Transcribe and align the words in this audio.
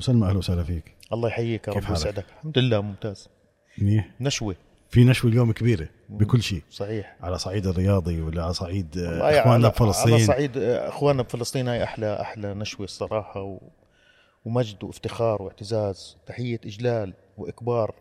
ابو 0.00 0.06
سلمى 0.06 0.26
أهلا 0.26 0.38
وسهلا 0.38 0.62
فيك. 0.64 0.94
الله 1.12 1.28
يحييك 1.28 1.68
يا 1.68 1.72
رب؟ 1.72 1.90
ويسعدك؟ 1.90 2.24
الحمد 2.38 2.58
لله 2.58 2.80
ممتاز. 2.80 3.28
منيح؟ 3.78 4.10
نشوة. 4.20 4.56
في 4.90 5.04
نشوة 5.04 5.30
اليوم 5.30 5.52
كبيرة 5.52 5.88
بكل 6.08 6.42
شيء. 6.42 6.62
صحيح. 6.70 7.16
على 7.20 7.38
صعيد 7.38 7.66
الرياضي 7.66 8.20
ولا 8.20 8.42
على 8.44 8.52
صعيد 8.52 8.98
آه، 8.98 9.40
إخواننا 9.40 9.42
على- 9.42 9.48
على 9.48 9.68
بفلسطين 9.68 10.26
صعيد 10.26 10.56
آه، 10.58 10.88
إخواننا 10.88 11.22
بفلسطين 11.22 11.68
هاي 11.68 11.84
أحلى 11.84 12.20
أحلى 12.20 12.54
نشوة 12.54 12.84
الصراحة 12.84 13.42
و... 13.42 13.58
ومجد 14.44 14.84
وافتخار 14.84 15.42
واعتزاز. 15.42 16.16
تحية 16.26 16.60
إجلال 16.64 17.14
وإكبار 17.38 17.94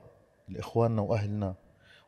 لإخواننا 0.50 1.02
وأهلنا. 1.02 1.55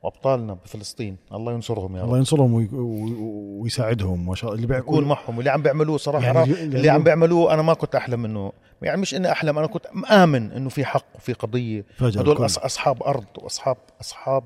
وأبطالنا 0.03 0.53
بفلسطين. 0.53 1.17
الله 1.33 1.53
ينصرهم 1.53 1.95
يا 1.95 2.01
الله 2.01 2.11
رب. 2.13 2.17
ينصرهم 2.17 2.53
وي- 2.53 2.69
وي- 2.73 3.15
ويساعدهم 3.61 4.25
ما 4.25 4.35
شاء 4.35 4.53
الله. 4.53 4.63
اللي 4.63 4.77
يكون 4.77 5.03
معهم. 5.03 5.37
واللي 5.37 5.49
عم 5.51 5.61
بيعملوه 5.61 5.97
صراحة 5.97 6.25
يعني 6.25 6.37
يعني 6.39 6.51
اللي- 6.53 6.77
اللي 6.77 6.89
عم 6.89 7.03
بيعملوه 7.03 7.53
أنا 7.53 7.61
ما 7.61 7.73
كنت 7.73 7.95
أحلم 7.95 8.25
انه 8.25 8.51
يعني 8.81 9.01
مش 9.01 9.15
إني 9.15 9.31
أحلم 9.31 9.57
أنا 9.57 9.67
كنت 9.67 9.87
مآمن 9.93 10.51
إنه 10.51 10.69
في 10.69 10.85
حق 10.85 11.05
وفي 11.15 11.33
قضية. 11.33 11.85
هدول. 11.99 12.37
أص- 12.37 12.41
أصحاب 12.65 13.03
أرض 13.03 13.25
واصحاب 13.37 13.77
أصحاب 14.01 14.43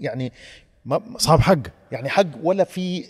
يعني 0.00 0.32
ما 0.84 1.00
أصحاب 1.16 1.40
حق. 1.40 1.58
يعني 1.92 2.08
حق 2.08 2.26
ولا 2.42 2.64
في 2.64 3.04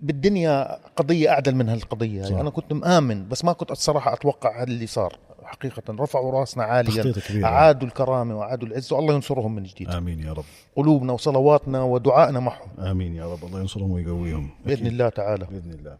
بالدنيا 0.00 0.78
قضية 0.96 1.30
أعدل 1.30 1.54
من 1.54 1.68
هالقضية. 1.68 2.22
صح. 2.22 2.28
يعني 2.30 2.40
أنا 2.40 2.50
كنت 2.50 2.72
مآمن 2.72 3.28
بس 3.28 3.44
ما 3.44 3.52
كنت 3.52 3.70
الصراحة 3.70 4.12
أتوقع 4.12 4.56
هذا 4.62 4.70
اللي 4.70 4.86
صار 4.86 5.18
حقيقة. 5.44 5.82
رفعوا 5.90 6.40
رأسنا 6.40 6.64
عاليا. 6.64 7.12
أعادوا 7.44 7.88
الكرامة 7.88 8.38
وأعادوا 8.38 8.68
العز 8.68 8.92
والله 8.92 9.14
ينصرهم 9.14 9.54
من 9.54 9.62
جديد. 9.62 9.88
آمين 9.90 10.20
يا 10.20 10.32
رب. 10.32 10.44
قلوبنا 10.76 11.12
وصلواتنا 11.12 11.82
ودعائنا 11.82 12.40
معهم. 12.40 12.68
آمين 12.78 13.14
يا 13.14 13.32
رب. 13.32 13.44
الله 13.44 13.60
ينصرهم 13.60 13.90
ويقويهم. 13.90 14.50
بإذن 14.66 14.72
أكيد. 14.76 14.86
الله 14.86 15.08
تعالى. 15.08 15.46
بإذن 15.50 15.70
الله. 15.72 15.96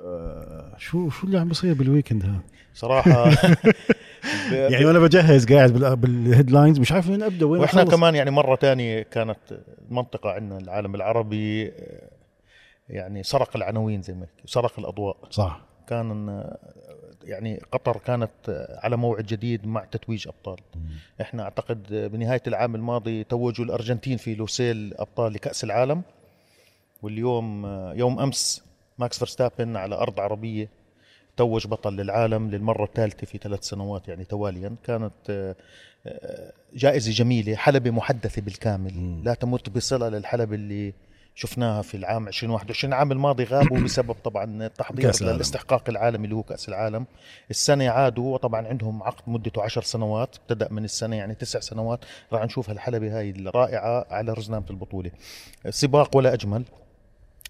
آه 0.00 0.72
شو 0.78 1.10
شو 1.10 1.26
اللي 1.26 1.38
عم 1.38 1.48
بيصير 1.48 1.74
بال 1.74 1.85
weekend 1.85 2.22
هذا؟ 2.24 2.40
صراحة. 2.74 3.30
يعني 4.52 4.84
وأنا 4.84 4.98
بجهز 4.98 5.46
قاعد 5.52 5.72
بال- 5.72 5.96
بال 5.96 6.11
headlines 6.11 6.78
مش 6.78 6.92
عارف 6.92 7.08
وين 7.10 7.22
أبدأ 7.22 7.46
وين 7.46 7.60
وإحنا 7.60 7.82
أخلص. 7.82 7.94
كمان 7.94 8.14
يعني 8.14 8.30
مرة 8.30 8.54
تانية 8.54 9.02
كانت 9.02 9.38
المنطقة 9.90 10.30
عندنا 10.30 10.58
العالم 10.58 10.94
العربي 10.94 11.66
آه، 11.68 12.08
يعني 12.90 13.22
سرق 13.22 13.56
العناوين 13.56 14.02
زي 14.02 14.14
ما 14.14 14.26
سرق 14.44 14.78
الأضواء. 14.78 15.16
صح. 15.30 15.60
كان 15.86 16.44
يعني 17.24 17.60
قطر 17.72 17.96
كانت 17.96 18.68
على 18.82 18.96
موعد 18.96 19.26
جديد 19.26 19.66
مع 19.66 19.84
تتويج 19.84 20.28
أبطال. 20.28 20.58
إحنا 21.20 21.42
أعتقد 21.42 21.86
بنهاية 22.12 22.42
العام 22.46 22.74
الماضي 22.74 23.24
توجوا 23.24 23.64
الأرجنتين 23.64 24.16
في 24.16 24.34
لوسيل 24.34 24.94
أبطال 24.98 25.32
لكأس 25.32 25.64
العالم 25.64 26.02
واليوم 27.02 27.66
يوم 27.94 28.20
أمس 28.20 28.64
ماكس 28.98 29.18
فيرستابن 29.18 29.76
على 29.76 29.94
أرض 29.94 30.20
عربية 30.20 30.68
توج 31.36 31.66
بطل 31.66 31.96
للعالم 31.96 32.50
للمرة 32.50 32.84
الثالثة 32.84 33.26
في 33.26 33.38
ثلاث 33.38 33.64
سنوات 33.64 34.08
يعني 34.08 34.24
تواليا. 34.24 34.76
كانت 34.84 35.12
آه، 35.30 35.56
آه، 36.06 36.52
جائزة 36.74 37.12
جميلة 37.12 37.56
حلبة 37.56 37.90
محدثة 37.90 38.42
بالكامل. 38.42 38.94
مم. 38.94 39.22
لا 39.24 39.34
تمت 39.34 39.68
بصلة 39.70 40.08
للحلبة 40.08 40.54
اللي 40.54 40.92
شفناها 41.40 41.82
في 41.82 41.96
العام 41.96 42.28
2021 42.28 42.92
العام 42.92 43.12
الماضي 43.12 43.44
غابوا 43.44 43.78
بسبب 43.84 44.12
طبعا 44.24 44.66
التحضير. 44.66 45.12
للاستحقاق 45.22 45.88
العالمي 45.88 46.24
اللي 46.24 46.34
هو 46.36 46.42
كأس 46.42 46.68
العالم. 46.68 47.06
السنة 47.50 47.88
عادوا 47.88 48.34
وطبعا 48.34 48.66
عندهم 48.68 49.02
عقد 49.02 49.22
مدته 49.26 49.62
عشر 49.62 49.82
سنوات 49.82 50.36
ابتدا 50.36 50.68
من 50.70 50.84
السنة 50.84 51.16
يعني 51.16 51.34
تسع 51.34 51.60
سنوات. 51.60 52.04
راح 52.32 52.44
نشوف 52.44 52.70
هالحلبة 52.70 53.18
هاي 53.18 53.30
الرائعة 53.30 54.06
على 54.10 54.32
رزنامة 54.32 54.66
البطولة. 54.70 55.10
سباق 55.70 56.16
ولا 56.16 56.34
أجمل. 56.34 56.64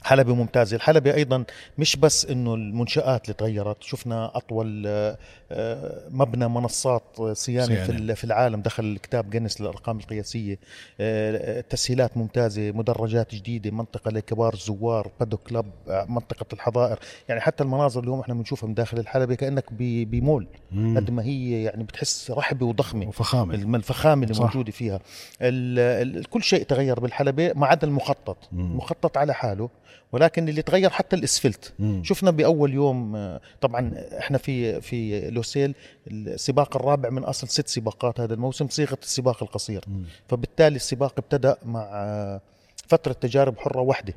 حلبة 0.05 0.35
ممتازة 0.35 0.77
الحلبة 0.77 1.15
أيضا 1.15 1.45
مش 1.79 1.97
بس 1.97 2.27
أنه 2.27 2.55
المنشآت 2.55 3.25
اللي 3.25 3.35
تغيرت 3.35 3.83
شفنا 3.83 4.37
أطول 4.37 4.85
آه، 4.87 5.19
آه، 5.53 6.09
مبنى 6.11 6.49
منصات 6.49 7.03
صيانة 7.33 7.67
صيانة. 7.67 7.85
في 7.85 7.93
ال- 7.93 8.17
في 8.17 8.25
العالم 8.25 8.61
دخل 8.61 8.85
الكتاب 8.85 9.31
جينيس 9.31 9.61
للأرقام 9.61 9.99
القياسية 9.99 10.59
آه، 11.01 11.61
تسهيلات 11.61 12.17
ممتازة 12.17 12.71
مدرجات 12.73 13.35
جديدة 13.35 13.71
منطقة 13.71 14.11
لكبار 14.11 14.55
الزوار 14.55 15.11
بادو 15.21 15.37
كلاب 15.37 15.67
منطقة 16.09 16.47
الحظائر 16.53 16.99
يعني 17.29 17.41
حتى 17.41 17.63
المناظر 17.65 18.01
اليوم 18.03 18.21
إحنا 18.21 18.35
بنشوفها 18.35 18.67
من 18.69 18.75
داخل 18.75 18.99
الحلبة 18.99 19.35
كأنك 19.35 19.65
بمول. 19.73 20.47
قد 20.73 21.11
ما 21.11 21.23
هي 21.25 21.63
يعني 21.63 21.85
بتحس 21.85 22.31
رحبة 22.31 22.67
وضخمة 22.67 23.09
وفخامة 23.09 23.55
الم- 23.55 23.75
الفخامة 23.75 24.23
اللي 24.23 24.35
صح. 24.35 24.43
موجودة 24.45 24.73
فيها 24.73 25.01
ال 25.43 25.79
ال 26.19 26.25
كل 26.31 26.43
شيء 26.43 26.63
تغير 26.63 27.01
بالحلبة 27.01 27.53
ما 27.57 27.67
عدا 27.67 27.87
المخطط 27.87 28.37
مم. 28.53 28.77
مخطط 28.77 29.19
على 29.19 29.35
حاله 29.35 29.69
ولكن 30.13 30.49
اللي 30.49 30.63
تغير 30.63 30.91
حتى 30.91 31.17
الإسفلت. 31.17 31.73
مم. 31.79 32.03
شفنا 32.05 32.31
بأول 32.31 32.75
يوم 32.75 33.17
آه، 33.17 33.41
طبعا 33.61 33.93
إحنا 34.19 34.39
في 34.39 34.81
في 34.81 35.31
لوسيل 35.31 35.75
السباق 36.07 36.77
الرابع 36.77 37.11
من 37.11 37.25
أصل 37.25 37.49
ست 37.49 37.69
سباقات 37.69 38.21
هذا 38.21 38.35
الموسم 38.35 38.69
صيغة 38.69 38.99
السباق 39.03 39.43
القصير. 39.43 39.85
مم. 39.87 40.03
فبالتالي 40.29 40.77
السباق 40.77 41.15
ابتدأ 41.19 41.57
مع 41.65 41.91
آه، 41.95 42.41
فترة 42.89 43.13
تجارب 43.13 43.59
حرة 43.59 43.81
واحدة 43.81 44.15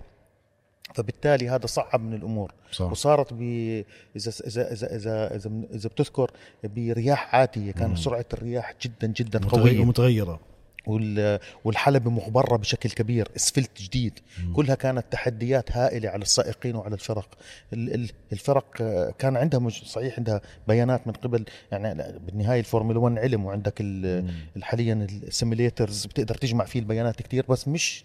فبالتالي 0.95 1.49
هذا 1.49 1.65
صعب 1.65 2.01
من 2.01 2.13
الأمور. 2.13 2.51
صح. 2.71 2.91
وصارت 2.91 3.33
ب 3.33 3.41
إذا 4.15 4.31
إذا 4.47 4.71
إذا 4.73 4.95
إذا 4.95 5.35
إذا, 5.35 5.51
إذا 5.73 5.89
بتذكر 5.89 6.31
برياح 6.63 7.35
عاتية. 7.35 7.71
كان 7.71 7.89
مم. 7.89 7.95
سرعة 7.95 8.25
الرياح 8.33 8.73
جدا 8.81 9.07
جدا 9.07 9.39
متغير- 9.39 9.61
قوية. 9.61 9.85
متغيرة. 9.85 10.39
والحلبة 11.63 12.11
مغبرة 12.11 12.57
بشكل 12.57 12.89
كبير 12.89 13.27
إسفلت 13.35 13.81
جديد 13.81 14.19
مم. 14.43 14.53
كلها 14.53 14.75
كانت 14.75 15.05
تحديات 15.11 15.71
هائلة 15.71 16.09
على 16.09 16.21
السائقين 16.21 16.75
وعلى 16.75 16.93
الفرق 16.93 17.27
ال- 17.73 17.93
ال- 17.93 18.09
الفرق 18.33 18.77
كان 19.19 19.37
عندها 19.37 19.59
مش 19.59 19.83
صحيح 19.91 20.17
عندها 20.17 20.41
بيانات 20.67 21.07
من 21.07 21.13
قبل 21.13 21.45
يعني 21.71 22.19
بالنهاية 22.19 22.59
الفورمولا 22.59 22.99
1 22.99 23.17
علم 23.17 23.45
وعندك. 23.45 23.73
حاليا 24.61 25.07
السيميليترز 25.27 26.05
بتقدر 26.05 26.35
تجمع 26.35 26.65
فيه 26.65 26.79
البيانات 26.79 27.15
كتير 27.21 27.45
بس 27.49 27.67
مش 27.67 28.03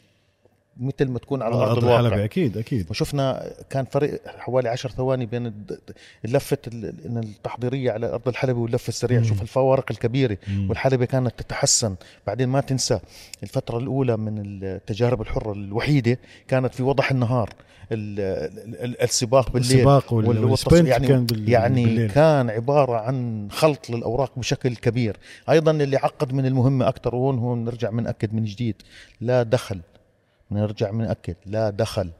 مثل 0.78 1.08
ما 1.08 1.18
تكون 1.18 1.42
على 1.42 1.54
على 1.54 1.64
أرض 1.64 1.70
ارض 1.72 1.84
الواقع. 1.84 2.00
الحلبة 2.00 2.24
أكيد 2.24 2.56
أكيد. 2.56 2.90
وشفنا 2.90 3.52
كان 3.70 3.84
فرق 3.84 4.20
حوالي 4.38 4.68
عشر 4.68 4.90
ثواني 4.90 5.26
بين 5.26 5.46
الد- 5.46 5.78
اللفة 6.24 6.58
ال- 6.66 6.94
إن 7.06 7.18
التحضيرية 7.18 7.92
على 7.92 8.06
أرض 8.12 8.28
الحلبة 8.28 8.58
واللفة 8.58 8.88
السريعة 8.88 9.18
مم. 9.20 9.24
شوف 9.26 9.42
الفوارق 9.42 9.84
الكبيرة 9.90 10.38
مم. 10.48 10.68
والحلبة 10.68 11.04
كانت 11.04 11.32
تتحسن. 11.38 11.94
بعدين 12.26 12.48
ما 12.48 12.60
تنسى 12.60 13.00
الفترة 13.42 13.78
الأولى 13.78 14.16
من 14.16 14.42
التجارب 14.62 15.20
الحرة 15.20 15.52
الوحيدة 15.52 16.18
كانت 16.48 16.74
في 16.74 16.82
وضح 16.82 17.10
النهار. 17.10 17.50
ال- 17.92 18.20
ال- 18.68 18.84
ال- 18.84 19.02
السباق 19.02 19.50
بالليل 19.50 19.76
السباق 19.78 20.12
وال- 20.12 20.86
يعني 20.86 21.06
كان 21.08 21.26
بال- 21.26 21.48
يعني 21.48 21.84
بالليل. 21.84 22.10
كان 22.10 22.50
عبارة 22.50 22.96
عن 22.96 23.48
خلط 23.50 23.90
للأوراق 23.90 24.32
بشكل 24.38 24.76
كبير. 24.76 25.16
أيضا 25.50 25.70
اللي 25.70 25.96
عقد 25.96 26.32
من 26.32 26.46
المهمة 26.46 26.88
أكثر 26.88 27.14
وهون 27.14 27.38
هون 27.38 27.64
نرجع 27.64 27.90
بنأكد 27.90 28.34
من 28.34 28.44
جديد. 28.44 28.74
لا 29.20 29.42
دخل. 29.42 29.80
نرجع 30.50 30.90
بنأكد 30.90 31.36
لا 31.46 31.70
دخل 31.70 32.10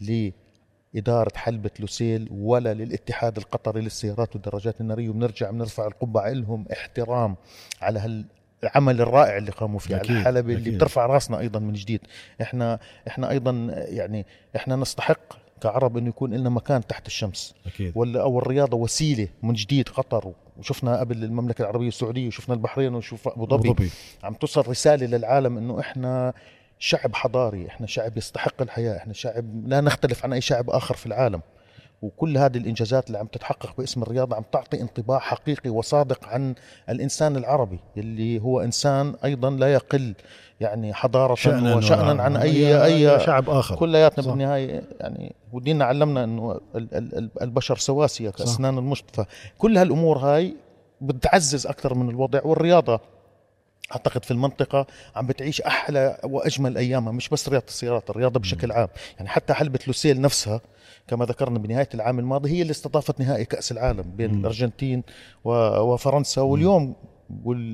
لإدارة 0.00 1.32
حلبة 1.36 1.70
لوسيل 1.80 2.28
ولا 2.30 2.74
للاتحاد 2.74 3.36
القطري 3.36 3.80
للسيارات 3.80 4.34
والدراجات 4.34 4.80
النارية. 4.80 5.08
وبنرجع 5.08 5.50
بنرفع 5.50 5.86
القبعة 5.86 6.30
لهم 6.30 6.64
احترام 6.72 7.36
على 7.82 7.98
هال 7.98 8.24
العمل 8.64 9.00
الرائع 9.00 9.36
اللي 9.36 9.50
قاموا 9.50 9.78
فيه 9.78 9.94
على 9.94 10.04
أكيد، 10.04 10.16
الحلبة 10.16 10.54
اللي. 10.54 10.70
بترفع 10.70 11.06
راسنا 11.06 11.38
أيضا 11.38 11.58
من 11.58 11.72
جديد. 11.72 12.00
إحنا 12.42 12.78
إحنا 13.08 13.30
أيضا 13.30 13.50
يعني 13.88 14.26
إحنا 14.56 14.76
نستحق 14.76 15.20
كعرب 15.60 15.96
إنه 15.96 16.08
يكون 16.08 16.34
لنا 16.34 16.50
مكان 16.50 16.86
تحت 16.86 17.06
الشمس. 17.06 17.54
أكيد. 17.66 17.92
ولا 17.94 18.22
أو 18.22 18.38
الرياضة 18.38 18.76
وسيلة 18.76 19.28
من 19.42 19.52
جديد 19.52 19.88
قطر. 19.88 20.32
وشفنا 20.58 21.00
قبل 21.00 21.24
المملكة 21.24 21.62
العربية 21.62 21.88
السعودية 21.88 22.26
وشفنا 22.26 22.54
البحرين 22.54 22.94
وشوف 22.94 23.28
أبو 23.28 23.46
ظبي. 23.46 23.90
عم 24.22 24.34
توصل 24.34 24.68
رسالة 24.68 25.06
للعالم 25.06 25.58
إنه 25.58 25.80
إحنا 25.80 26.34
شعب 26.78 27.14
حضاري 27.14 27.66
إحنا 27.68 27.86
شعب 27.86 28.16
يستحق 28.16 28.62
الحياة 28.62 28.96
إحنا 28.96 29.12
شعب 29.12 29.68
لا 29.68 29.80
نختلف 29.80 30.24
عن 30.24 30.32
أي 30.32 30.40
شعب 30.40 30.70
آخر 30.70 30.94
في 30.94 31.06
العالم. 31.06 31.40
وكل 32.02 32.38
هذه 32.38 32.56
الإنجازات 32.56 33.06
اللي 33.06 33.18
عم 33.18 33.26
تتحقق 33.26 33.76
باسم 33.78 34.02
الرياضة 34.02 34.36
عم 34.36 34.44
تعطي 34.52 34.80
انطباع 34.80 35.18
حقيقي 35.18 35.70
وصادق 35.70 36.28
عن 36.28 36.54
الإنسان 36.88 37.36
العربي 37.36 37.78
اللي 37.96 38.38
هو 38.42 38.60
إنسان 38.60 39.14
أيضا 39.24 39.50
لا 39.50 39.72
يقل 39.72 40.14
يعني 40.60 40.94
حضارة 40.94 41.34
شأنا 41.34 41.74
وشانا 41.76 42.22
عن 42.22 42.36
اي 42.36 42.84
أي 42.84 43.20
شعب 43.20 43.50
آخر. 43.50 43.76
كلياتنا 43.76 44.24
صح. 44.24 44.30
بالنهاية 44.30 44.82
يعني 45.00 45.34
وديننا 45.52 45.84
علمنا 45.84 46.24
ال- 46.74 47.30
البشر 47.42 47.76
سواسية 47.76 48.30
كاسنان 48.30 48.78
المشط 48.78 49.04
فكل 49.12 49.78
هالأمور 49.78 50.18
هاي 50.18 50.56
بتعزز 51.00 51.66
أكثر 51.66 51.94
من 51.94 52.10
الوضع 52.10 52.40
والرياضة 52.44 53.00
أعتقد 53.92 54.24
في 54.24 54.30
المنطقة 54.30 54.86
عم 55.16 55.26
بتعيش 55.26 55.60
أحلى 55.60 56.18
وأجمل 56.24 56.76
أيامها 56.78 57.12
مش 57.12 57.28
بس 57.28 57.48
رياضة 57.48 57.64
السيارات 57.68 58.10
الرياضة 58.10 58.40
بشكل 58.40 58.72
عام. 58.72 58.88
يعني 59.16 59.28
حتى 59.28 59.54
حلبة 59.54 59.78
لوسيل 59.86 60.20
نفسها 60.20 60.60
كما 61.08 61.24
ذكرنا 61.24 61.58
بنهاية 61.58 61.88
العام 61.94 62.18
الماضي 62.18 62.50
هي 62.50 62.62
اللي 62.62 62.70
استضافت 62.70 63.20
نهائي 63.20 63.44
كأس 63.44 63.72
العالم 63.72 64.02
بين. 64.02 64.30
الأرجنتين 64.34 65.02
وفرنسا. 65.44 66.40
واليوم 66.40 66.96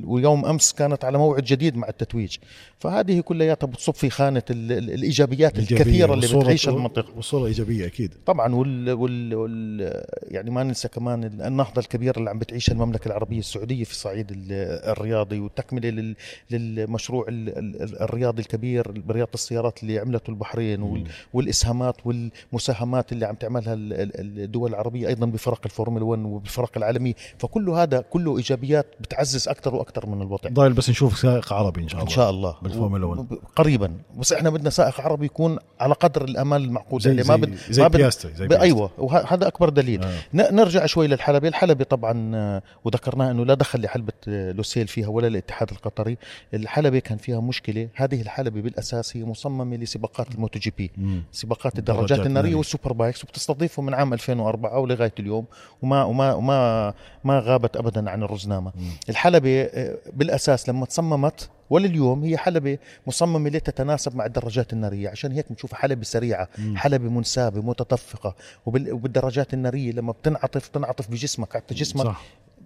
ويوم 0.05 0.45
أمس 0.45 0.73
كانت 0.73 1.05
على 1.05 1.19
موعد 1.19 1.45
جديد 1.45 1.77
مع 1.77 1.89
التتويج. 1.89 2.37
فهذه 2.79 3.21
كلياتها 3.21 3.67
بتصب 3.67 3.95
في 3.95 4.11
خانة 4.11 4.43
الإيجابيات 4.51 5.59
الكثيرة 5.59 6.15
اللي 6.15 6.27
بتعيشها 6.27 6.73
المنطقة. 6.73 7.17
والصورة 7.17 7.47
إيجابية 7.47 7.87
أكيد. 7.87 8.15
طبعا 8.27 8.55
وال, 8.55 8.93
وال, 8.93 9.35
وال 9.35 10.03
يعني 10.23 10.51
ما 10.51 10.63
ننسى 10.63 10.89
كمان 10.89 11.25
النهضة 11.25 11.81
الكبيرة 11.81 12.19
اللي 12.19 12.31
عم 12.31 12.39
بتعيشها 12.39 12.73
المملكة 12.73 13.09
العربية 13.09 13.39
السعودية 13.39 13.85
في 13.85 13.91
الصعيد 13.91 14.27
الرياضي 14.51 15.41
وتكمله 15.41 16.15
للمشروع 16.51 17.27
الرياضي 17.29 18.43
الكبير 18.43 18.91
برياضة 18.91 19.31
السيارات 19.35 19.83
اللي 19.83 19.99
عملته 19.99 20.31
البحرين 20.31 21.05
والإسهامات 21.33 21.97
والمساهمات 22.05 23.13
اللي 23.13 23.27
عم 23.27 23.35
تعملها 23.35 23.75
الدول 23.75 24.71
العربية 24.71 25.09
أيضا 25.09 25.27
بفرق 25.27 25.61
الفورمولا 25.65 26.05
1 26.05 26.23
وبالفرق 26.25 26.71
العالمية. 26.77 27.15
فكل 27.39 27.71
هذا 27.71 28.01
كله 28.01 28.37
إيجابيات 28.37 28.87
بتعزز 29.01 29.40
أكثر 29.49 29.75
وأكثر 29.75 30.07
من 30.07 30.23
الوضع 30.23 30.51
ضايل 30.51 30.73
بس 30.73 30.91
نشوف 30.91 31.19
سائق 31.19 31.53
عربي 31.53 31.83
إن 31.83 31.89
شاء 31.89 32.01
الله. 32.01 32.11
إن 32.11 32.17
شاء 32.17 32.31
الله. 32.31 32.57
بالفورمولا 32.63 33.07
1 33.07 33.27
قريبا. 33.57 33.93
بس 34.17 34.33
إحنا 34.33 34.51
بدنا 34.51 34.71
سائق 34.71 35.01
عربي 35.01 35.27
يكون 35.27 35.59
على 35.81 35.95
قدر 35.95 36.25
الأمال 36.25 36.65
المعقول. 36.65 37.01
زي, 37.01 37.15
ما 37.15 37.37
بد... 37.37 37.55
زي, 37.71 37.83
ما 37.83 37.89
بد... 37.89 37.97
بياستي 37.97 38.29
زي 38.35 38.49
بياستي. 38.49 38.65
أيوه. 38.65 38.91
وهذا 38.99 39.47
أكبر 39.47 39.69
دليل. 39.69 40.05
آه. 40.05 40.21
نرجع 40.35 40.87
شوي 40.87 41.07
للحلبي 41.07 41.49
الحلبي 41.49 41.85
طبعا 41.85 42.33
آه، 42.35 42.63
وذكرناه 42.85 43.31
إنه 43.31 43.45
لا 43.45 43.55
دخل 43.55 43.83
لحلبة 43.83 44.13
آه، 44.29 44.53
لوسيل 44.53 44.89
فيها 44.89 45.09
ولا 45.09 45.27
الاتحاد 45.27 45.71
القطري. 45.71 46.17
الحلبة 46.55 46.99
كان 46.99 47.19
فيها 47.19 47.41
مشكلة. 47.41 47.89
هذه 47.95 48.21
الحلبة 48.21 48.61
بالأساس 48.61 49.17
هي 49.17 49.25
مصممة 49.25 49.77
لسباقات 49.77 50.35
ال 50.35 50.59
MotoGP 50.59 50.91
سباقات 51.33 51.79
الدراجات 51.79 52.27
النارية 52.27 52.55
وال 52.55 52.93
superbikes 52.93 53.25
وبتستضيفه 53.25 53.83
من 53.83 53.95
عام 53.95 54.13
2004 54.13 54.79
ولغاية 54.79 55.15
اليوم. 55.19 55.45
وما 55.83 56.05
وما 56.05 56.35
وما 56.35 56.95
ما 57.25 57.39
غابت 57.39 57.77
أبدا 57.77 58.11
عن 58.11 58.23
الرزنامة. 58.23 58.73
الحلبة 59.09 59.30
آه، 59.39 59.99
بالأساس 60.13 60.69
لما 60.69 60.87
تصممت 60.87 61.49
ولليوم 61.71 62.25
هي 62.25 62.37
حلبة 62.37 62.79
مصممة 63.07 63.51
لتتناسب 63.51 64.17
مع 64.17 64.27
الدراجات 64.27 64.73
النارية. 64.73 65.09
عشان 65.09 65.33
هيك 65.33 65.47
بنشوف 65.51 65.75
حلبة 65.75 66.05
سريعة 66.05 66.49
مم. 66.59 66.77
حلبة 66.77 67.09
منسابة 67.11 67.61
متدفقة 67.63 68.35
وبالدراجات 68.67 69.55
النارية 69.55 69.93
لما 69.93 70.13
بتنعطف 70.13 70.69
تنعطف 70.69 71.11
بجسمك 71.11 71.55
حتى 71.55 71.75
جسمك؟ 71.75 72.05
صح. 72.05 72.23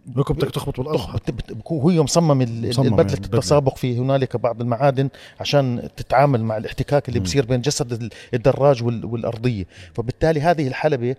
بكم 0.07 0.35
بدك 0.35 0.51
تخبط 0.51 0.81
بالارض 0.81 1.21
هي 1.91 2.01
مصمم 2.01 2.43
البدلة 2.43 2.89
يعني 2.89 3.13
التسابق 3.13 3.77
في 3.77 3.99
هنالك 3.99 4.37
بعض 4.37 4.61
المعادن 4.61 5.09
عشان 5.41 5.89
تتعامل 5.97 6.45
مع 6.45 6.57
الاحتكاك 6.57 7.09
اللي 7.09 7.21
بصير 7.21 7.47
بين 7.47 7.61
جسد 7.61 8.13
الدراج 8.35 8.83
والأرضية. 8.83 9.65
فبالتالي 9.95 10.41
هذه 10.41 10.69
الحلبة 10.69 11.17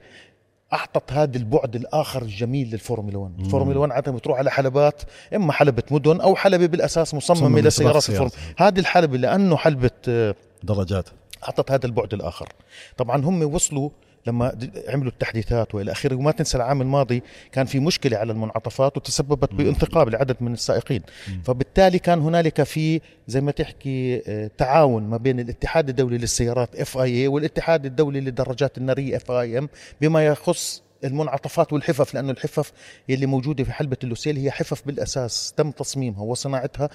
أعطت 0.74 1.14
هذا 1.14 1.38
البعد 1.38 1.76
الآخر 1.76 2.22
الجميل 2.22 2.70
للفورمولا 2.72 3.18
1 3.18 3.40
الفورمولا 3.40 3.80
1 3.80 3.92
عاده 3.92 4.12
بتروح 4.12 4.38
على 4.38 4.52
حلبات 4.52 5.02
إما 5.36 5.54
حلبة 5.54 5.84
مدن 5.92 6.22
أو 6.22 6.36
حلبة 6.36 6.66
بالأساس 6.66 7.14
مصممة 7.14 7.62
لسيارات 7.62 8.10
الفورمولا 8.10 8.32
هذه 8.58 8.80
الحلبة 8.80 9.18
لأنه 9.18 9.58
حلبة 9.58 9.92
آه، 10.08 10.36
درجات. 10.64 11.10
أعطت 11.44 11.72
هذا 11.72 11.86
البعد 11.86 12.14
الآخر. 12.14 12.50
طبعا 12.98 13.26
هم 13.26 13.54
وصلوا 13.54 13.90
لما 14.28 14.58
عملوا 14.88 15.12
التحديثات 15.12 15.76
وإلى 15.76 15.92
آخره. 15.92 16.16
وما 16.16 16.32
تنسى 16.32 16.58
العام 16.58 16.82
الماضي 16.82 17.24
كان 17.52 17.66
في 17.66 17.80
مشكلة 17.80 18.18
على 18.18 18.32
المنعطفات 18.32 18.98
وتسببت 18.98 19.54
بانثقاب 19.54 20.10
لعدد 20.10 20.38
من 20.42 20.54
السائقين. 20.54 21.02
فبالتالي 21.44 22.00
كان 22.00 22.20
هنالك 22.20 22.64
في 22.64 23.02
زي 23.28 23.42
ما 23.42 23.52
تحكي 23.52 24.22
آه، 24.28 24.52
تعاون 24.58 25.04
ما 25.04 25.18
بين 25.18 25.40
الاتحاد 25.40 25.90
الدولي 25.90 26.18
للسيارات 26.18 26.76
FIA 26.76 27.28
والاتحاد 27.28 27.86
الدولي 27.86 28.20
للدراجات 28.22 28.78
النارية 28.78 29.18
FIM 29.18 29.70
بما 30.02 30.26
يخص 30.26 30.84
المنعطفات 31.04 31.74
والحفف 31.74 32.14
لأنه 32.14 32.32
الحفف 32.32 32.72
اللي 33.10 33.26
موجودة 33.26 33.64
في 33.64 33.72
حلبة 33.72 33.98
اللوسيل 34.04 34.38
هي 34.38 34.52
حفف 34.52 34.86
بالأساس 34.86 35.54
تم 35.58 35.72
تصميمها 35.72 36.22
وصناعتها 36.22 36.90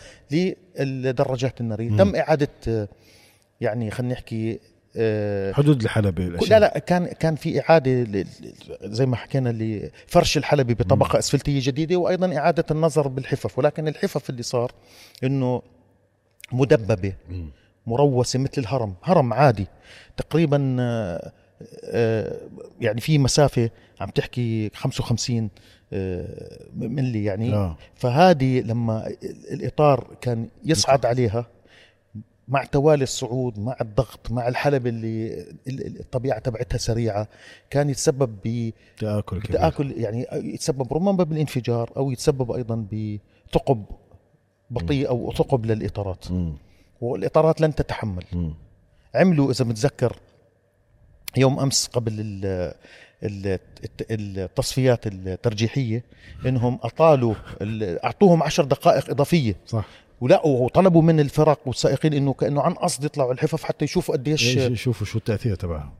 للدراجات 0.80 1.60
النارية. 1.60 1.96
تم 1.96 2.16
إعادة 2.16 2.48
آه، 2.68 2.88
يعني 3.60 3.90
خلينا 3.90 4.12
نحكي 4.12 4.60
حدود 5.52 5.82
الحلبة 5.82 6.24
لا 6.24 6.60
لا 6.60 6.78
كان 6.78 7.06
كان 7.06 7.36
في 7.36 7.60
إعادة 7.60 8.24
زي 8.84 9.06
ما 9.06 9.16
حكينا 9.16 9.48
لفرش 9.48 10.36
الحلبة 10.36 10.74
بطبقة 10.74 11.18
أسفلتية 11.18 11.60
جديدة 11.62 11.96
وأيضا 11.96 12.36
إعادة 12.36 12.64
النظر 12.70 13.08
بالحفف 13.08 13.58
ولكن 13.58 13.88
الحفف 13.88 14.30
اللي 14.30 14.42
صار 14.42 14.72
إنه 15.24 15.62
مدببة 16.52 17.12
مروسة 17.86 18.38
مثل 18.38 18.52
الهرم. 18.58 18.94
هرم 19.02 19.32
عادي. 19.32 19.66
تقريبا 20.16 20.76
آه، 20.80 21.32
آه، 21.84 22.40
يعني 22.80 23.00
في 23.00 23.18
مسافة 23.18 23.70
عم 24.00 24.10
تحكي 24.10 24.70
55 24.74 25.50
ملي 26.76 27.24
يعني. 27.24 27.54
آه. 27.54 27.76
فهذه 27.94 28.60
لما 28.60 29.12
الإطار 29.52 30.16
كان 30.20 30.48
يصعد 30.64 31.06
عليها 31.06 31.46
مع 32.50 32.64
توالي 32.64 33.02
الصعود 33.02 33.58
مع 33.58 33.76
الضغط 33.80 34.30
مع 34.30 34.48
الحلبة 34.48 34.90
اللي 34.90 35.46
الطبيعة 35.68 36.38
تبعتها 36.38 36.78
سريعة 36.78 37.28
كان 37.70 37.90
يتسبب 37.90 38.36
ب 38.44 38.72
تآكل 38.98 39.42
تآكل 39.42 39.92
يعني 39.96 40.26
يتسبب 40.32 40.92
ربما 40.92 41.12
بالانفجار 41.12 41.90
أو 41.96 42.10
يتسبب 42.10 42.52
أيضا 42.52 42.86
بثقب 42.92 43.84
بطيء 44.70 45.08
أو 45.08 45.32
ثقب 45.36 45.66
للإطارات 45.66 46.32
م. 46.32 46.52
والإطارات 47.00 47.60
لن 47.60 47.74
تتحمل 47.74 48.24
م. 48.32 48.50
عملوا 49.14 49.50
إذا 49.50 49.64
متذكر 49.64 50.16
يوم 51.36 51.60
أمس 51.60 51.86
قبل 51.86 52.40
التصفيات 54.10 55.06
الترجيحية 55.06 56.04
إنهم 56.46 56.78
أطالوا 56.82 57.34
أعطوهم 58.04 58.42
عشر 58.42 58.64
دقائق 58.64 59.10
إضافية 59.10 59.56
صح 59.66 59.86
ولا 60.20 60.46
وطلبوا 60.46 61.02
من 61.02 61.20
الفرق 61.20 61.60
والسائقين 61.66 62.14
إنه 62.14 62.32
كأنه 62.32 62.62
عن 62.62 62.74
قصد 62.74 63.04
يطلعوا 63.04 63.32
الحفف 63.32 63.64
حتى 63.64 63.84
يشوفوا 63.84 64.14
قديش 64.14 64.56
يشوفوا 64.56 65.06
شو 65.06 65.18
التأثير 65.18 65.54
تبعها 65.54 65.92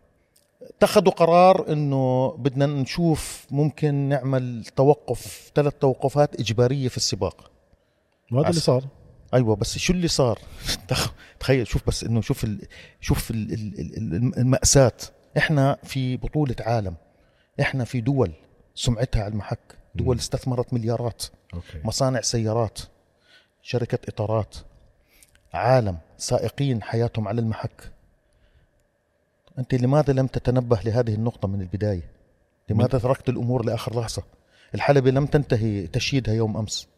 اتخذوا 0.63 1.13
قرار 1.13 1.73
إنه 1.73 2.31
بدنا 2.39 2.67
نشوف 2.67 3.47
ممكن 3.51 3.95
نعمل 3.95 4.65
توقف 4.77 5.53
ثلاث 5.55 5.73
توقفات 5.75 6.41
إجبارية 6.41 6.89
في 6.89 6.97
السباق. 6.97 7.51
وهذا 8.33 8.49
اللي 8.49 8.61
صار. 8.61 8.85
أيوه 9.35 9.57
بس 9.57 9.79
شو 9.79 9.93
اللي 9.93 10.09
صار؟ 10.09 10.39
تخيل 11.41 11.67
شوف 11.67 11.87
بس 11.87 12.05
إنه 12.05 12.21
شوف 12.21 12.45
ال 12.45 12.61
شوف 13.01 13.31
ال 13.31 14.39
المأساة. 14.39 14.93
إحنا 15.37 15.77
في 15.83 16.17
بطولة 16.17 16.57
عالم. 16.61 16.95
إحنا 17.61 17.85
في 17.85 18.01
دول 18.01 18.33
سمعتها 18.75 19.23
على 19.23 19.33
المحك. 19.33 19.79
دول 19.95 20.17
استثمرت 20.17 20.73
مليارات. 20.75 21.25
أوكي. 21.55 21.81
مصانع 21.85 22.21
سيارات. 22.21 22.79
شركة 23.63 23.99
إطارات 24.09 24.57
عالم 25.55 25.99
سائقين 26.17 26.83
حياتهم 26.83 27.29
على 27.29 27.41
المحك. 27.41 27.93
أنت 29.59 29.75
لماذا 29.75 30.13
لم 30.13 30.27
تتنبه 30.27 30.81
لهذه 30.85 31.15
النقطة 31.15 31.49
من 31.49 31.61
البداية؟ 31.61 32.11
لماذا 32.69 32.99
تركت 32.99 33.29
الأمور 33.29 33.65
لآخر 33.65 34.01
لحظة؟ 34.01 34.23
الحلبة 34.75 35.11
لم 35.11 35.27
تنتهي 35.27 35.87
تشييدها 35.87 36.35
يوم 36.35 36.57
أمس. 36.57 36.89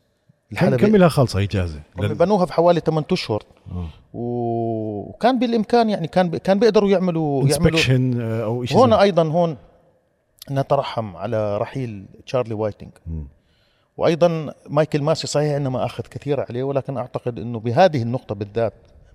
الحلبة 0.53 0.77
كم 0.77 0.97
لها 0.97 1.09
خالصة 1.09 1.41
هي 1.41 1.47
جاهزة؟ 1.47 1.81
لل... 1.99 2.15
بنوها 2.15 2.47
في 2.47 2.53
حوالي 2.53 2.81
8 2.81 3.07
أشهر. 3.13 3.43
آه. 3.71 3.89
وكان 4.15 5.39
بالإمكان 5.39 5.91
يعني 5.91 6.07
كان 6.07 6.31
ب... 6.31 6.37
كان 6.37 6.59
بيقدروا 6.59 6.91
يعملوا 6.91 7.49
يعملوا 7.49 7.81
آه، 8.21 8.45
أو 8.45 8.65
شيء 8.65 8.79
هون 8.79 8.93
أيضا 8.93 9.23
هون 9.29 9.57
نترحم 10.51 11.17
على 11.17 11.59
رحيل 11.59 12.07
تشارلي 12.27 12.55
وايتنج 12.55 12.91
م. 13.07 13.25
وأيضا 14.03 14.55
مايكل 14.69 15.03
ماسي 15.03 15.27
صحيح 15.27 15.57
انما 15.57 15.85
أخذ 15.85 16.05
كثير 16.05 16.41
عليه 16.41 16.63
ولكن 16.63 16.97
أعتقد 16.97 17.39
إنه 17.39 17.61
بهذه 17.61 18.03
النقطة 18.03 18.35
بالذات 18.35 18.73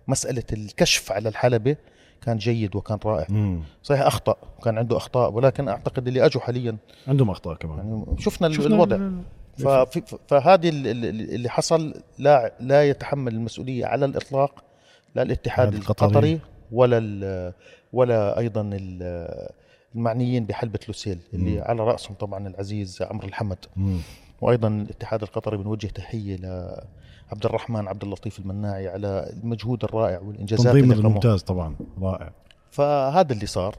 مسألة 0.08 0.44
الكشف 0.53 1.12
على 1.12 1.29
الحلبة 1.29 1.75
كان 2.22 2.38
جيد 2.38 2.75
وكان 2.75 3.00
رائع 3.06 3.25
مم. 3.29 3.60
صحيح 3.84 4.01
أخطأ 4.01 4.36
كان 4.63 4.77
عنده 4.77 4.98
أخطاء 4.98 5.32
ولكن 5.32 5.67
أعتقد 5.70 6.08
اللي 6.08 6.25
أجوا 6.25 6.41
حاليا 6.41 6.77
عندهم 7.08 7.29
أخطاء 7.29 7.56
كمان 7.56 7.77
يعني 7.77 8.22
شفنا, 8.22 8.51
شفنا 8.51 8.75
الوضع 8.75 9.10
فهذه 10.27 10.70
اللي 10.70 11.50
حصل 11.50 11.94
لا 12.20 12.53
لا 12.60 12.89
يتحمل 12.89 13.34
المسؤولية 13.34 13.86
على 13.86 14.06
الإطلاق 14.06 14.63
لا 15.15 15.22
الاتحاد 15.22 15.74
القطري, 15.74 16.08
القطري 16.08 16.39
ولا 16.72 17.53
ولا 17.94 18.39
أيضا 18.39 18.70
المعنيين 19.96 20.46
بحلبة 20.46 20.79
لوسيل 20.88 21.20
اللي 21.34 21.56
مم. 21.56 21.63
على 21.63 21.84
رأسهم 21.84 22.15
طبعا 22.15 22.48
العزيز 22.48 23.01
عمرو 23.01 23.27
الحمد 23.27 23.58
مم. 23.75 24.00
وأيضا 24.41 24.67
الاتحاد 24.67 25.22
القطري 25.22 25.58
بنوجه 25.58 25.88
تحية 25.88 26.36
لعبد 26.36 27.46
الرحمن 27.46 27.88
عبد 27.88 28.03
اللطيف 28.03 28.39
المناعي 28.39 28.88
على 28.88 29.34
المجهود 29.44 29.84
الرائع 29.84 30.20
والإنجازات 30.20 30.65
تنظيم 30.65 30.91
الممتاز 30.91 31.41
طبعا 31.41 31.75
رائع. 32.01 32.32
فهذا 32.72 33.34
اللي 33.34 33.46
صار. 33.46 33.75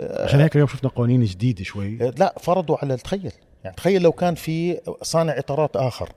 عشان 0.00 0.40
هيك 0.40 0.54
اليوم 0.54 0.68
شفنا 0.68 0.90
قوانين 0.90 1.24
جديدة 1.24 1.64
شوي. 1.64 1.96
لا 1.96 2.34
فرضوا 2.40 2.76
على 2.82 2.96
تخيل 2.96 3.32
يعني 3.64 3.76
تخيل 3.76 4.02
لو 4.02 4.12
كان 4.12 4.34
في 4.34 4.80
صانع 5.02 5.38
إطارات 5.38 5.76
آخر 5.76 6.12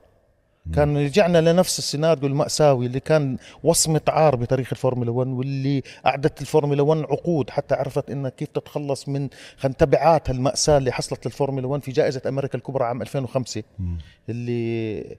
كان 0.72 0.96
رجعنا 0.96 1.52
لنفس 1.52 1.78
السيناريو 1.78 2.26
المأساوي 2.28 2.86
اللي 2.86 3.00
كان 3.00 3.36
وصمة 3.62 4.00
عار 4.08 4.36
بتاريخ 4.36 4.68
الفورمولا 4.72 5.10
1 5.10 5.30
واللي 5.30 5.82
أعدت 6.06 6.40
الفورمولا 6.40 6.82
1 6.82 7.00
عقود 7.02 7.50
حتى 7.50 7.74
عرفت 7.74 8.10
إنها 8.10 8.30
كيف 8.30 8.48
تتخلص 8.48 9.08
من 9.08 9.28
تبعات 9.78 10.30
المأساة 10.30 10.78
اللي 10.78 10.92
حصلت 10.92 11.26
للفورمولا 11.26 11.66
1 11.66 11.82
في 11.82 11.92
جائزة 11.92 12.22
أمريكا 12.26 12.58
الكبرى 12.58 12.84
عام 12.84 13.02
2005 13.02 13.62
اللي 14.28 15.16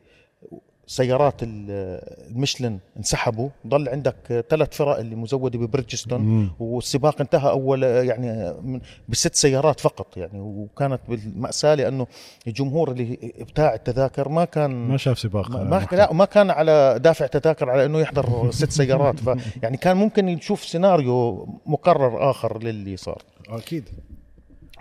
سيارات 0.87 1.35
الميشلان 1.41 2.79
انسحبوا. 2.97 3.49
ضل 3.67 3.89
عندك 3.89 4.45
ثلاث 4.49 4.77
فرق 4.77 4.97
اللي 4.97 5.15
مزودة 5.15 5.59
ببريدجستون 5.59 6.51
والسباق 6.59 7.21
انتهى 7.21 7.49
أول 7.49 7.83
يعني 7.83 8.53
بست 9.09 9.35
سيارات 9.35 9.79
فقط 9.79 10.17
يعني 10.17 10.39
وكانت 10.39 11.01
بالمأساة 11.09 11.75
لأنه 11.75 12.07
الجمهور 12.47 12.91
اللي 12.91 13.33
بتاع 13.39 13.73
التذاكر 13.73 14.29
ما 14.29 14.45
كان 14.45 14.71
ما 14.71 14.97
شاف 14.97 15.19
سباق. 15.19 15.51
ما, 15.51 15.63
ما 15.63 15.87
لا 15.91 16.13
ما 16.13 16.25
كان 16.25 16.49
على 16.49 16.99
دافع 17.03 17.25
تذاكر 17.25 17.69
على 17.69 17.85
إنه 17.85 17.99
يحضر 17.99 18.51
ست 18.51 18.71
سيارات. 18.71 19.19
فيعني 19.19 19.77
كان 19.77 19.97
ممكن 19.97 20.25
نشوف 20.25 20.65
سيناريو 20.65 21.47
مقرر 21.65 22.29
آخر 22.29 22.63
للي 22.63 22.97
صار. 22.97 23.21
أكيد. 23.49 23.89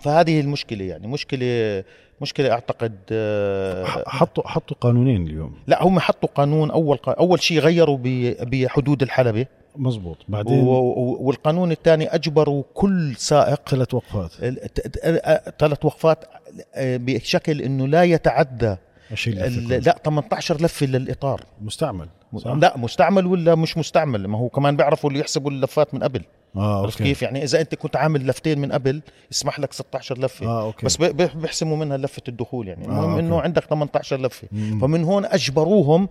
فهذه 0.00 0.40
المشكلة 0.40 0.84
يعني 0.84 1.06
مشكلة 1.06 1.84
مشكلة 2.24 2.52
أعتقد 2.52 2.94
آه، 3.12 3.84
حطوا 4.06 4.48
حطوا 4.48 4.76
قانونين 4.80 5.26
اليوم. 5.26 5.54
لا 5.66 5.82
هم 5.82 5.98
حطوا 6.00 6.28
قانون 6.34 6.70
أول 6.70 6.98
أول 7.06 7.42
شيء 7.42 7.58
غيروا 7.58 7.98
بحدود 8.42 9.02
الحلبة. 9.02 9.46
مزبوط 9.76 10.18
بعدين 10.28 10.64
والقانون 11.20 11.72
الثاني 11.72 12.06
أجبروا 12.14 12.62
كل 12.74 13.16
سائق 13.16 13.68
ثلاث 13.68 13.94
وقفات. 13.94 14.30
ثلاث 15.58 15.84
وقفات 15.84 16.24
آه، 16.74 16.96
بشكل 16.96 17.62
إنه 17.62 17.86
لا 17.86 18.04
يتعدى 18.04 18.76
لا 19.68 19.98
18 20.04 20.62
لفة 20.62 20.86
للإطار. 20.86 21.40
مستعمل 21.60 22.08
صح؟ 22.38 22.50
لا 22.50 22.78
مستعمل 22.78 23.26
ولا 23.26 23.54
مش 23.54 23.78
مستعمل؟ 23.78 24.28
ما 24.28 24.38
هو 24.38 24.48
كمان 24.48 24.76
بيعرفوا 24.76 25.10
اللي 25.10 25.20
يحسبوا 25.20 25.50
اللفات 25.50 25.94
من 25.94 26.02
قبل. 26.02 26.22
آه 26.56 26.84
أوكي. 26.84 27.04
كيف؟ 27.04 27.22
يعني 27.22 27.44
إذا 27.44 27.60
أنت 27.60 27.74
كنت 27.74 27.96
عامل 27.96 28.26
لفتين 28.26 28.58
من 28.58 28.72
قبل 28.72 29.02
يسمح 29.30 29.60
لك 29.60 29.72
16 29.72 30.18
لفة. 30.18 30.46
آه، 30.46 30.62
أوكي. 30.62 30.86
بس 30.86 30.96
بيحسموا 30.96 31.76
منها 31.76 31.96
لفة 31.96 32.22
الدخول 32.28 32.68
يعني. 32.68 32.84
المهم 32.84 33.14
آه، 33.14 33.20
انه 33.20 33.40
عندك 33.40 33.64
18 33.64 34.20
لفة. 34.20 34.48
مم. 34.52 34.80
فمن 34.80 35.04
هون 35.04 35.24
أجبروهم 35.24 36.08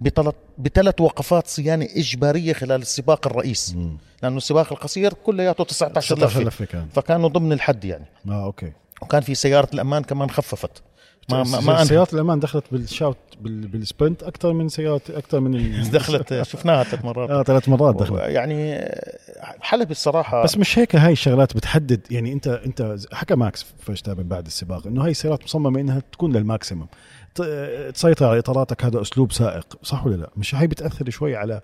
بثلاث 0.00 0.34
بثلاث 0.58 1.00
وقفات 1.00 1.46
صيانة 1.46 1.88
إجبارية 1.96 2.52
خلال 2.52 2.80
السباق 2.82 3.26
الرئيس. 3.26 3.74
مم. 3.74 3.98
لأنه 4.22 4.36
السباق 4.36 4.72
القصير 4.72 5.12
كلياته 5.12 5.64
19 5.64 6.18
لفة, 6.18 6.40
لفة 6.40 6.64
كان. 6.64 6.88
فكانوا 6.94 7.28
ضمن 7.28 7.52
الحد 7.52 7.84
يعني. 7.84 8.04
آه 8.28 8.44
أوكي. 8.44 8.72
وكان 9.02 9.20
في 9.20 9.34
سيارة 9.34 9.68
الأمان 9.74 10.02
كمان 10.02 10.30
خففت. 10.30 10.82
ما 11.30 11.42
ما, 11.42 11.60
ما 11.60 11.84
سيارات 11.84 12.14
الأمان 12.14 12.40
دخلت 12.40 12.64
بال 12.72 12.81
shootout 12.81 13.16
بال 13.40 13.61
sprint 13.61 14.22
أكثر 14.22 14.52
من 14.52 14.68
سيارات 14.68 15.10
أكثر 15.10 15.40
من 15.40 15.72
دخلت 15.92 16.42
شفناها 16.42 16.84
ثلاث 16.84 17.04
مرات. 17.04 17.30
آه 17.30 17.42
ثلاث 17.42 17.68
مرات 17.68 17.96
دخلت. 17.96 18.20
يعني 18.20 18.88
حلب 19.60 19.90
الصراحة. 19.90 20.42
بس 20.42 20.58
مش 20.58 20.78
هيك 20.78 20.96
هاي 20.96 21.12
الشغلات 21.12 21.56
بتحدد 21.56 22.00
يعني 22.10 22.32
انت 22.32 22.48
أنت 22.48 22.96
حكى 23.12 23.34
ماكس 23.34 23.66
فيرستابن 23.78 24.22
بعد 24.22 24.46
السباق 24.46 24.86
إنه 24.86 25.04
هاي 25.04 25.10
السيارات 25.10 25.44
مصممة 25.44 25.80
إنها 25.80 26.02
تكون 26.12 26.36
لل 26.36 26.47
maximum 26.47 26.86
تسيطر 27.94 28.26
على 28.26 28.38
إطاراتك 28.38 28.84
هذا 28.84 29.00
أسلوب 29.00 29.32
سائق 29.32 29.78
صح 29.82 30.06
ولا 30.06 30.16
لا؟ 30.16 30.30
مش 30.36 30.54
هاي 30.54 30.66
بتأثر 30.66 31.10
شوي 31.10 31.36
على 31.36 31.60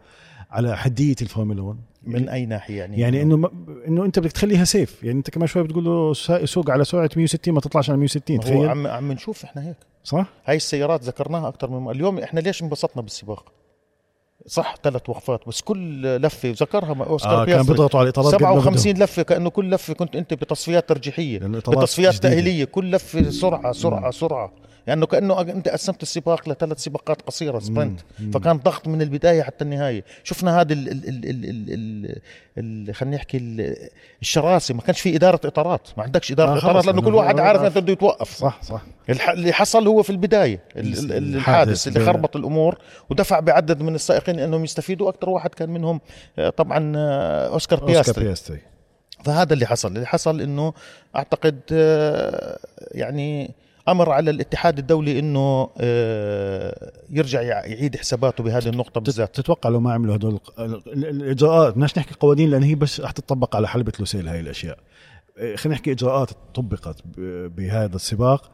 على 0.50 0.76
حدية 0.76 1.14
الفورمولا 1.22 1.62
1 1.62 1.78
من 2.02 2.28
أي 2.28 2.46
ناحية 2.46 2.78
يعني؟ 2.78 3.00
يعني 3.00 3.22
إنه 3.22 3.50
إنه 3.88 4.04
أنت 4.04 4.18
بدك 4.18 4.32
تخليها 4.32 4.64
سيف 4.64 5.04
يعني 5.04 5.18
أنت 5.18 5.30
كمان 5.30 5.46
شوي 5.46 5.62
بتقول 5.62 5.84
له 5.84 6.12
سوق 6.44 6.70
على 6.70 6.84
سرعة 6.84 7.10
160 7.16 7.54
ما 7.54 7.60
تطلعش 7.60 7.90
على 7.90 7.98
160 7.98 8.40
تخيل. 8.40 8.68
عم 8.68 8.86
عم 8.86 9.12
نشوف 9.12 9.44
إحنا 9.44 9.68
هيك. 9.68 9.76
صح؟ 10.04 10.26
هاي 10.44 10.56
السيارات 10.56 11.02
ذكرناها 11.02 11.48
أكثر 11.48 11.70
من 11.70 11.90
اليوم 11.90 12.18
إحنا 12.18 12.40
ليش 12.40 12.62
انبسطنا 12.62 13.02
بالسباق؟ 13.02 13.52
صح 14.46 14.74
ثلاث 14.82 15.08
وقفات 15.08 15.48
بس 15.48 15.60
كل 15.60 16.02
لفة 16.16 16.54
ذكرها 16.60 17.04
أوسكار 17.04 17.42
آه 17.42 17.44
كان 17.44 17.62
بيضغطوا 17.62 18.00
على 18.00 18.06
الإطارات 18.06 18.30
57 18.32 18.92
لفة 18.94 19.22
كأنه 19.22 19.50
كل 19.50 19.70
لفة 19.70 19.94
كنت 19.94 20.16
أنت 20.16 20.34
بتصفيات 20.34 20.88
ترجيحية. 20.88 21.38
بتصفيات 21.38 22.14
تأهيلية 22.14 22.64
كل 22.64 22.90
لفة 22.90 23.30
سرعة 23.30 23.72
سرعة 23.72 24.10
سرعة. 24.10 24.52
لأنه 24.86 25.06
يعني 25.12 25.26
كانه 25.26 25.40
أنت 25.40 25.68
قسمت 25.68 26.02
السباق 26.02 26.48
لثلاث 26.48 26.78
سباقات 26.78 27.22
قصيرة 27.22 27.58
سبرنت 27.58 28.00
فكان 28.34 28.56
ضغط 28.56 28.88
من 28.88 29.02
البداية 29.02 29.42
حتى 29.42 29.64
النهاية. 29.64 30.04
شفنا 30.24 30.60
هذا 30.60 30.74
خلينا 32.92 33.16
نحكي 33.16 33.38
الشراسة. 34.22 34.74
ما 34.74 34.80
كانش 34.80 35.00
في 35.00 35.16
إدارة 35.16 35.40
إطارات. 35.44 35.88
ما 35.96 36.02
عندكش 36.02 36.32
إدارة 36.32 36.54
آه 36.54 36.58
إطارات 36.58 36.86
لأنه 36.86 37.02
كل 37.02 37.14
واحد 37.14 37.40
عارف 37.40 37.60
انه 37.60 37.68
بده 37.68 37.92
يتوقف. 37.92 38.36
صح 38.36 38.62
صح. 38.62 38.82
اللي 39.32 39.52
حصل 39.52 39.86
هو 39.86 40.02
في 40.02 40.10
البداية 40.10 40.60
الحادث 40.76 41.88
اللي 41.88 42.00
خربط 42.00 42.36
الأمور 42.36 42.78
ودفع 43.10 43.40
بعدد 43.40 43.82
من 43.82 43.94
السائقين 43.94 44.38
انهم 44.38 44.64
يستفيدوا. 44.64 45.08
أكثر 45.08 45.30
واحد 45.30 45.54
كان 45.54 45.70
منهم 45.70 46.00
آه، 46.38 46.50
طبعا 46.50 46.92
آه، 46.96 47.46
أوسكار 47.46 47.84
بياستري, 47.84 47.98
أوسكار 47.98 48.24
بياستري. 48.24 48.58
فهذا 49.24 49.54
اللي 49.54 49.66
حصل. 49.66 49.88
اللي 49.88 50.06
حصل 50.06 50.40
إنه 50.40 50.72
أعتقد 51.16 51.60
آه، 51.72 52.58
يعني 52.90 53.54
أمر 53.88 54.10
على 54.10 54.30
الاتحاد 54.30 54.78
الدولي 54.78 55.18
إنه 55.18 55.70
آه، 55.78 56.92
يرجع 57.10 57.42
يعيد 57.42 57.96
حساباته 57.96 58.44
بهذه 58.44 58.68
النقطة 58.68 59.00
بالذات. 59.00 59.34
تتوقع 59.34 59.70
لو 59.70 59.80
ما 59.80 59.92
عملوا 59.92 60.16
هدول 60.16 60.40
الإجراءات 60.86 61.72
بدناش 61.72 61.98
نحكي 61.98 62.14
قوانين 62.20 62.50
لأن 62.50 62.62
هي 62.62 62.74
بس 62.74 63.00
رح 63.00 63.10
تطبق 63.10 63.56
على 63.56 63.68
حلبة 63.68 63.92
لوسيل 63.98 64.28
هاي 64.28 64.40
الأشياء. 64.40 64.78
آه، 65.38 65.56
خلينا 65.56 65.74
نحكي 65.74 65.92
إجراءات 65.92 66.30
طبقت 66.54 66.96
بهذا 67.56 67.96
السباق. 67.96 68.50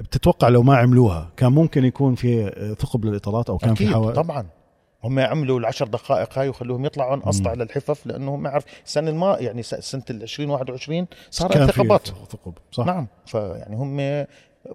بتتوقع 0.00 0.48
لو 0.48 0.62
ما 0.62 0.76
عملوها 0.76 1.32
كان 1.36 1.52
ممكن 1.52 1.84
يكون 1.84 2.14
في 2.14 2.50
ثقب 2.78 3.04
للاطارات 3.04 3.50
أو 3.50 3.58
كان 3.58 3.70
أكيد 3.70 3.88
في 3.88 3.94
حوالي 3.94 4.14
طبعا. 4.14 4.46
هم 5.04 5.18
يعملوا 5.18 5.58
العشر 5.58 5.86
دقائق 5.86 6.38
هاي 6.38 6.48
وخلوهم 6.48 6.84
يطلعوا 6.84 7.14
انقصت 7.14 7.46
على 7.46 7.62
الحفف 7.62 8.06
لأنه 8.06 8.36
ما 8.36 8.50
عرف 8.50 8.64
السنة 8.86 9.10
الما 9.10 9.36
يعني 9.40 9.62
سنة 9.62 10.02
ال 10.10 10.22
2021 10.22 11.06
صار 11.30 11.62
انثقابات 11.62 12.06
ثقب 12.06 12.54
صح. 12.72 12.86
نعم 12.86 13.06
فيعني 13.26 13.76
هم 13.76 14.26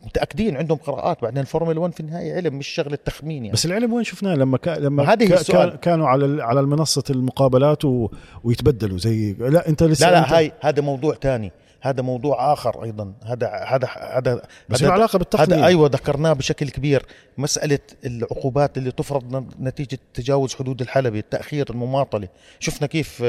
متأكدين 0.06 0.58
عندهم 0.58 0.78
قراءات 0.78 1.22
بعدين 1.22 1.40
الفورمولا 1.40 1.80
1 1.80 1.94
في 1.94 2.00
النهاية 2.00 2.34
علم 2.34 2.56
مش 2.56 2.68
شغلة 2.68 2.98
تخمين 3.06 3.38
يعني. 3.38 3.54
بس 3.54 3.66
العلم 3.66 3.94
وين 3.94 4.04
شفناه 4.04 4.36
لما 4.36 4.58
كا 4.58 4.70
لما 4.80 5.14
هذه 5.14 5.28
كا 5.28 5.34
السؤال. 5.34 5.76
كانوا 5.76 6.08
على 6.08 6.44
على 6.44 6.60
المنصة 6.60 7.04
المقابلات 7.10 7.86
و... 7.86 8.10
ويتبدلوا 8.44 8.98
زي 8.98 9.34
لا 9.34 9.70
انت 9.70 9.84
لسه 9.84 10.08
لا 10.08 10.12
لا 10.12 10.20
أنت... 10.20 10.34
هاي 10.34 10.52
هذا 10.62 10.82
موضوع 10.82 11.16
ثاني 11.16 11.52
هذا 11.84 12.02
موضوع 12.02 12.54
آخر 12.54 12.84
أيضا. 12.84 13.14
هذا 13.26 13.48
هذا 13.48 13.88
هذا 13.88 14.42
بس 14.70 14.84
له 14.84 14.92
علاقة 14.92 15.20
بالتقنية. 15.20 15.58
هذا 15.58 15.66
أيوه 15.66 15.88
ذكرناه 15.88 16.34
بشكل 16.34 16.70
كبير. 16.70 17.06
مسألة 17.38 17.80
العقوبات 18.06 18.78
اللي 18.78 18.92
تفرض 18.92 19.46
نتيجة 19.62 20.00
تجاوز 20.14 20.56
حدود 20.56 20.82
الحلبة 20.82 21.20
التأخير 21.20 21.70
المماطلة. 21.70 22.28
شفنا 22.60 22.88
كيف 22.88 23.24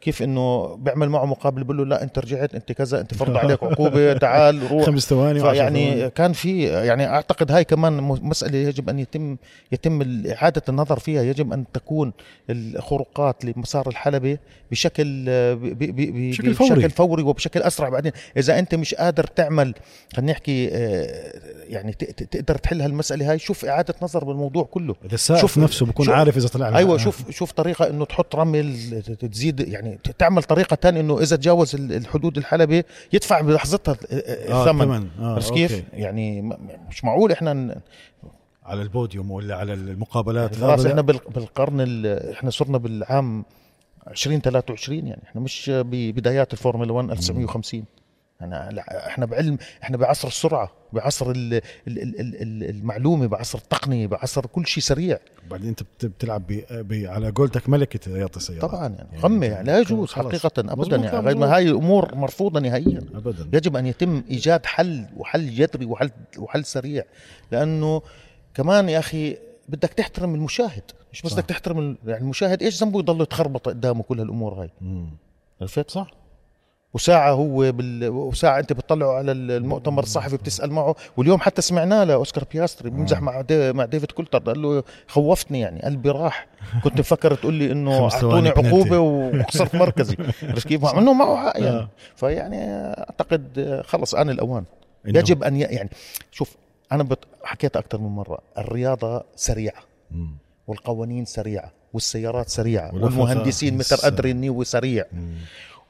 كيف 0.00 0.22
إنه 0.22 0.76
بيعمل 0.76 1.08
معه 1.08 1.24
مقابل 1.24 1.64
بيقول 1.64 1.76
له 1.76 1.84
لا 1.84 2.02
أنت 2.02 2.18
رجعت 2.18 2.54
أنت 2.54 2.72
كذا 2.72 3.00
أنت 3.00 3.14
فرض 3.14 3.36
عليك 3.36 3.62
عقوبة 3.64 4.12
تعال 4.12 4.70
روح. 4.70 4.84
خمس 4.86 5.08
ثواني 5.08 5.56
يعني 5.56 6.10
كان 6.10 6.32
في 6.32 6.64
يعني 6.64 7.06
أعتقد 7.06 7.52
هاي 7.52 7.64
كمان 7.64 8.02
مسألة 8.02 8.58
يجب 8.58 8.88
أن 8.88 8.98
يتم 8.98 9.36
يتم 9.72 10.22
إعادة 10.32 10.62
النظر 10.68 10.98
فيها. 10.98 11.22
يجب 11.22 11.52
أن 11.52 11.64
تكون 11.72 12.12
الخروقات 12.50 13.44
لمسار 13.44 13.88
الحلبة 13.88 14.38
بشكل 14.70 15.24
بشكل 15.64 16.54
فوري. 16.54 16.74
بشكل 16.74 16.90
فوري 16.90 17.22
وبشكل 17.22 17.62
أسرع. 17.62 17.93
بعدين. 17.94 18.12
إذا 18.36 18.58
أنت 18.58 18.74
مش 18.74 18.94
قادر 18.94 19.24
تعمل 19.24 19.74
خلينا 20.16 20.32
نحكي 20.32 20.68
آه، 20.72 21.32
يعني 21.68 21.92
تقدر 22.30 22.56
تحل 22.56 22.80
هالمسألة 22.80 23.30
هاي 23.30 23.38
شوف 23.38 23.64
إعادة 23.64 23.94
نظر 24.02 24.24
بالموضوع 24.24 24.64
كله. 24.64 24.94
إذا 25.04 25.16
شوف 25.16 25.58
نفسه 25.58 25.86
بكون 25.86 26.10
عارف 26.10 26.36
إذا 26.36 26.48
طلع 26.48 26.78
أيوه 26.78 26.98
شوف 26.98 27.30
شوف 27.30 27.52
طريقة 27.52 27.90
إنه 27.90 28.04
تحط 28.04 28.36
رمل 28.36 29.02
تزيد 29.32 29.60
يعني 29.60 29.98
تعمل 30.18 30.42
طريقة 30.42 30.78
ثانية 30.82 31.00
إنه 31.00 31.20
إذا 31.20 31.36
تجاوز 31.36 31.74
الحدود 31.74 32.38
الحلبة 32.38 32.84
يدفع 33.12 33.40
بلحظتها 33.40 33.96
الثمن. 34.12 35.08
آه 35.20 35.34
بس 35.36 35.50
كيف؟ 35.50 35.82
يعني 35.92 36.42
مش 36.88 37.04
معقول 37.04 37.32
إحنا 37.32 37.80
على 38.64 38.82
البوديوم 38.82 39.30
ولا 39.30 39.56
على 39.56 39.74
المقابلات. 39.74 40.56
خلاص 40.56 40.86
إحنا 40.86 41.02
بالقرن 41.02 42.06
إحنا 42.32 42.50
صرنا 42.50 42.78
بالعام 42.78 43.44
2023 44.08 45.06
يعني. 45.06 45.22
إحنا 45.24 45.40
مش 45.40 45.70
ببدايات 45.74 46.52
الفورمولا 46.52 46.92
1 46.92 47.10
1950 47.10 47.84
يعني 48.40 48.80
إحنا 48.80 49.26
بعلم 49.26 49.58
إحنا 49.82 49.96
بعصر 49.96 50.28
السرعة 50.28 50.72
بعصر 50.92 51.32
المعلومة 51.86 53.26
بعصر 53.26 53.58
التقنية 53.58 54.06
بعصر 54.06 54.46
كل 54.46 54.66
شيء 54.66 54.82
سريع. 54.82 55.18
بعدين 55.50 55.68
أنت 55.68 55.82
بتلعب 56.06 56.46
بي 56.46 56.64
بي 56.70 57.08
على 57.08 57.30
قولتك 57.30 57.68
ملكة 57.68 58.12
رياضة 58.12 58.36
السياره 58.36 58.66
طبعا 58.66 58.88
يعني. 58.88 59.18
قمة 59.20 59.46
يعني. 59.46 59.66
لا 59.66 59.78
يجوز 59.78 60.12
حقيقة 60.12 60.50
ابدا 60.58 60.96
يعني. 60.96 61.18
غير 61.18 61.36
ما 61.36 61.56
هاي 61.56 61.70
أمور 61.70 62.14
مرفوضة 62.14 62.60
نهائيا. 62.60 63.02
ابدا. 63.14 63.48
يجب 63.52 63.76
أن 63.76 63.86
يتم 63.86 64.24
إيجاد 64.30 64.66
حل 64.66 65.04
وحل 65.16 65.50
جذري 65.50 65.84
وحل 65.84 66.10
وحل 66.38 66.64
سريع. 66.64 67.04
لأنه 67.52 68.02
كمان 68.54 68.88
يا 68.88 68.98
أخي 68.98 69.36
بدك 69.68 69.88
تحترم 69.88 70.34
المشاهد 70.34 70.82
مش 71.12 71.22
بس 71.22 71.32
بدك 71.32 71.44
تحترم 71.44 71.96
يعني 72.06 72.22
المشاهد 72.22 72.62
إيش 72.62 72.82
ذنبه 72.82 72.98
يضل 72.98 73.22
يتخربط 73.22 73.68
قدامه 73.68 74.02
كل 74.02 74.20
هالأمور 74.20 74.54
هاي؟ 74.54 74.70
عرفت؟ 75.60 75.90
صح. 75.90 76.10
وساعة 76.94 77.30
هو 77.30 77.72
بال... 77.72 78.08
وساعة 78.08 78.58
أنت 78.58 78.72
بتطلعه 78.72 79.12
على 79.12 79.32
المؤتمر 79.32 80.02
الصحفي 80.02 80.36
بتسأل 80.36 80.72
معه 80.72 80.94
واليوم 81.16 81.40
حتى 81.40 81.62
سمعناه 81.62 82.04
لأوسكار 82.04 82.44
بياستري 82.52 82.90
بيمزح 82.90 83.20
مع 83.20 83.40
دي... 83.40 83.72
مع 83.72 83.84
ديفيد 83.84 84.10
كولتارد 84.10 84.38
قال 84.38 84.62
له 84.62 84.82
خوفتني 85.08 85.60
يعني 85.60 85.82
قلبي 85.82 86.10
راح. 86.10 86.46
كنت 86.84 87.00
مفكر 87.00 87.34
تقول 87.34 87.54
لي 87.54 87.72
إنه 87.72 88.02
أعطوني 88.04 88.48
عقوبة 88.48 88.98
وخسرت 88.98 89.74
مركزي. 89.74 90.16
عرفت 90.42 90.68
كيف؟ 90.68 90.82
مع 90.82 90.98
إنه 90.98 91.12
معه 91.12 91.36
حق 91.36 91.60
يعني. 91.60 91.76
آه. 91.80 91.88
فيعني 92.16 92.56
أعتقد 92.98 93.82
خلص 93.86 94.14
آن 94.14 94.30
الأوان. 94.30 94.64
يجب 95.04 95.42
أن 95.44 95.56
ي... 95.56 95.60
يعني 95.60 95.90
شوف 96.30 96.56
أنا 96.92 97.02
بت... 97.02 97.18
حكيت 97.44 97.76
أكثر 97.76 97.98
من 97.98 98.08
مرة 98.08 98.38
الرياضة 98.58 99.24
سريعة. 99.36 99.82
مم. 100.10 100.36
والقوانين 100.66 101.24
سريعة 101.24 101.72
والسيارات 101.92 102.48
سريعة 102.48 102.94
والمهندسين 102.94 103.76
مثل 103.76 103.94
لسه. 103.96 104.06
أدري 104.06 104.30
النيوي 104.30 104.64
سريع. 104.64 105.04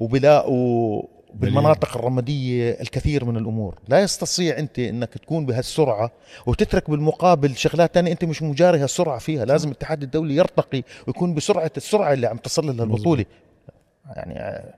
وبلاقوا 0.01 1.03
بالمناطق 1.35 1.97
الرمادية 1.97 2.81
الكثير 2.81 3.25
من 3.25 3.37
الأمور. 3.37 3.79
لا 3.89 4.01
يستطيع 4.01 4.59
أنت 4.59 4.79
أنك 4.79 5.15
تكون 5.15 5.47
بهالسرعة 5.47 6.11
وتترك 6.47 6.91
بالمقابل 6.91 7.57
شغلات 7.57 7.95
تانية 7.95 8.13
أنت 8.13 8.25
مش 8.25 8.43
مجاري 8.43 8.79
هالسرعة 8.79 9.19
فيها. 9.19 9.45
لازم 9.45 9.69
الاتحاد 9.69 10.03
الدولي 10.03 10.37
يرتقي 10.37 10.83
ويكون 11.07 11.35
بسرعة 11.35 11.71
السرعة 11.77 12.13
اللي 12.13 12.27
عم 12.27 12.37
تصل 12.37 12.77
لها 12.77 12.85
البطولة. 12.85 13.25
يعني 14.17 14.39
آه، 14.41 14.75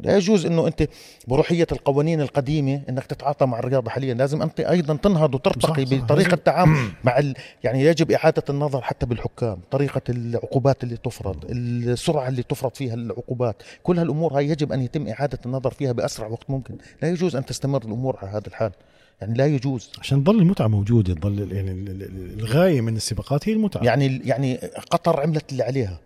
لا 0.00 0.16
يجوز 0.16 0.46
إنه 0.46 0.66
أنت 0.66 0.88
بروحية 1.28 1.66
القوانين 1.72 2.20
القديمة 2.20 2.82
إنك 2.88 3.06
تتعاطى 3.06 3.46
مع 3.46 3.58
الرياضة 3.58 3.90
حاليا. 3.90 4.14
لازم 4.14 4.42
أنت 4.42 4.60
أيضا 4.60 4.96
تنهض 4.96 5.34
وترتقي. 5.34 5.84
بطريقة 5.84 6.34
التعامل 6.34 6.90
مع 7.04 7.18
ال... 7.18 7.34
يعني 7.64 7.84
يجب 7.84 8.10
إعادة 8.10 8.42
النظر 8.50 8.80
حتى 8.80 9.06
بالحكام 9.06 9.58
طريقة 9.70 10.00
العقوبات 10.08 10.84
اللي 10.84 10.96
تفرض 10.96 11.44
السرعة 11.50 12.28
اللي 12.28 12.42
تفرض 12.42 12.74
فيها 12.74 12.94
العقوبات. 12.94 13.62
كل 13.82 13.98
هالأمور 13.98 14.36
هاي 14.38 14.48
يجب 14.48 14.72
أن 14.72 14.82
يتم 14.82 15.08
إعادة 15.08 15.38
النظر 15.46 15.70
فيها 15.70 15.92
بأسرع 15.92 16.26
وقت 16.26 16.50
ممكن. 16.50 16.74
لا 17.02 17.08
يجوز 17.08 17.36
أن 17.36 17.44
تستمر 17.44 17.82
الأمور 17.82 18.16
على 18.22 18.30
هذا 18.30 18.46
الحال. 18.46 18.72
يعني 19.20 19.34
لا 19.34 19.46
يجوز. 19.46 19.90
عشان 20.00 20.24
تظل 20.24 20.38
المتعة 20.38 20.66
موجودة 20.66 21.14
تظل 21.14 21.52
يعني 21.52 21.70
ال- 21.70 21.88
ال- 21.88 22.02
ال- 22.02 22.40
الغاية 22.40 22.80
من 22.80 22.96
السباقات 22.96 23.48
هي 23.48 23.52
المتعة. 23.52 23.82
يعني 23.84 24.20
يعني 24.24 24.56
قطر 24.90 25.20
عملت 25.20 25.52
اللي 25.52 25.62
عليها 25.62 25.98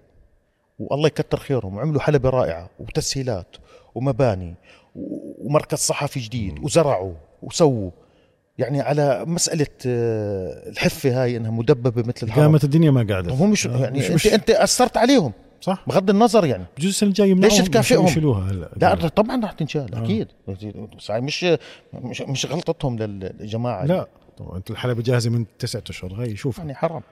والله 0.79 1.07
يكتر 1.07 1.39
خيرهم 1.39 1.77
وعملوا 1.77 2.01
حلبة 2.01 2.31
رائعة 2.31 2.71
وتسهيلات. 2.81 3.57
ومباني 3.97 4.55
ومركز 4.95 5.79
صحفي 5.79 6.21
جديد 6.21 6.59
وزرعوا 6.65 7.13
وسووا. 7.43 7.91
يعني 8.59 8.81
على 8.81 9.25
مسألة 9.27 9.67
آه، 9.87 10.69
الحفة 10.69 11.23
هاي 11.23 11.37
إنها 11.37 11.51
مدببة 11.51 12.03
مثل 12.09 12.27
الهرم. 12.27 12.41
قامت 12.43 12.65
الدنيا 12.65 12.91
ما 12.91 13.07
قاعدة 13.11 13.33
هم 13.35 13.51
مش 13.51 13.67
آه، 13.67 13.77
يعني 13.83 13.99
مش- 13.99 14.05
انت 14.07 14.15
مش- 14.15 14.27
أنت 14.27 14.51
أثرت 14.51 14.97
عليهم. 14.97 15.33
صح. 15.61 15.85
بغض 15.87 16.11
النظر 16.11 16.45
يعني. 16.45 16.65
بجوز 16.79 16.89
السنة 16.91 17.09
الجاية 17.09 17.35
ليش 17.35 17.59
تكافئهم؟ 17.59 18.05
يشيلوها 18.05 18.51
هلا. 18.51 18.71
لا 18.77 19.09
طبعا 19.09 19.45
رح 19.45 19.53
تنشال 19.53 19.95
آه. 19.95 20.05
أكيد. 20.05 20.29
مش 21.09 21.45
مش 21.95 22.21
مش 22.23 22.47
غلطتهم 22.47 22.99
للجماعة. 22.99 23.85
لا 23.85 24.09
طبعا 24.39 24.57
أنت 24.57 24.71
الحلبة 24.71 25.03
جاهزة 25.03 25.31
من 25.31 25.45
تسعة 25.59 25.83
أشهر. 25.91 26.13
هي 26.15 26.37
شوف. 26.37 26.59
يعني 26.59 26.75
حرام. 26.75 27.03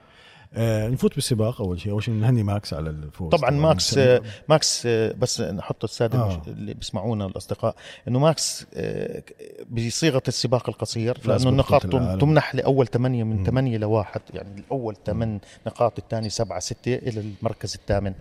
آه 0.57 0.89
نفوت 0.89 1.15
بالسباق 1.15 1.61
أول 1.61 1.81
شيء 1.81 1.93
أول 1.93 2.03
شيء 2.03 2.15
نهني 2.15 2.43
ماكس 2.43 2.75
على 2.75 2.91
الفوز 2.91 3.31
طبعا 3.35 3.51
ماكس 3.51 3.99
آه، 3.99 4.21
ماكس 4.49 4.87
آه، 4.87 5.13
بس 5.13 5.41
نحط 5.41 5.85
السادة 5.85 6.19
آه. 6.19 6.43
اللي 6.47 6.75
بيسمعونا 6.75 7.27
الأصدقاء 7.27 7.75
إنه 8.09 8.19
ماكس 8.19 8.67
آه، 8.75 9.23
بصيغة 9.71 10.23
السباق 10.29 10.69
القصير 10.69 11.19
لأنه 11.29 11.49
النقاط. 11.49 11.83
تمنح 12.21 12.55
لأول 12.55 12.87
ثمانية 12.87 13.25
من. 13.25 13.45
ثمانية 13.45 13.79
لواحد 13.79 14.21
يعني 14.35 14.61
الأول 14.61 14.97
ثمان 15.07 15.41
نقاط 15.67 15.99
الثاني 15.99 16.29
سبعة 16.31 16.61
ستة 16.61 16.95
إلى 16.95 17.21
المركز 17.21 17.75
الثامن 17.75 18.15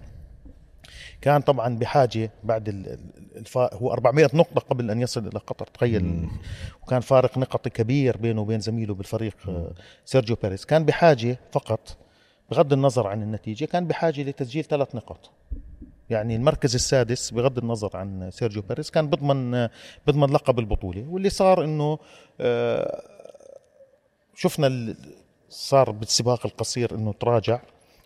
كان 1.22 1.42
طبعا 1.42 1.78
بحاجة 1.78 2.32
بعد 2.44 2.70
ال- 2.70 2.88
ال- 2.88 3.38
الفا 3.38 3.75
هو 3.75 3.94
400 3.94 4.30
نقطة 4.34 4.62
قبل 4.62 4.92
أن 4.92 5.02
يصل 5.02 5.28
إلى 5.28 5.40
قطر 5.40 5.66
تخيل 5.68 6.04
مم. 6.06 6.30
وكان 6.84 7.00
فارق 7.02 7.38
نقطي 7.38 7.70
كبير 7.70 8.18
بينه 8.18 8.42
وبين 8.42 8.60
زميله 8.60 8.94
بالفريق 8.94 9.36
آه، 9.48 9.72
سيرجيو 10.06 10.36
بيريز 10.44 10.66
كان 10.66 10.86
بحاجة 10.86 11.40
فقط 11.52 11.98
بغض 12.51 12.73
النظر 12.73 13.07
عن 13.07 13.21
النتيجة 13.21 13.65
كان 13.65 13.88
بحاجة 13.88 14.23
لتسجيل 14.23 14.63
ثلاث 14.63 14.95
نقاط. 14.95 15.31
يعني 16.09 16.35
المركز 16.35 16.75
السادس 16.75 17.31
بغض 17.31 17.57
النظر 17.57 17.97
عن 17.97 18.31
سيرجيو 18.31 18.62
بيريز 18.62 18.89
كان 18.89 19.09
بضمن 19.09 19.67
بضمن 20.07 20.29
لقب 20.29 20.59
البطولة. 20.59 21.05
واللي 21.09 21.29
صار 21.29 21.63
إنه 21.63 22.00
آه، 22.41 23.03
شفنا 24.35 24.95
صار 25.50 25.91
بالسباق 25.91 26.45
القصير 26.45 26.95
إنه 26.95 27.13
تراجع. 27.13 27.59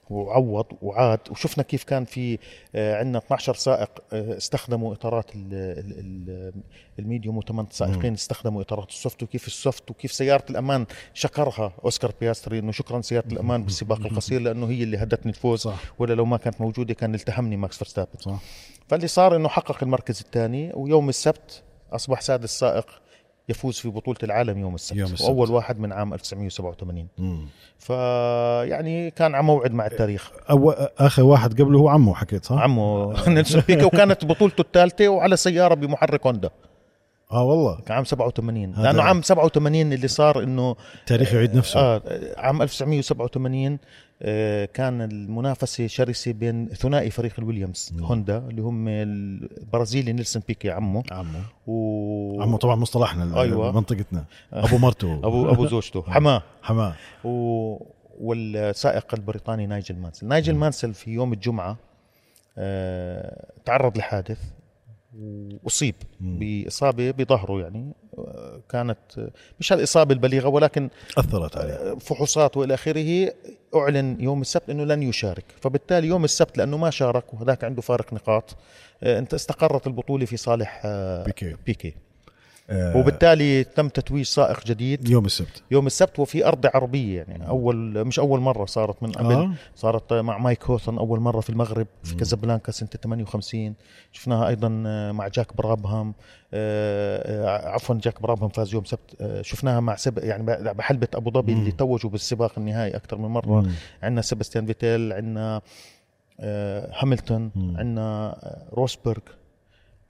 وعوض 0.10 0.66
وعاد. 0.82 1.20
وشفنا 1.32 1.64
كيف 1.64 1.84
كان 1.84 2.06
في 2.06 2.38
عندنا 2.76 3.18
12 3.18 3.54
سائق 3.56 3.90
آه، 4.14 4.38
استخدموا 4.38 4.94
إطارات 4.94 5.36
ال- 5.36 5.54
ال- 5.54 6.00
ال- 6.00 6.54
ال 7.00 7.05
medium 7.05 7.38
وثمان 7.38 7.66
سائقين 7.72 8.14
استخدموا 8.14 8.62
إطارات 8.62 8.90
ال 8.90 8.95
soft. 8.95 9.24
وكيف 9.24 9.48
ال 9.48 9.55
soft؟ 9.55 9.92
وكيف 9.92 10.12
سيارة 10.12 10.44
الأمان 10.50 10.86
شكرها 11.14 11.74
أوسكار 11.86 12.12
بياستري 12.22 12.60
إنه 12.60 12.72
شكرا 12.72 13.02
سيارة 13.02 13.28
الأمان 13.28 13.64
بالسباق 13.64 14.00
القصير 14.00 14.42
لأنه 14.42 14.66
هي 14.70 14.84
اللي 14.84 14.98
هدتني 14.98 15.32
الفوز 15.32 15.60
صح. 15.60 15.80
ولا 16.00 16.14
لو 16.14 16.26
ما 16.26 16.38
كانت 16.38 16.62
موجودة 16.62 16.94
كان 16.94 17.16
التهمني 17.16 17.58
ماكس 17.58 17.78
فرستابن 17.78 18.20
صح. 18.20 18.40
فاللي 18.88 19.08
صار 19.08 19.36
إنه 19.36 19.50
حقق 19.50 19.84
المركز 19.84 20.20
الثاني 20.22 20.72
ويوم 20.76 21.10
السبت 21.10 21.64
أصبح 21.94 22.22
سادس 22.22 22.60
سائق 22.60 22.86
يفوز 23.50 23.78
في 23.80 23.90
بطولة 23.90 24.18
العالم 24.24 24.58
يوم 24.58 24.76
السبت, 24.76 24.98
يوم 25.00 25.14
السبت. 25.14 25.30
وأول 25.30 25.52
واحد 25.52 25.80
من 25.80 25.94
عام 25.94 26.14
1987 26.14 27.08
مم. 27.18 27.48
فيعني 27.80 29.12
كان 29.12 29.36
على 29.36 29.44
موعد 29.44 29.72
مع 29.74 29.86
التاريخ. 29.86 30.32
أو 30.50 30.72
آخر 30.98 31.24
واحد 31.24 31.62
قبله 31.62 31.80
هو 31.80 31.90
عمه 31.90 32.14
حكيت 32.14 32.46
صح؟ 32.46 32.56
عمو 32.58 33.14
نيلسون 33.28 33.62
بيكي. 33.68 33.84
وكانت 33.86 34.26
بطولته 34.26 34.62
الثالثة 34.62 35.08
وعلى 35.08 35.38
سيارة 35.38 35.74
بمحرك 35.74 36.26
هوندا. 36.26 36.50
آه 37.32 37.44
والله. 37.44 37.80
عام 37.90 38.04
87 38.04 38.74
هذا- 38.76 38.84
لأنه 38.84 39.04
عام 39.04 39.22
87 39.22 39.94
اللي 39.94 40.08
صار 40.08 40.44
إنه 40.44 40.76
التاريخ 41.00 41.34
يعيد 41.34 41.56
نفسه. 41.56 41.80
آه 41.80 42.02
عام 42.38 42.62
1987 42.62 43.72
آه 43.74 43.80
كان 44.74 45.02
المنافسة 45.02 45.88
شرسة 45.88 46.32
بين 46.32 46.68
ثنائي 46.68 47.10
فريق 47.10 47.34
الويليامز 47.40 47.92
مم. 47.94 48.04
هوندا 48.04 48.38
اللي 48.38 48.62
هم 48.62 48.88
البرازيلي 48.88 50.14
نيلسون 50.14 50.42
بيكي 50.48 50.70
عمه 50.72 51.04
عمه 51.12 51.42
و 51.68 52.42
عمه 52.42 52.58
طبعا 52.58 52.76
مصطلحنا 52.76 53.42
أيوة. 53.42 53.72
منطقتنا. 53.72 54.26
أبو 54.54 54.78
مرته 54.78 55.14
ابو 55.28 55.50
أبو 55.50 55.68
زوجته. 55.68 56.02
حماة. 56.02 56.44
حماة. 56.62 56.96
و... 57.24 57.78
والسائق 58.20 59.14
البريطاني 59.14 59.68
نايجل 59.68 59.96
مانسل. 59.96 60.28
نايجل 60.28 60.56
مانسل 60.56 60.94
في 60.94 61.12
يوم 61.12 61.34
الجمعة 61.34 61.78
آه، 62.58 63.52
تعرض 63.66 63.98
لحادث 63.98 64.40
وأصيب 65.64 65.96
مم. 66.22 66.40
بإصابة 66.40 67.12
بظهره 67.12 67.62
يعني. 67.62 67.94
آه، 68.04 68.07
كانت 68.70 68.98
مش 69.60 69.74
هالإصابة 69.74 70.14
البليغة 70.14 70.48
ولكن 70.48 70.90
أثرت 71.18 71.58
عليه 71.58 71.74
آه، 71.74 71.96
فحوصات 71.96 72.58
وإلى 72.58 72.74
آخره 72.74 73.34
أعلن 73.76 74.18
يوم 74.20 74.42
السبت 74.42 74.70
أنه 74.70 74.84
لن 74.84 75.04
يشارك. 75.04 75.46
فبالتالي 75.62 76.08
يوم 76.08 76.24
السبت 76.24 76.58
لأنه 76.58 76.78
ما 76.78 76.90
شارك 76.90 77.34
وهذاك 77.34 77.64
عنده 77.64 77.82
فارق 77.82 78.14
نقاط. 78.14 78.56
آه، 79.04 79.20
أنت 79.20 79.34
استقرت 79.34 79.88
البطولة 79.88 80.26
في 80.26 80.38
صالح 80.38 80.82
آه، 80.86 81.24
بيكي. 81.24 81.56
بيكي. 81.66 81.94
وبالتالي 82.72 83.64
تم 83.64 83.90
تتويج 83.90 84.26
سائق 84.26 84.66
جديد 84.66 85.10
يوم 85.10 85.26
السبت 85.26 85.64
يوم 85.72 85.88
السبت 85.88 86.20
وفي 86.20 86.46
أرض 86.48 86.66
عربية 86.74 87.22
يعني 87.22 87.48
أول 87.48 88.06
مش 88.06 88.20
أول 88.20 88.40
مرة 88.40 88.66
صارت 88.66 89.04
من 89.04 89.12
قبل 89.12 89.34
آه. 89.34 89.52
صارت 89.76 90.14
مع 90.14 90.38
مايك 90.38 90.64
هوثن 90.64 90.98
أول 90.98 91.20
مرة 91.20 91.40
في 91.40 91.50
المغرب 91.50 91.88
في. 92.04 92.16
كازابلانكا 92.16 92.72
سنة 92.72 92.90
58 93.04 93.74
شفناها 94.12 94.48
أيضا 94.48 94.70
مع 95.12 95.28
جاك 95.28 95.56
برابهام 95.58 96.14
آه، 96.54 97.46
آه، 97.48 97.70
عفوا 97.70 97.96
جاك 98.04 98.22
برابهام 98.22 98.50
فاز 98.50 98.74
يوم 98.74 98.84
سبت 98.86 99.16
آه، 99.22 99.42
شفناها 99.42 99.80
مع 99.80 99.96
سب 99.96 100.18
يعني 100.18 100.44
بحلبة 100.74 101.08
أبو 101.16 101.32
ظبي. 101.32 101.54
اللي 101.54 101.72
توجوا 101.72 102.12
بالسباق 102.12 102.52
النهائي 102.58 102.96
أكثر 102.96 103.18
من 103.18 103.30
مرة. 103.30 103.66
عندنا 104.04 104.22
سيباستيان 104.22 104.66
فيتيل 104.66 105.14
عندنا 105.14 105.62
آه، 106.40 106.90
هاملتون. 106.94 107.52
عندنا 107.56 108.28
آه، 108.44 108.68
روسبرغ 108.74 109.22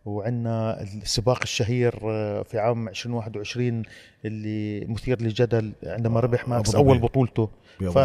وعندنا 0.08 0.82
السباق 0.82 1.40
الشهير 1.44 2.00
آه، 2.04 2.44
في 2.44 2.60
عام 2.60 2.88
2021 2.88 3.84
اللي 4.26 4.86
مثير 4.86 5.22
للجدل 5.22 5.72
عندما 5.84 6.20
ربح 6.20 6.48
ماكس. 6.48 6.76
أول 6.76 7.00
بطولته 7.00 7.50
ف. 7.94 7.98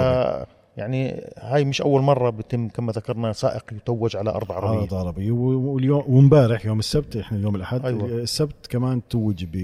يعني 0.76 1.24
هاي 1.38 1.64
مش 1.64 1.82
أول 1.82 2.02
مرة 2.02 2.30
بتم 2.30 2.68
كما 2.68 2.92
ذكرنا 2.92 3.32
سائق 3.32 3.64
يتوج 3.72 4.16
على 4.16 4.30
ارض 4.30 4.52
عربيه 4.52 4.78
أرض 4.81 4.94
عربي 4.94 5.30
و- 5.30 5.61
واليوم 5.74 6.04
وامبارح 6.08 6.66
يوم 6.66 6.78
السبت 6.78 7.16
إحنا 7.16 7.38
اليوم 7.38 7.56
الأحد 7.56 7.87
أيوة. 7.87 8.06
السبت 8.08 8.66
كمان 8.68 9.00
توج 9.11 9.44
ب 9.52 9.56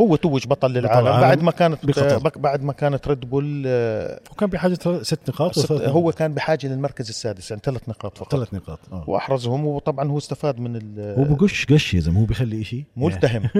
هو 0.00 0.16
توج 0.16 0.46
بطل 0.46 0.70
للعالم 0.70 1.06
العالم 1.06 1.20
بعد 1.20 1.42
ما 1.42 1.50
كانت 1.50 1.86
بقطر. 1.86 2.18
بك- 2.18 2.38
بعد 2.38 2.62
ما 2.62 2.72
كانت 2.72 3.08
ريد 3.08 3.20
بول 3.30 3.62
آه، 3.66 4.20
وكان 4.32 4.50
بحاجة 4.50 4.74
ست 5.02 5.20
نقاط 5.28 5.58
ست- 5.58 5.72
هو 5.72 6.12
كان 6.12 6.34
بحاجة 6.34 6.66
للمركز 6.66 7.08
السادس 7.08 7.50
يعني 7.50 7.62
ثلاث 7.64 7.88
نقاط 7.88 8.18
فقط. 8.18 8.32
ثلاث 8.32 8.54
نقاط 8.54 8.78
آه. 8.92 9.04
وأحرزهم 9.06 9.66
وطبعا 9.66 10.08
هو 10.10 10.18
استفاد 10.18 10.60
من 10.60 10.76
ال- 10.76 11.14
هو 11.18 11.34
بقش 11.34 11.66
قش 11.66 11.94
يا 11.94 12.00
زلمة 12.00 12.20
هو 12.20 12.24
بيخلي 12.24 12.64
شيء 12.64 12.84
ملتهم. 12.96 13.42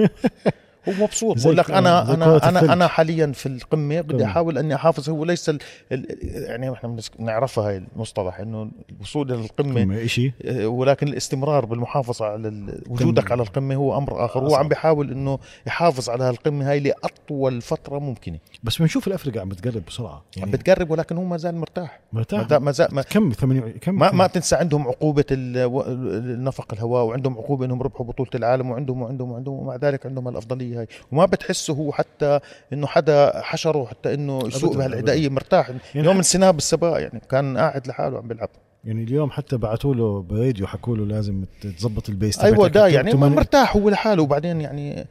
هو 0.87 0.93
مبسوط. 1.03 1.41
بقول 1.43 1.57
لك 1.57 1.71
أنا 1.71 2.13
أنا 2.13 2.49
أنا. 2.49 2.73
أنا 2.73 2.87
حاليا 2.87 3.31
في 3.31 3.45
القمة 3.45 4.01
بدي. 4.01 4.25
أحاول 4.25 4.57
إني 4.57 4.75
أحافظ. 4.75 5.09
هو 5.09 5.25
ليس 5.25 5.49
ال 5.49 5.59
ال 5.91 6.05
يعني 6.21 6.73
إحنا 6.73 6.95
بنعرفها 7.19 7.67
هاي 7.69 7.83
المصطلح 7.95 8.39
إنه 8.39 8.71
الوصول 8.97 9.31
إلى 9.31 9.41
القمة 9.41 10.05
شيء 10.05 10.31
آه، 10.45 10.67
ولكن 10.67 11.07
الاستمرار 11.07 11.65
بالمحافظة 11.65 12.25
على 12.25 12.47
ال- 12.47 12.81
وجودك 12.89 13.31
على 13.31 13.41
القمة 13.43 13.75
هو 13.75 13.97
أمر 13.97 14.25
آخر. 14.25 14.39
هو. 14.39 14.55
عم 14.55 14.67
بيحاول 14.67 15.11
إنه 15.11 15.39
يحافظ 15.67 16.09
على 16.09 16.23
هالقمة 16.23 16.71
هاي 16.71 16.79
لأطول 16.79 17.61
فترة 17.61 17.99
ممكنة. 17.99 18.39
بس 18.63 18.77
بنشوف 18.81 19.07
الافرقه 19.07 19.41
عم 19.41 19.49
بتقرب 19.49 19.85
بسرعة. 19.87 20.13
عم 20.13 20.21
يعني 20.37 20.51
بتقرب 20.51 20.91
ولكن 20.91 21.17
هو 21.17 21.23
ما 21.23 21.37
زال 21.37 21.55
مرتاح. 21.55 21.99
مرتاح. 22.13 22.59
ما 22.61 22.71
زال 22.71 22.87
ما 22.95 23.01
كم؟ 23.01 23.31
8 23.31 23.61
كم؟ 23.81 23.95
ما, 23.95 24.11
ما 24.11 24.27
تنسى 24.27 24.55
عندهم 24.55 24.87
و- 24.87 25.13
النفق 25.87 26.73
الهواء 26.73 27.03
وعندهم 27.05 27.37
عقوبة 27.37 27.65
إنهم 27.65 27.81
ربحوا 27.81 28.05
بطولة 28.05 28.29
العالم 28.35 28.69
وعندهم 28.71 29.01
وعندهم 29.01 29.31
وعندهم 29.31 29.55
ومع 29.59 29.75
ذلك 29.75 30.05
عندهم 30.05 30.27
الأفضلية. 30.27 30.68
العدائيه 30.69 30.79
هاي 30.79 30.87
وما 31.11 31.25
بتحسه 31.25 31.73
هو 31.73 31.91
حتى 31.91 32.39
إنه 32.73 32.87
حدا 32.87 33.41
حشره 33.41 33.85
حتى 33.85 34.13
إنه 34.13 34.39
يسوق 34.47 34.77
بهالعدائيه 34.77 35.29
مرتاح 35.29 35.69
يعني 35.69 36.07
يوم 36.07 36.17
انسناب 36.17 36.55
بالسباق 36.55 37.01
يعني 37.01 37.21
كان 37.31 37.57
قاعد 37.57 37.87
لحاله 37.87 38.17
عم 38.17 38.27
بيلعب 38.27 38.49
يعني 38.83 39.03
اليوم 39.03 39.31
حتى 39.31 39.57
بعثوا 39.57 39.95
له 39.95 40.21
براديو 40.21 40.67
حكوا 40.67 40.97
له 40.97 41.05
لازم 41.05 41.43
تظبط 41.61 42.09
البيس 42.09 42.39
أيوه. 42.39 42.67
ده 42.67 42.87
يعني 42.87 43.13
مرتاح 43.13 43.75
هو 43.77 43.89
لحاله 43.89 44.23
وبعدين 44.23 44.61
يعني 44.61 45.07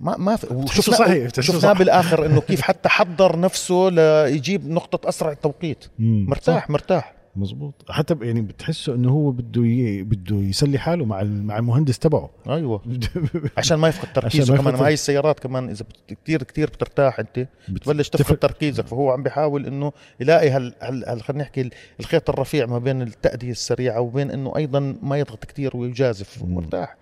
ما 0.00 0.16
ما 0.16 0.36
في 0.36 0.54
وشفنا 0.54 0.94
صحيح، 0.94 1.28
شفناه. 1.40 1.72
بالآخر 1.72 2.26
إنه 2.26 2.40
كيف 2.40 2.60
حتى 2.60 2.88
حضر 2.88 3.40
نفسه 3.40 3.88
ليجيب 3.88 4.68
نقطة 4.68 5.08
أسرع 5.08 5.32
توقيت 5.32 5.84
مم. 5.98 6.26
مرتاح 6.28 6.64
صح. 6.64 6.70
مرتاح 6.70 7.15
مزبوط 7.38 7.74
حتى 7.90 8.16
يعني 8.22 8.40
بتحسه 8.42 8.94
إنه 8.94 9.10
هو 9.10 9.30
بده 9.30 9.62
ي... 9.66 10.02
بده 10.02 10.36
يسلي 10.36 10.78
حاله 10.78 11.04
مع 11.04 11.22
مع 11.22 11.58
المهندس 11.58 11.98
تبعه. 11.98 12.30
أيوه. 12.48 12.82
عشان 13.58 13.78
ما 13.78 13.88
يفقد 13.88 14.12
تركيزه 14.12 14.52
ما 14.54 14.58
كمان. 14.60 14.72
يفقد- 14.74 14.82
ما 14.82 14.88
هي 14.88 14.92
السيارات 14.94 15.40
كمان 15.40 15.68
إذا 15.68 15.84
بت- 15.84 16.14
كتير 16.24 16.42
كتير 16.42 16.68
بترتاح 16.68 17.18
أنت 17.18 17.46
بتبلش 17.68 18.08
تفقد 18.08 18.24
تفرق. 18.24 18.38
تركيزك. 18.38 18.86
فهو 18.86 19.10
عم 19.10 19.22
بيحاول 19.22 19.66
إنه 19.66 19.92
يلاقي 20.20 20.50
هال, 20.50 20.74
هال... 20.82 21.04
هال... 21.08 21.22
خلينا 21.22 21.42
نحكي 21.42 21.70
الخيط 22.00 22.30
الرفيع 22.30 22.66
ما 22.66 22.78
بين 22.78 23.02
التأدية 23.02 23.50
السريعة 23.50 24.00
وبين 24.00 24.30
إنه 24.30 24.56
أيضا 24.56 24.96
ما 25.02 25.18
يضغط 25.18 25.44
كتير 25.44 25.76
ويجازف 25.76 26.42
مم. 26.42 26.54
مرتاح 26.54 26.96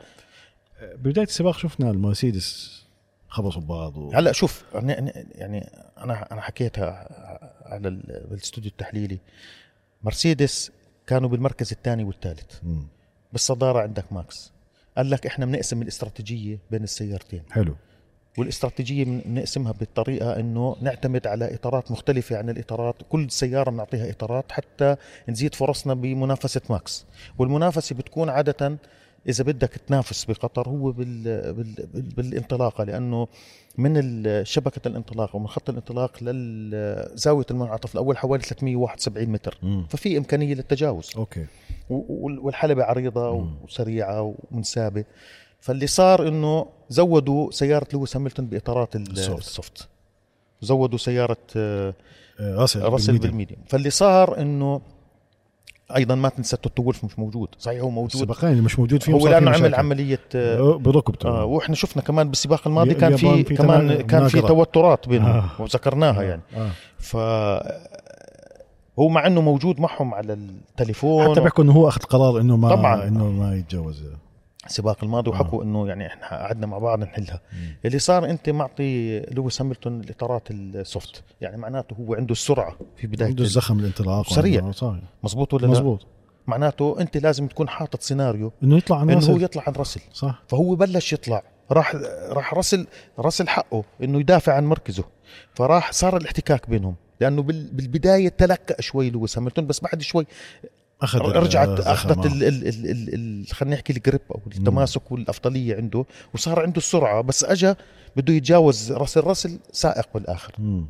بدايه 0.96 1.26
السباق 1.26 1.58
شفنا 1.58 1.90
المرسيدس 1.90 2.84
خبصوا 3.28 3.60
ببعض 3.62 3.96
و... 3.96 4.10
هلأ 4.14 4.32
شوف 4.32 4.64
أنا- 4.74 4.78
يعني 5.34 5.70
أنا 5.98 6.32
أنا 6.32 6.40
حكيتها 6.40 7.08
على 7.66 7.88
ال- 7.88 8.26
بالاستوديو 8.30 8.70
التحليلي. 8.70 9.18
مرسيدس 10.04 10.70
كانوا 11.06 11.28
بالمركز 11.28 11.72
الثاني 11.72 12.04
والثالث. 12.04 12.60
بالصدارة 13.32 13.80
عندك 13.80 14.12
ماكس. 14.12 14.52
قال 14.96 15.10
لك 15.10 15.26
إحنا 15.26 15.46
بنقسم 15.46 15.82
الاستراتيجية 15.82 16.58
بين 16.70 16.82
السيارتين. 16.82 17.42
حلو. 17.50 17.74
والاستراتيجية 18.38 19.04
بن- 19.04 19.22
بنقسمها 19.24 19.72
بالطريقة 19.72 20.40
إنه 20.40 20.76
نعتمد 20.80 21.26
على 21.26 21.54
إطارات 21.54 21.90
مختلفة 21.90 22.36
عن 22.38 22.50
الإطارات. 22.50 22.94
كل 23.08 23.30
سيارة 23.30 23.70
بنعطيها 23.70 24.10
إطارات 24.10 24.52
حتى 24.52 24.96
نزيد 25.28 25.54
فرصنا 25.54 25.94
بمنافسة 25.94 26.60
ماكس. 26.70 27.04
والمنافسة 27.38 27.94
بتكون 27.96 28.28
عادة 28.28 28.76
إذا 29.28 29.44
بدك 29.44 29.68
تنافس 29.86 30.24
بقطر 30.24 30.68
هو 30.68 30.92
بال 30.92 31.22
بال 31.52 31.74
بال 31.94 32.02
بالانطلاقة 32.02 32.84
لأنه 32.84 33.28
من 33.78 33.94
شبكة 34.44 34.88
الانطلاق 34.88 35.36
ومن 35.36 35.46
خط 35.46 35.70
الانطلاق 35.70 36.22
لزاويه 36.22 37.46
المنعطف 37.50 37.94
الأول 37.94 38.18
حوالي 38.18 38.42
371 38.42 39.26
متر 39.28 39.58
مم. 39.62 39.86
ففي 39.90 40.18
إمكانية 40.18 40.54
للتجاوز 40.54 41.10
okay 41.16 41.46
و- 41.90 42.26
وال- 42.26 42.38
والحلبة 42.38 42.84
عريضة 42.84 43.38
مم. 43.38 43.54
وسريعة 43.64 44.34
ومنسابة 44.50 45.04
فاللي 45.60 45.86
صار 45.86 46.28
إنه 46.28 46.66
زودوا 46.88 47.50
سيارة 47.50 47.86
لويس 47.92 48.16
هاميلتون 48.16 48.40
بإطارات 48.40 48.96
ال- 48.96 49.10
ال 49.10 49.15
soft. 49.15 49.38
ال 49.38 49.48
soft 49.48 49.88
زودوا 50.62 50.98
سيارة 50.98 51.36
آه، 51.56 51.94
آه، 52.40 52.54
راسل. 52.54 53.18
بال 53.18 53.28
medium 53.28 53.56
فاللي 53.66 53.90
صار 53.90 54.40
إنه 54.40 54.80
أيضا 55.96 56.14
ما 56.14 56.28
تنسى 56.28 56.56
وولف 56.78 57.04
مش 57.04 57.18
موجود 57.18 57.48
صحيح 57.58 57.82
هو 57.82 57.90
موجود 57.90 58.12
السباقين 58.12 58.50
اللي 58.50 58.62
مش 58.62 58.78
موجود 58.78 59.02
فيهم 59.02 59.14
هو 59.20 59.28
لأنه 59.28 59.50
عمل. 59.50 59.74
عملية 59.74 60.20
آه 60.34 60.58
آه، 60.58 60.76
بركبته 60.78 61.28
آه 61.28 61.44
وإحنا 61.44 61.74
شفنا 61.74 62.02
كمان 62.02 62.28
بالسباق 62.28 62.68
الماضي 62.68 62.94
كان 62.94 63.16
في 63.16 63.42
كمان 63.42 64.00
كان 64.02 64.28
في. 64.28 64.40
توترات 64.40 65.08
بينهم 65.08 65.30
آه. 65.30 65.50
وذكرناها 65.58 66.22
يعني 66.22 66.42
آه. 66.56 66.70
ف 66.98 67.16
هو 68.98 69.08
مع 69.08 69.26
إنه 69.26 69.40
موجود 69.40 69.80
معهم 69.80 70.14
على 70.14 70.32
التليفون 70.32 71.30
حتى 71.30 71.40
بيحكوا 71.40 71.64
إنه 71.64 71.72
هو 71.72 71.88
أخذ 71.88 72.00
قرار 72.02 72.40
إنه 72.40 72.56
ما 72.56 72.68
طبعاً. 72.76 73.08
إنه 73.08 73.24
ما 73.30 73.56
يتجاوز 73.56 74.02
السباق 74.66 75.04
الماضي 75.04 75.30
آه. 75.30 75.32
وحكوا 75.34 75.62
إنه 75.62 75.88
يعني 75.88 76.06
إحنا 76.06 76.28
قعدنا 76.28 76.66
مع 76.66 76.78
بعض 76.78 76.98
نحلها 76.98 77.40
مم. 77.52 77.76
اللي 77.84 77.98
صار 77.98 78.30
أنت 78.30 78.50
معطي 78.50 79.20
لويس 79.20 79.62
هاميلتون 79.62 79.86
الإطارات 79.86 80.50
ال 80.50 80.65
soft 80.65 81.22
يعني 81.40 81.56
معناته 81.56 81.94
هو 82.00 82.14
عنده 82.14 82.32
السرعة 82.32 82.76
في 82.96 83.06
بداية 83.06 83.28
عنده 83.28 83.44
الزخم 83.44 83.78
الانطلاق 83.80 84.28
سريع. 84.28 84.72
مزبوط 85.24 85.54
ولا 85.54 85.62
لا؟ 85.66 85.68
مزبوط 85.72 86.06
معناته 86.46 86.96
أنت 87.00 87.16
لازم 87.16 87.46
تكون 87.46 87.68
حاطط 87.68 88.00
سيناريو 88.00 88.52
إنه 88.62 88.76
يطلع 88.76 88.98
عن 88.98 89.10
إنه 89.10 89.20
هو 89.26 89.32
راسل. 89.32 89.42
يطلع 89.42 89.62
عن 89.66 89.72
رسل 89.72 90.00
صح. 90.12 90.42
فهو 90.48 90.74
بلش 90.74 91.12
يطلع. 91.12 91.42
راح 91.72 91.94
راح 92.28 92.54
رسل 92.54 92.86
رسل 93.18 93.48
حقه 93.48 93.84
إنه 94.02 94.20
يدافع 94.20 94.52
عن 94.54 94.64
مركزه. 94.66 95.04
فراح 95.54 95.92
صار 95.92 96.16
الاحتكاك 96.16 96.70
بينهم. 96.70 96.94
لأنه 97.20 97.42
بال- 97.42 97.70
بالبداية 97.72 98.28
تلكأ 98.28 98.80
شوي 98.80 99.10
لويس 99.10 99.38
هامilton 99.38 99.60
بس 99.60 99.80
بعد 99.80 100.02
شوي 100.02 100.26
أخذ 101.04 101.18
رجعت 101.20 101.80
أخذت. 101.80 102.26
ال 102.26 102.44
ال 102.44 102.68
ال 102.68 102.86
ال 102.90 103.14
ال 103.14 103.46
خلينا 103.52 103.74
نحكي 103.76 103.92
الجريب 103.92 104.20
أو 104.30 104.40
التماسك 104.46 105.12
والأفضلية 105.12 105.76
عنده 105.76 106.04
وصار 106.34 106.60
عنده 106.60 106.76
السرعة 106.78 107.20
بس 107.20 107.44
اجى 107.44 107.74
بده 108.16 108.32
يتجاوز 108.34 108.92
راسل 108.92 109.20
راسل 109.20 109.58
سائق 109.72 110.06
بالاخر 110.14 110.52
مم. 110.58 110.86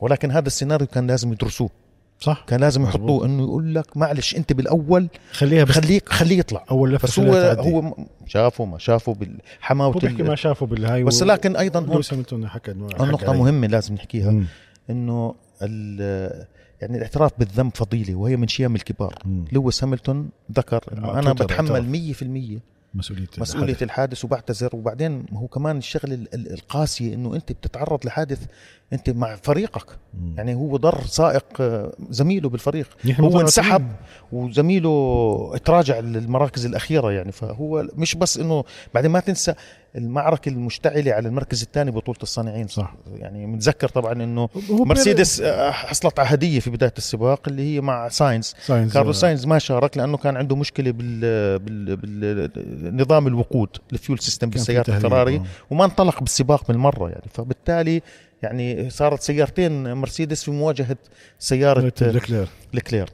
ولكن 0.00 0.30
هذا 0.30 0.46
السيناريو 0.46 0.86
كان 0.86 1.06
لازم 1.06 1.32
يدرسوه 1.32 1.70
صح 2.20 2.44
كان 2.46 2.60
لازم. 2.60 2.82
يحطوه 2.82 3.26
إنه 3.26 3.42
يقول 3.42 3.74
لك 3.74 3.96
معلش 3.96 4.36
أنت 4.36 4.52
بالأول 4.52 5.08
خليها 5.32 5.64
بس 5.64 5.74
خليك 5.78 6.08
خليه 6.08 6.38
يطلع 6.38 6.64
أول 6.70 6.92
لفة 6.94 7.06
بس 7.08 7.18
هو. 7.18 7.32
هو 7.34 7.94
شافه 8.26 8.64
ما 8.64 8.78
شافه 8.78 9.14
بالحماوه 9.14 9.94
هو 9.94 9.98
بيحكي 9.98 10.22
ما 10.22 10.34
شافه 10.34 10.66
بالهاي 10.66 11.04
بس 11.04 11.22
لكن 11.22 11.56
أيضا 11.56 11.80
هون 12.32 12.48
حكى 12.48 12.70
النقطه. 12.70 13.32
مهمة 13.32 13.66
لازم 13.66 13.94
نحكيها. 13.94 14.34
إنه 14.90 15.34
ال- 15.62 16.44
يعني 16.80 16.96
الاعتراف 16.96 17.32
بالذنب 17.38 17.74
فضيلة 17.74 18.14
وهي 18.14 18.36
من 18.36 18.48
شيم 18.48 18.74
الكبار. 18.74 19.14
لويس 19.52 19.84
هامilton 19.84 20.16
ذكر 20.52 20.84
إنه 20.92 21.08
آه، 21.08 21.18
أنا 21.18 21.32
بتحمل 21.32 21.70
اعترف. 21.70 22.22
100% 22.22 22.60
مسؤولية 22.94 23.26
مسؤولية 23.38 23.66
الحدث. 23.72 23.82
الحادث 23.82 24.24
وبعتذر 24.24 24.70
وبعدين 24.76 25.24
هو 25.32 25.46
كمان 25.46 25.76
الشغلة 25.78 26.14
ال- 26.14 26.34
ال- 26.34 26.52
القاسية 26.52 27.14
إنه 27.14 27.34
أنت 27.34 27.52
بتتعرض 27.52 28.06
لحادث 28.06 28.46
أنت 28.92 29.10
مع 29.10 29.36
فريقك 29.36 29.86
مم. 30.14 30.34
يعني 30.36 30.54
هو 30.54 30.76
ضر 30.76 31.04
سائق 31.06 31.44
آه، 31.60 31.92
زميله 32.10 32.48
بالفريق 32.48 32.88
هو 33.20 33.40
انسحب. 33.40 33.86
وزميله 34.32 35.56
تراجع 35.64 35.98
للمراكز 36.00 36.66
الأخيرة 36.66 37.12
يعني 37.12 37.32
فهو 37.32 37.86
مش 37.96 38.14
بس 38.14 38.36
إنه 38.38 38.64
بعدين 38.94 39.10
ما 39.10 39.20
تنسى 39.20 39.54
المعركة 39.96 40.48
المشتعلة 40.48 41.12
على 41.12 41.28
المركز 41.28 41.62
الثاني 41.62 41.90
بطولة 41.90 42.18
الصانعين. 42.22 42.66
صح. 42.66 42.94
يعني 43.14 43.46
متذكر 43.46 43.88
طبعا 43.88 44.12
إنه 44.12 44.48
مرسيدس 44.70 45.40
آه، 45.40 45.70
حصلت 45.70 46.18
على 46.18 46.28
هديه 46.28 46.60
في 46.60 46.70
بداية 46.70 46.94
السباق 46.98 47.48
اللي 47.48 47.74
هي 47.74 47.80
مع 47.80 48.08
ساينز. 48.08 48.54
ساينز 48.66 48.92
كارلوس 48.92 49.20
ساينز 49.20 49.46
ما 49.46 49.58
شارك 49.58 49.96
لأنه 49.96 50.16
كان 50.16 50.36
عنده 50.36 50.56
مشكلة 50.56 50.90
بال 50.90 51.58
بال 51.58 51.96
بالنظام 52.48 53.26
الوقود 53.26 53.68
ال 53.92 53.97
fuel 53.97 54.18
system 54.18 54.50
بالسيارة 54.50 54.90
الفراري 54.90 55.36
آه. 55.36 55.44
وما 55.70 55.84
انطلق 55.84 56.20
بالسباق 56.20 56.68
بالمرة 56.68 57.08
يعني. 57.08 57.26
فبالتالي 57.34 58.02
يعني 58.42 58.90
صارت 58.90 59.22
سيارتين 59.22 59.92
مرسيدس 59.92 60.44
في 60.44 60.50
مواجهة 60.50 60.96
سيارة 61.38 61.80
لكلير 62.00 62.48
لكلير 62.74 63.10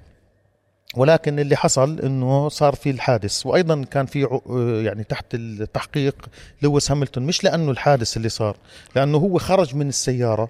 ولكن 0.96 1.38
اللي 1.38 1.56
حصل 1.56 2.00
إنه 2.00 2.48
صار 2.48 2.74
في 2.74 2.90
الحادث 2.90 3.46
وأيضا 3.46 3.84
كان 3.84 4.06
في 4.06 4.40
يعني 4.84 5.04
تحت 5.04 5.34
التحقيق 5.34 6.26
لويس 6.62 6.92
هامilton 6.92 7.18
مش 7.18 7.44
لأنه 7.44 7.70
الحادث 7.70 8.16
اللي 8.16 8.28
صار 8.28 8.56
لأنه 8.96 9.18
هو 9.18 9.38
خرج 9.38 9.74
من 9.76 9.88
السيارة 9.88 10.48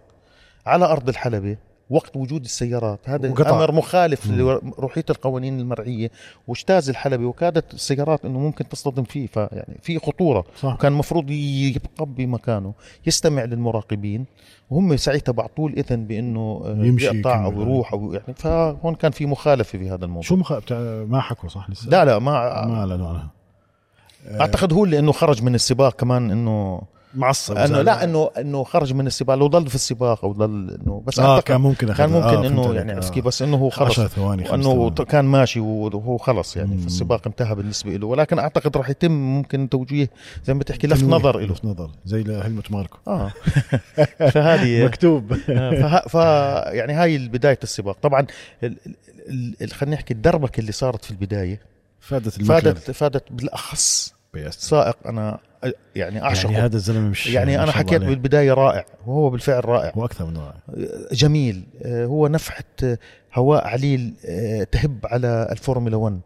على 0.66 0.84
أرض 0.84 1.08
الحلبة 1.08 1.56
وقت 1.94 2.16
وجود 2.16 2.44
السيارات. 2.44 3.00
هذا 3.04 3.30
وقطع. 3.30 3.50
أمر 3.50 3.72
مخالف. 3.72 4.30
لروحيه 4.30 5.04
القوانين 5.10 5.60
المرعيه 5.60 6.10
واجتاز 6.48 6.88
الحلبه 6.90 7.24
وكادت 7.26 7.74
السيارات 7.74 8.24
إنه 8.24 8.38
ممكن 8.38 8.68
تصطدم 8.68 9.02
فيه 9.02 9.26
فيعني 9.26 9.78
في 9.82 9.98
خطورة. 9.98 10.44
صح. 10.60 10.74
وكان 10.74 10.92
المفروض 10.92 11.30
يبقى 11.30 12.06
بمكانه. 12.06 12.74
يستمع 13.06 13.44
للمراقبين. 13.44 14.24
وهم 14.70 14.96
ساعتها 14.96 15.32
بعطوه 15.32 15.66
الاذن 15.70 16.04
بإنه 16.04 16.62
آه، 16.64 16.84
يمشي 16.84 17.06
يقطع 17.06 17.44
أو. 17.44 17.62
يروح 17.62 17.92
أو 17.92 18.12
يعني 18.12 18.34
فهون 18.34 18.94
كان 18.94 19.10
في 19.10 19.26
مخالفة 19.26 19.78
في 19.78 19.90
هذا 19.90 20.04
الموضوع. 20.04 20.22
شو 20.22 20.36
مخ... 20.36 20.52
بتاع... 20.52 20.78
ما 21.08 21.20
حكوا 21.20 21.48
صح 21.48 21.70
لسه؟ 21.70 21.90
لا 21.90 22.04
لا 22.04 22.18
ما 22.18 22.66
ما 22.66 22.74
أعلنوا 22.80 23.08
عنها. 23.08 23.30
أعتقد 24.40 24.72
هو 24.72 24.84
اللي 24.84 24.98
إنه 24.98 25.12
خرج 25.12 25.42
من 25.42 25.54
السباق 25.54 25.96
كمان 25.96 26.30
إنه 26.30 26.82
معصب 27.14 27.56
إنه. 27.56 27.82
لا 27.82 28.04
إنه 28.04 28.30
إنه 28.38 28.64
خرج 28.64 28.92
من 28.92 29.06
السباق 29.06 29.36
لو 29.36 29.46
ضل 29.46 29.68
في 29.68 29.74
السباق 29.74 30.24
أو 30.24 30.32
ضل 30.32 30.78
إنه 30.82 31.02
بس 31.06 31.18
أعتقد 31.18 31.42
كان 31.42 31.60
ممكن 31.60 31.92
كان. 31.92 32.10
ممكن 32.10 32.26
آه، 32.26 32.46
إنه 32.46 32.74
يعني 32.74 32.92
آه. 32.92 33.20
بس 33.20 33.42
إنه 33.42 33.56
هو 33.56 33.66
10 33.68 33.84
خلص 33.84 34.00
ثواني 34.00 34.44
خمس 34.44 34.54
انه 34.54 34.74
ثواني. 34.74 35.10
كان 35.10 35.24
ماشي 35.24 35.60
وهو 35.60 36.18
خلص 36.18 36.56
يعني 36.56 36.74
مم. 36.74 36.80
فالسباق 36.80 37.26
انتهى 37.26 37.54
بالنسبة 37.54 37.96
له 37.96 38.06
ولكن 38.06 38.38
أعتقد 38.38 38.76
راح 38.76 38.90
يتم 38.90 39.12
ممكن 39.12 39.68
توجيه 39.68 40.10
زي 40.44 40.54
ما 40.54 40.60
بتحكي 40.60 40.86
لفت 40.86 41.04
نظر 41.04 41.38
له 41.38 41.46
لفت 41.46 41.64
نظر 41.64 41.90
زي 42.04 42.22
لهلمت 42.22 42.72
ماركو 42.72 42.98
آه 43.08 43.32
فهذه 44.32 44.84
مكتوب 44.84 45.34
فه... 45.34 46.08
ف 46.08 46.14
يعني 46.74 46.92
هاي 46.92 47.18
بداية 47.18 47.58
السباق 47.62 47.98
طبعا. 48.02 48.26
خلينا 49.72 49.94
نحكي 49.96 50.14
الدربكة 50.14 50.60
اللي 50.60 50.72
صارت 50.72 51.04
في 51.04 51.10
البداية 51.10 51.60
فادت 52.00 52.42
فادت 52.42 52.90
فادت 52.90 53.32
بالأخص 53.32 54.14
بياستري. 54.34 54.60
سائق 54.60 54.96
أنا 55.06 55.38
يعني 55.96 56.22
اعشقه 56.22 56.44
يعني 56.44 56.54
يعني, 56.54 56.66
هذا 56.66 56.76
الزلمة 56.76 57.08
مش 57.08 57.26
يعني 57.26 57.62
أنا 57.62 57.72
حكيت. 57.72 58.00
بالبداية 58.00 58.52
رائع 58.52 58.84
وهو 59.06 59.30
بالفعل 59.30 59.64
رائع. 59.64 59.92
هو 59.94 60.04
أكثر 60.04 60.26
من 60.26 60.36
رائع. 60.36 60.54
جميل. 61.12 61.64
آه، 61.82 62.06
هو 62.06 62.28
نفحة 62.28 62.64
آه، 62.84 62.98
هواء 63.34 63.66
عليل 63.66 64.14
آه، 64.26 64.64
تهب 64.64 64.98
على 65.04 65.48
الفورمولا 65.52 65.96
1 65.96 66.20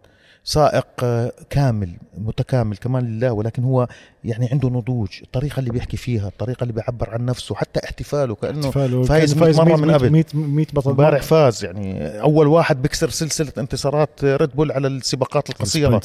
سائق 0.49 0.87
آه، 1.03 1.33
كامل 1.51 1.97
متكامل 2.19 2.77
كمان 2.77 3.05
لله 3.05 3.33
ولكن 3.33 3.65
هو 3.65 3.89
يعني 4.25 4.49
عنده 4.53 4.69
نضوج 4.69 5.09
الطريقة 5.23 5.61
اللي 5.61 5.71
بيحكي 5.71 5.97
فيها 5.97 6.29
الطريقة 6.29 6.63
اللي 6.63 6.73
بيعبر 6.73 7.11
عن 7.11 7.25
نفسه 7.25 7.55
حتى 7.55 7.81
احتفاله 7.85 8.35
كأنه 8.35 8.67
احتفاله 8.67 9.03
فايز 9.03 9.35
كان 9.35 9.43
100 9.43 9.57
مرة 9.57 9.77
من 9.77 9.87
100 9.87 9.97
قبل. 9.97 10.11
100 10.11 10.25
100 10.35 10.67
بطل 10.73 10.91
امبارح 10.91 11.23
فاز 11.23 11.65
يعني 11.65 12.09
أول 12.21 12.47
واحد 12.47 12.83
بيكسر 12.83 13.09
سلسلة 13.09 13.53
انتصارات 13.59 14.25
ريد 14.25 14.51
بول 14.51 14.73
على 14.73 14.89
السباقات 14.89 15.51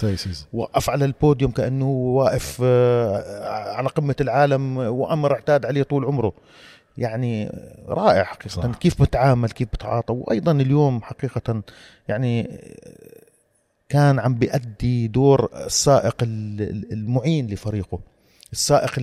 ريسز. 0.06 0.48
وقف 0.54 0.90
على 0.90 1.06
البوديوم 1.06 1.52
كأنه 1.52 1.90
واقف 1.90 2.62
آه، 2.64 3.76
على 3.76 3.90
قمة 3.90 4.16
العالم 4.22 4.78
وأمر 4.78 5.34
اعتاد 5.34 5.66
عليه 5.66 5.84
طول 5.84 6.06
عمره 6.06 6.34
يعني 6.98 7.52
رائع 7.88 8.24
حقيقة 8.24 8.50
صح. 8.50 8.66
كيف 8.66 9.02
بتعامل 9.02 9.50
كيف 9.50 9.68
بتعاطى 9.74 10.14
وأيضا 10.14 10.52
اليوم 10.52 11.02
حقيقة 11.02 11.62
يعني 12.08 12.60
كان 13.94 14.20
عم 14.20 14.34
بيأدي 14.36 15.08
دور 15.08 15.50
السائق 15.66 16.16
ال- 16.24 16.62
ال- 16.62 16.94
المعين 16.94 17.48
لفريقه 17.48 18.00
السائق. 18.52 19.00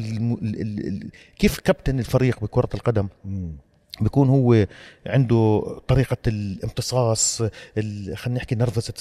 كيف 1.39 1.61
كابتن 1.61 1.99
الفريق 1.99 2.41
بكرة 2.41 2.69
القدم 2.75 3.09
مم. 3.25 3.53
بيكون 4.01 4.29
هو 4.29 4.67
عنده 5.07 5.63
طريقة 5.89 6.17
الامتصاص 6.27 7.43
ال- 7.79 8.17
خلينا 8.17 8.39
نحكي 8.39 8.55
نرفزة 8.55 8.95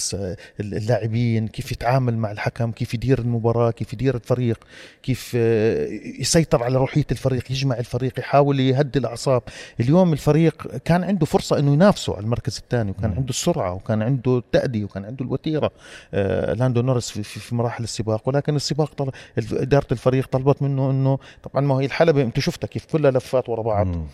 اللاعبين 0.60 1.48
كيف 1.48 1.72
يتعامل 1.72 2.18
مع 2.18 2.32
الحكم 2.32 2.72
كيف 2.72 2.94
يدير 2.94 3.20
المباراة 3.20 3.72
كيف 3.72 3.94
يدير 3.94 4.16
الفريق 4.16 4.60
كيف 5.04 5.32
آه، 5.36 5.88
يسيطر 6.20 6.64
على 6.64 6.78
روحية 6.78 7.06
الفريق 7.12 7.52
يجمع 7.52 7.78
الفريق 7.78 8.20
يحاول 8.20 8.60
يهدي 8.60 9.00
الأعصاب 9.00 9.42
اليوم 9.80 10.14
الفريق 10.14 10.78
كان 10.78 11.04
عنده 11.04 11.26
فرصة 11.26 11.60
أنه 11.60 11.74
ينافسه 11.74 12.14
على 12.16 12.24
المركز 12.24 12.58
الثاني 12.58 12.92
وكان. 12.92 13.12
عنده 13.18 13.30
السرعة 13.30 13.74
وكان 13.74 14.02
عنده 14.02 14.38
التأدية 14.38 14.84
وكان 14.84 15.06
عنده 15.06 15.26
الوتيرة 15.26 15.72
آه، 16.14 16.54
لاندو 16.54 16.82
نورس 16.82 17.10
في, 17.12 17.56
مراحل 17.56 17.84
السباق 17.84 18.28
ولكن 18.30 18.56
السباق 18.56 18.94
طل... 18.94 19.12
إدارة 19.54 19.88
الفريق 19.92 20.28
طلبت 20.28 20.62
منه 20.62 20.92
أنه 20.92 21.18
طبعا 21.44 21.66
ما 21.66 21.76
هي 21.76 21.86
الحلبة 21.86 22.22
أنت 22.22 22.40
شفتها 22.40 22.68
كيف 22.68 22.86
كلها 22.86 23.12
لفات 23.12 23.50
ورا 23.50 23.62
بعض 23.62 23.88
مم. 23.88 24.06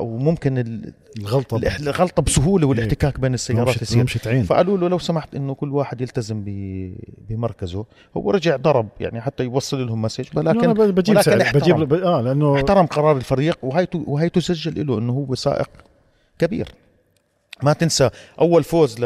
وممكن 0.00 0.58
ال- 0.58 0.92
الغلطة 1.18 1.56
الغلطة 1.80 2.22
بسهولة 2.22 2.66
والاحتكاك 2.66 3.20
بين 3.20 3.34
السيارات 3.34 3.68
يصير 3.82 3.98
فقالوا 4.44 4.78
له 4.78 4.88
لو 4.88 4.98
سمحت 4.98 5.34
إنه 5.34 5.54
كل 5.54 5.72
واحد 5.72 6.00
يلتزم 6.00 6.44
ب- 6.46 6.94
بمركزه. 7.28 7.84
هو 8.16 8.30
رجع 8.30 8.56
ضرب 8.56 8.88
يعني 9.00 9.20
حتى 9.20 9.44
يوصل 9.44 9.86
لهم 9.86 10.02
message. 10.02 10.24
ولكن 10.36 10.58
بجيب 10.90 11.16
ولكن 11.16 11.30
احترم. 11.42 11.60
بجيب 11.84 11.88
ب- 11.88 11.92
آه 12.04 12.20
لأنه 12.20 12.56
احترم 12.56 12.86
قرار 12.86 13.16
الفريق 13.16 13.58
وهي 13.62 13.86
ت- 13.86 13.94
وهي 14.06 14.28
تسجل 14.28 14.86
له 14.86 14.98
إنه 14.98 15.12
هو 15.12 15.34
سائق 15.34 15.70
كبير. 16.38 16.68
ما 17.62 17.72
تنسى 17.72 18.10
أول 18.40 18.64
فوز 18.64 18.98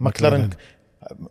لماكلارن 0.00 0.50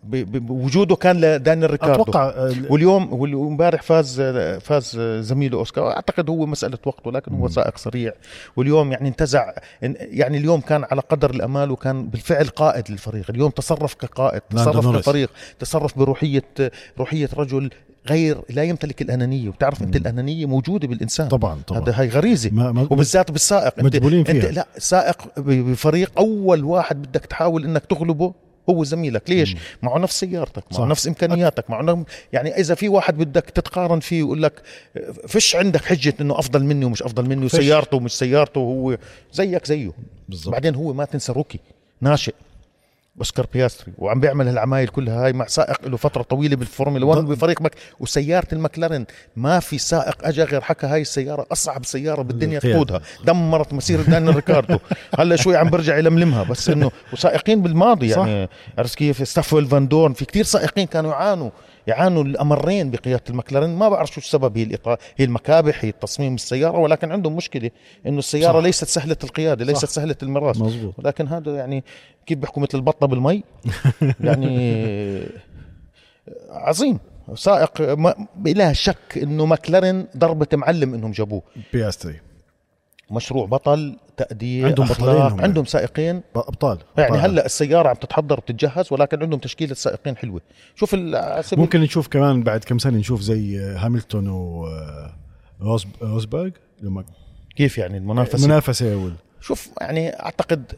بوجوده 0.03 0.95
كان 0.95 1.21
لدانيال 1.21 1.71
ريكاردو. 1.71 2.03
أتوقع 2.03 2.29
آه، 2.29 2.53
واليوم 2.69 3.13
وامبارح 3.13 3.81
فاز 3.81 4.21
فاز 4.61 4.99
زميله 5.19 5.57
أوسكار. 5.57 5.91
أعتقد 5.91 6.29
هو 6.29 6.45
مسألة 6.45 6.77
وقت 6.85 7.07
ولكن 7.07 7.33
هو. 7.33 7.47
سائق 7.47 7.77
سريع. 7.77 8.13
واليوم 8.55 8.91
يعني 8.91 9.09
انتزع. 9.09 9.53
يعني 9.81 10.37
اليوم 10.37 10.61
كان 10.61 10.85
على 10.91 11.01
قدر 11.01 11.29
الأمال 11.29 11.71
وكان 11.71 12.07
بالفعل 12.07 12.47
قائد 12.47 12.91
للفريق. 12.91 13.25
اليوم 13.29 13.51
تصرف 13.51 13.93
كقائد 13.93 14.41
تصرف. 14.41 14.97
كفريق 14.97 15.31
تصرف 15.59 15.97
بروحية 15.97 16.43
روحية 16.99 17.29
رجل 17.37 17.69
غير 18.07 18.41
لا 18.49 18.63
يمتلك 18.63 19.01
الأنانية. 19.01 19.49
وبتعرف 19.49 19.81
أنت. 19.81 19.95
الأنانية 19.95 20.45
موجودة 20.45 20.87
بالإنسان. 20.87 21.27
طبعا 21.27 21.61
طبعا. 21.67 21.81
هذا 21.81 22.01
هي 22.01 22.09
غريزة. 22.09 22.49
ما 22.49 22.71
ما 22.71 22.81
وبالذات 22.81 23.31
بالسائق. 23.31 23.73
انت 23.79 23.95
مجبولين 23.95 24.19
أنت 24.19 24.31
فيها 24.31 24.51
لا 24.51 24.67
سائق 24.77 25.17
بفريق 25.37 26.11
أول 26.17 26.63
واحد 26.63 27.01
بدك 27.01 27.25
تحاول 27.25 27.65
إنك 27.65 27.85
تغلبه. 27.85 28.33
هو 28.69 28.84
زميلك 28.84 29.30
ليش 29.30 29.54
مم. 29.54 29.60
معه 29.82 29.98
نفس 29.98 30.19
سيارتك 30.19 30.63
صح. 30.72 30.80
معه 30.80 30.88
نفس 30.88 31.08
إمكانياتك 31.08 31.69
معه 31.69 31.82
نفس 31.82 32.04
يعني 32.34 32.58
إذا 32.60 32.76
في 32.76 32.89
واحد 32.89 33.17
بدك 33.17 33.43
تتقارن 33.50 34.00
فيه 34.00 34.24
ويقول 34.24 34.43
لك 34.43 34.62
فيش 35.28 35.56
عندك 35.56 35.86
حجة 35.86 36.13
إنه 36.22 36.39
أفضل 36.39 36.63
مني 36.63 36.86
ومش 36.86 37.04
أفضل 37.04 37.30
مني. 37.30 37.45
وسيارته 37.45 37.98
ومش 37.98 38.12
سيارته 38.17 38.60
وهو 38.60 38.98
زيك 39.34 39.65
زيه 39.65 39.91
بالضبط 40.30 40.52
بعدين 40.54 40.76
هو 40.76 40.93
ما 40.93 41.06
تنسى 41.06 41.32
rookie 41.32 41.60
ناشئ 42.02 42.34
اوسكار 43.19 43.45
بياستري 43.53 43.93
وعم 43.97 44.19
بيعمل 44.19 44.47
هالعمايل 44.47 44.88
كلها 44.88 45.25
هاي 45.25 45.34
مع 45.34 45.47
سائق 45.47 45.88
له 45.88 45.97
فترة 45.97 46.21
طويلة 46.21 46.55
بالفورمولا 46.55 47.05
1 47.05 47.21
ض- 47.21 47.25
بفريق 47.29 47.62
مك 47.62 47.71
وسيارة 47.99 48.47
المكلارن 48.53 49.05
ما 49.36 49.60
في 49.60 49.77
سائق 49.77 50.27
اجى 50.27 50.43
غير 50.43 50.62
حكى 50.62 50.88
هاي 50.88 51.01
السيارة 51.01 51.45
أصعب 51.51 51.86
سيارة 51.86 52.21
بالدنيا. 52.21 52.60
تقودها 52.60 53.01
دمرت 53.25 53.73
مسيرة 53.73 54.01
دانيال 54.01 54.36
ريكاردو 54.36 54.77
هلأ 55.19 55.36
شوي 55.36 55.58
عم 55.58 55.69
برجع 55.69 55.97
يلملمها 55.97 56.43
بس 56.43 56.69
إنه 56.69 56.91
وسائقين 57.13 57.62
بالماضي. 57.62 58.10
يعني 58.10 58.49
عرفت 58.77 58.95
كيف 58.95 59.27
ستوفيل 59.27 59.65
فاندورن 59.65 60.13
في 60.13 60.25
كتير 60.25 60.43
سائقين 60.43 60.88
كانوا 60.88 61.12
يعانوا 61.12 61.49
يعانوا 61.88 62.23
الأمرين 62.23 62.91
بقيادة 62.91 63.23
المكلارن 63.29 63.69
ما 63.69 63.89
بعرف 63.89 64.12
شو 64.12 64.19
السبب 64.21 64.58
هي 64.58 64.63
الإطار 64.63 64.97
هي 65.17 65.25
المكابح 65.25 65.86
هي 65.86 65.91
تصميم 65.91 66.36
السيارة 66.36 66.77
ولكن 66.77 67.12
عندهم 67.12 67.36
مشكلة 67.36 67.69
إنه 68.08 68.19
السيارة 68.19 68.58
صح. 68.60 68.63
ليست 68.63 68.86
سهلة 68.86 69.17
القيادة 69.23 69.65
ليست 69.65 69.86
صح. 69.86 69.89
سهلة 69.91 70.15
المراس 70.23 70.58
مزبوط 70.62 70.93
ولكن 70.97 71.27
هذا 71.27 71.55
يعني 71.55 71.84
كيف 72.29 72.37
بيحكوا 72.37 72.61
مثل 72.63 72.77
البطة 72.77 73.07
بالمي. 73.07 73.43
يعني 74.27 75.21
عظيم 76.49 76.99
سائق 77.35 77.81
ما 77.81 78.27
بلا 78.35 78.73
شك 78.73 79.17
إنه 79.23 79.45
ماكلارن 79.45 80.07
ضربة 80.17 80.47
معلم 80.53 80.93
إنهم 80.93 81.11
جابوه. 81.11 81.41
بياستري. 81.73 82.19
مشروع 83.11 83.45
بطل 83.45 83.97
تأدية 84.17 84.65
عندهم 84.65 84.87
بطلين 84.87 85.21
هم. 85.21 85.41
عندهم 85.41 85.65
سائقين. 85.65 86.21
أبطال 86.35 86.77
يعني 86.97 87.09
أبطال. 87.15 87.31
هلأ 87.31 87.45
السيارة 87.45 87.89
عم 87.89 87.95
تتحضر 87.95 88.39
بتتجهز 88.39 88.93
ولكن 88.93 89.21
عندهم 89.23 89.39
تشكيلة 89.39 89.73
سائقين 89.73 90.17
حلوة. 90.17 90.41
شوف 90.75 90.95
ممكن 91.53 91.81
نشوف 91.81 92.07
كمان 92.07 92.43
بعد 92.43 92.63
كم 92.63 92.79
سنة 92.79 92.97
نشوف 92.97 93.21
زي 93.21 93.75
هاميلتون 93.77 94.15
و 94.27 94.67
آه، 94.67 95.13
روز 95.61 95.85
روزبرغ. 96.01 96.49
لما 96.81 97.03
كيف 97.55 97.77
يعني 97.77 97.97
المنافسة؟ 97.97 98.47
منافسه 98.47 98.95
وال- 98.95 99.15
شوف 99.41 99.69
يعني 99.81 100.09
أعتقد 100.19 100.73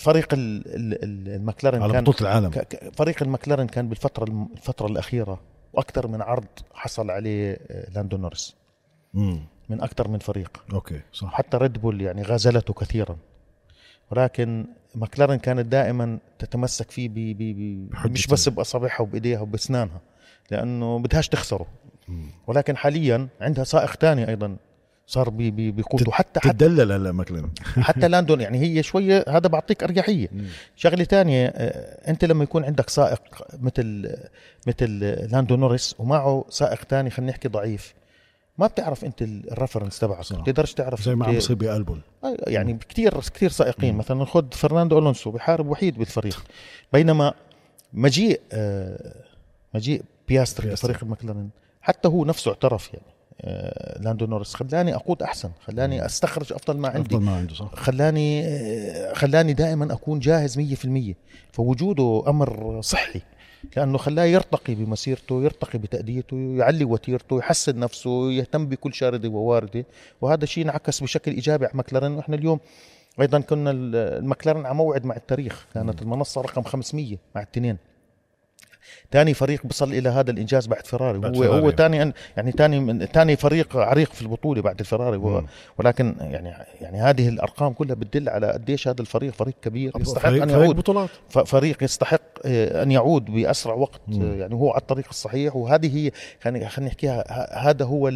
فريق 0.00 0.34
ال- 0.34 0.66
ال- 0.66 1.04
ال- 1.04 1.34
المكلارن 1.34 1.82
على 1.82 1.92
كان 1.92 2.04
بطولة 2.04 2.20
العالم. 2.20 2.50
فريق 2.92 3.22
المكلارن 3.22 3.66
كان 3.66 3.88
بالفترة 3.88 4.48
الفترة 4.56 4.86
الأخيرة 4.86 5.40
وأكثر 5.72 6.06
من 6.06 6.22
عرض 6.22 6.46
حصل 6.74 7.10
عليه 7.10 7.58
آه، 7.70 7.90
لاندو 7.90 8.16
نورس 8.16 8.56
من 9.68 9.80
أكثر 9.80 10.08
من 10.08 10.18
فريق. 10.18 10.64
أوكي 10.72 11.00
صح. 11.12 11.32
حتى 11.32 11.56
ريد 11.56 11.72
بول 11.78 12.00
يعني 12.00 12.22
غازلته 12.22 12.74
كثيرا. 12.74 13.16
ولكن 14.10 14.66
ماكلارن 14.94 15.36
كانت 15.36 15.66
دائما 15.66 16.18
تتمسك 16.38 16.90
فيه 16.90 17.08
بي 17.08 17.34
بي 17.34 17.52
بي 17.52 17.88
مش 18.06 18.26
بس 18.26 18.48
بأصابعها 18.48 19.00
وبإيديها 19.00 19.40
وبأسنانها 19.40 20.00
لأنه 20.50 20.98
بدهاش 20.98 21.28
تخسره. 21.28 21.66
مم. 22.08 22.26
ولكن 22.46 22.76
حاليا 22.76 23.28
عندها 23.40 23.64
سائق 23.64 23.90
ثاني 23.94 24.28
أيضا 24.28 24.56
صار 25.10 25.30
بيقوده 25.30 26.12
حتى 26.12 26.40
تدلل 26.40 26.92
هلا 26.92 27.12
ماكلارن. 27.12 27.50
حتى 27.88 28.08
لاندو 28.08 28.40
يعني 28.40 28.58
هي 28.60 28.82
شوية 28.82 29.24
هذا 29.28 29.48
بعطيك 29.48 29.82
أريحية. 29.82 30.28
شغلة 30.76 31.04
ثانية 31.04 31.46
أنت 32.08 32.24
لما 32.24 32.44
يكون 32.44 32.64
عندك 32.64 32.90
سائق 32.90 33.20
مثل 33.60 34.16
مثل 34.66 34.98
لاندو 35.32 35.56
نوريس 35.56 35.94
ومعه 35.98 36.44
سائق 36.48 36.80
ثاني 36.84 37.10
خلينا 37.10 37.30
نحكي 37.32 37.48
ضعيف 37.48 37.94
ما 38.58 38.66
بتعرف 38.66 39.04
أنت 39.04 39.22
ال- 39.22 39.52
ال 39.52 39.57
reference 39.57 39.98
تبعك. 39.98 40.32
بتقدرش 40.32 40.74
تعرف 40.74 41.02
زي 41.02 41.14
ما 41.14 41.26
عم 41.26 41.36
بصير 41.36 41.56
بألبون 41.56 42.00
آه، 42.24 42.36
يعني 42.46 42.78
كثير 42.88 43.20
كثير 43.20 43.50
سائقين. 43.50 43.92
مم. 43.92 43.98
مثلا 43.98 44.24
خذ 44.24 44.44
فرناندو 44.52 44.98
ألونسو 44.98 45.30
بحارب 45.30 45.66
وحيد 45.68 45.98
بالفريق. 45.98 46.44
بينما 46.92 47.34
مجيء 47.92 48.40
آه، 48.52 49.14
مجيء 49.74 50.02
بياستري. 50.28 50.70
لفريق 50.70 50.98
المكلارن 51.04 51.48
حتى 51.82 52.08
هو 52.08 52.24
نفسه 52.24 52.48
اعترف 52.50 52.94
يعني. 52.94 53.06
آه، 53.06 53.19
لاندو 54.00 54.26
نورس. 54.26 54.54
خلاني 54.54 54.94
أقود 54.94 55.22
أحسن 55.22 55.50
خلاني 55.66 56.06
أستخرج 56.06 56.52
أفضل 56.52 56.76
ما 56.78 56.88
عندي. 56.88 57.00
أفضل 57.00 57.20
ما 57.20 57.36
عنده 57.36 57.54
صح. 57.54 57.70
خلاني 57.74 58.44
آه، 58.46 59.12
خلاني 59.14 59.52
دائما 59.52 59.92
أكون 59.92 60.18
جاهز 60.18 60.58
100% 60.58 61.14
فوجوده 61.52 62.22
أمر 62.28 62.80
صحي 62.82 63.20
لأنه 63.76 63.98
خلاه 63.98 64.24
يرتقي 64.24 64.74
بمسيرته 64.74 65.42
يرتقي 65.42 65.78
بتأديته 65.78 66.36
يعلي 66.58 66.84
وتيرته 66.84 67.38
يحسن 67.38 67.78
نفسه 67.78 68.32
يهتم 68.32 68.66
بكل 68.66 68.94
شاردة 68.94 69.28
وواردة. 69.28 69.84
وهذا 70.20 70.44
شيء 70.46 70.64
انعكس 70.64 71.02
بشكل 71.02 71.30
إيجابي 71.32 71.64
على 71.66 71.74
ماكلارن 71.76 72.12
وإحنا 72.12 72.36
اليوم 72.36 72.60
أيضا 73.20 73.40
كنا 73.40 73.70
ال- 73.70 73.96
المكلارن 73.96 74.66
على 74.66 74.74
موعد 74.74 75.04
مع 75.04 75.16
التاريخ. 75.16 75.66
كانت 75.74 76.02
المنصة 76.02 76.40
رقم 76.40 76.62
500 76.62 77.16
مع 77.34 77.42
التنين 77.42 77.76
ثاني 79.12 79.34
فريق 79.34 79.66
بصل 79.66 79.92
إلى 79.92 80.08
هذا 80.08 80.30
الإنجاز 80.30 80.66
بعد 80.66 80.86
فيراري 80.86 81.18
بعد 81.18 81.36
هو 81.36 81.42
فيراري. 81.42 81.62
هو 81.62 81.70
ثاني 81.70 81.96
يعني 82.36 82.52
ثاني 82.52 83.06
ثاني 83.06 83.36
فريق 83.36 83.76
عريق 83.76 84.12
في 84.12 84.22
البطولة 84.22 84.62
بعد 84.62 84.80
الفيراري 84.80 85.16
و- 85.16 85.40
مم. 85.40 85.46
ولكن 85.78 86.14
يعني 86.20 86.54
يعني 86.80 87.00
هذه 87.00 87.28
الأرقام 87.28 87.72
كلها 87.72 87.94
بتدل 87.94 88.28
على 88.28 88.52
قديش 88.52 88.88
هذا 88.88 89.00
الفريق 89.00 89.32
فريق 89.32 89.54
كبير 89.62 89.92
يستحق 90.00 90.22
فريق, 90.22 90.42
أن 90.42 90.50
يعود. 90.50 90.76
بطولات. 90.76 91.10
فريق 91.46 91.82
يستحق 91.82 92.20
آه، 92.44 92.82
أن 92.82 92.90
يعود 92.90 93.24
بأسرع 93.24 93.74
وقت. 93.74 94.00
مم. 94.08 94.40
يعني 94.40 94.54
هو 94.54 94.70
على 94.70 94.80
الطريق 94.80 95.06
الصحيح. 95.10 95.56
وهذه 95.56 95.96
هي 95.96 96.10
خلينا 96.42 96.68
خلينا 96.68 96.90
نحكيها. 96.90 97.24
هذا 97.70 97.84
هو 97.84 98.08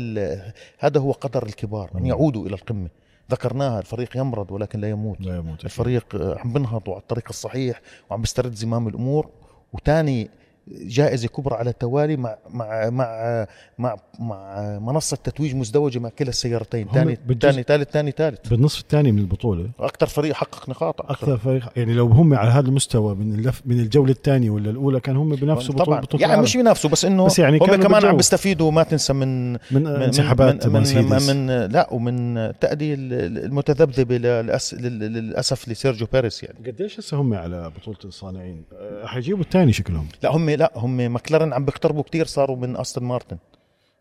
هذا 0.78 1.00
هو 1.00 1.12
قدر 1.12 1.42
الكبار 1.46 1.90
أن. 1.98 2.06
يعودوا 2.06 2.46
إلى 2.46 2.54
القمة. 2.54 2.88
ذكرناها 3.30 3.78
الفريق 3.80 4.16
يمرض 4.16 4.50
ولكن 4.50 4.80
لا 4.80 4.90
يموت. 4.90 5.20
لا 5.20 5.36
يموت. 5.36 5.64
الفريق 5.64 6.06
عم 6.44 6.52
بنهض 6.52 6.88
وعلى 6.88 7.00
الطريق 7.00 7.24
الصحيح 7.30 7.80
وعم 8.10 8.20
بيسترد 8.20 8.54
زمام 8.54 8.88
الأمور. 8.88 9.28
وتاني 9.72 10.30
جائزة 10.68 11.28
كبرى 11.28 11.54
على 11.54 11.70
التوالي 11.70 12.16
مع 12.16 12.36
مع 12.50 12.90
مع 12.90 13.46
مع, 13.78 13.96
مع 14.18 14.78
منصة 14.78 15.16
تتويج 15.16 15.54
مزدوجة 15.54 15.98
مع 15.98 16.08
كلا 16.08 16.28
السيارتين. 16.28 16.88
ثاني 16.94 17.18
ثاني 17.40 17.62
ثالث 17.62 17.90
ثاني 17.90 18.10
ثالث. 18.10 18.48
بالنصف 18.48 18.80
الثاني 18.80 19.12
من 19.12 19.18
البطولة. 19.18 19.70
أكثر 19.80 20.06
فريق 20.06 20.34
حقق 20.34 20.68
نقاط 20.68 21.00
أكثر 21.00 21.36
فريق 21.36 21.68
يعني 21.76 21.94
لو 21.94 22.06
هم 22.06 22.34
على 22.34 22.50
هذا 22.50 22.68
المستوى 22.68 23.14
من 23.14 23.34
اللف 23.34 23.62
من 23.66 23.80
الجولة 23.80 24.12
الثانية 24.12 24.50
ولا 24.50 24.70
الأولى 24.70 25.00
كان 25.00 25.16
هم 25.16 25.36
بنفسوا 25.36 25.74
بطوله 25.74 25.84
طبعا. 25.84 26.00
بطوله 26.00 26.28
يعني. 26.28 26.42
مش 26.42 26.56
بينافسوا 26.56 26.90
بس 26.90 27.04
إنه 27.04 27.24
بس 27.24 27.38
يعني 27.38 27.58
هم 27.58 27.74
كمان 27.74 28.04
عم. 28.04 28.16
بيستفيدوا 28.16 28.70
ما 28.70 28.82
تنسى 28.82 29.12
من 29.12 29.52
من 29.52 29.86
انسحابات 29.86 30.66
من 30.66 30.72
من, 30.72 31.04
من, 31.04 31.46
من 31.46 31.66
لا 31.66 31.88
ومن 31.92 32.34
تأدية 32.60 32.94
المتذبذبه 32.94 34.16
للأس 34.16 34.74
للأسف 34.74 35.68
لسيرجيو 35.68 36.06
بيريس 36.12 36.42
يعني. 36.42 36.58
قديش 36.66 37.00
هسه 37.00 37.16
هم 37.16 37.34
على 37.34 37.72
بطولة 37.80 37.98
الصانعين؟ 38.04 38.64
أه، 38.72 39.06
حيجيبوا 39.06 39.42
الثاني 39.42 39.72
شكلهم. 39.72 40.06
لا 40.22 40.36
هم 40.36 40.53
لا 40.56 40.72
هم 40.76 40.96
ماكلارن 40.96 41.52
عم 41.52 41.64
بيقتربوا 41.64 42.02
كتير 42.02 42.26
صاروا 42.26 42.56
من 42.56 42.76
أستون 42.76 43.04
مارتن. 43.04 43.36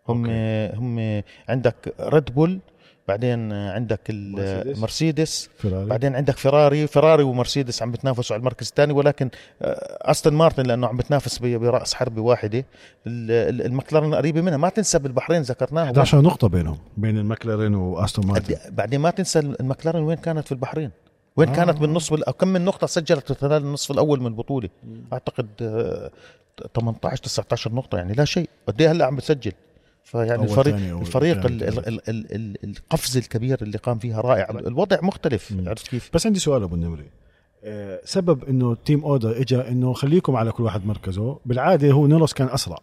هم 0.09 0.25
هم 0.75 1.21
عندك 1.49 1.93
ريد 1.99 2.33
بول 2.35 2.59
بعدين 3.07 3.53
عندك 3.53 3.99
مرسيدس. 4.11 4.77
المرسيدس 4.77 5.49
فيراري 5.57 5.85
بعدين 5.85 6.15
عندك 6.15 6.37
فيراري 6.37 6.87
فيراري 6.87 7.23
ومرسيدس 7.23 7.81
عم 7.81 7.91
بتنافسوا 7.91 8.33
على 8.35 8.39
المركز 8.39 8.67
الثاني 8.67 8.93
ولكن 8.93 9.29
آه، 9.61 10.11
أستون 10.11 10.33
مارتن 10.33 10.63
لأنه 10.63 10.87
عم 10.87 10.97
بتنافس 10.97 11.37
برأس 11.37 11.93
حربة 11.93 12.21
واحدة. 12.21 12.57
ال- 12.59 12.65
ال- 13.31 13.65
المكلارن 13.65 14.15
قريبة 14.15 14.41
منها. 14.41 14.57
ما 14.57 14.69
تنسى 14.69 14.99
بالبحرين 14.99 15.41
ذكرناها 15.41 15.83
11 15.83 16.21
نقطة 16.21 16.47
بينهم 16.49 16.77
بين 16.97 17.17
المكلارن 17.17 17.75
وأستون 17.75 18.27
مارتن. 18.27 18.55
بعدين 18.69 18.99
ما 18.99 19.09
تنسى 19.09 19.39
المكلارن 19.39 20.03
وين 20.03 20.17
كانت 20.17 20.45
في 20.45 20.51
البحرين؟ 20.51 20.91
وين 21.37 21.49
آه. 21.49 21.55
كانت 21.55 21.77
بالنصف 21.77 22.13
كم 22.29 22.47
من 22.47 22.65
نقطة 22.65 22.87
سجلت 22.87 23.31
خلال 23.31 23.61
النصف 23.63 23.91
الأول 23.91 24.19
من 24.19 24.27
البطولة؟ 24.27 24.69
أعتقد 25.13 25.47
آه، 25.61 26.11
18 26.75 27.23
19 27.23 27.73
نقطة 27.73 27.97
يعني 27.97 28.13
لا 28.13 28.25
شيء. 28.25 28.49
قد 28.67 28.81
إيه 28.81 28.91
هلأ 28.91 29.05
عم 29.05 29.15
بتسجل؟ 29.15 29.51
فيعني 30.03 30.43
الفريق 30.43 30.75
الفريق 30.75 31.45
ال- 31.45 31.63
ال- 31.63 31.87
ال- 31.87 32.09
ال- 32.09 32.35
ال- 32.35 32.57
القفز 32.63 33.17
الكبير 33.17 33.57
اللي 33.61 33.77
قام 33.77 33.99
فيها 33.99 34.21
رائع. 34.21 34.49
الوضع 34.49 34.97
مختلف. 35.01 35.53
عرفت 35.67 35.87
كيف؟ 35.87 36.09
بس 36.13 36.25
عندي 36.25 36.39
سؤال 36.39 36.63
أبو 36.63 36.75
النمري. 36.75 37.05
أه، 37.63 37.99
سبب 38.05 38.43
إنه 38.43 38.75
تيم 38.85 39.03
أودا 39.03 39.41
اجى 39.41 39.57
إنه 39.67 39.93
خليكم 39.93 40.35
على 40.35 40.51
كل 40.51 40.63
واحد 40.63 40.85
مركزه. 40.85 41.37
بالعادة 41.45 41.91
هو 41.91 42.07
نيروس 42.07 42.33
كان 42.33 42.47
أسرع. 42.49 42.77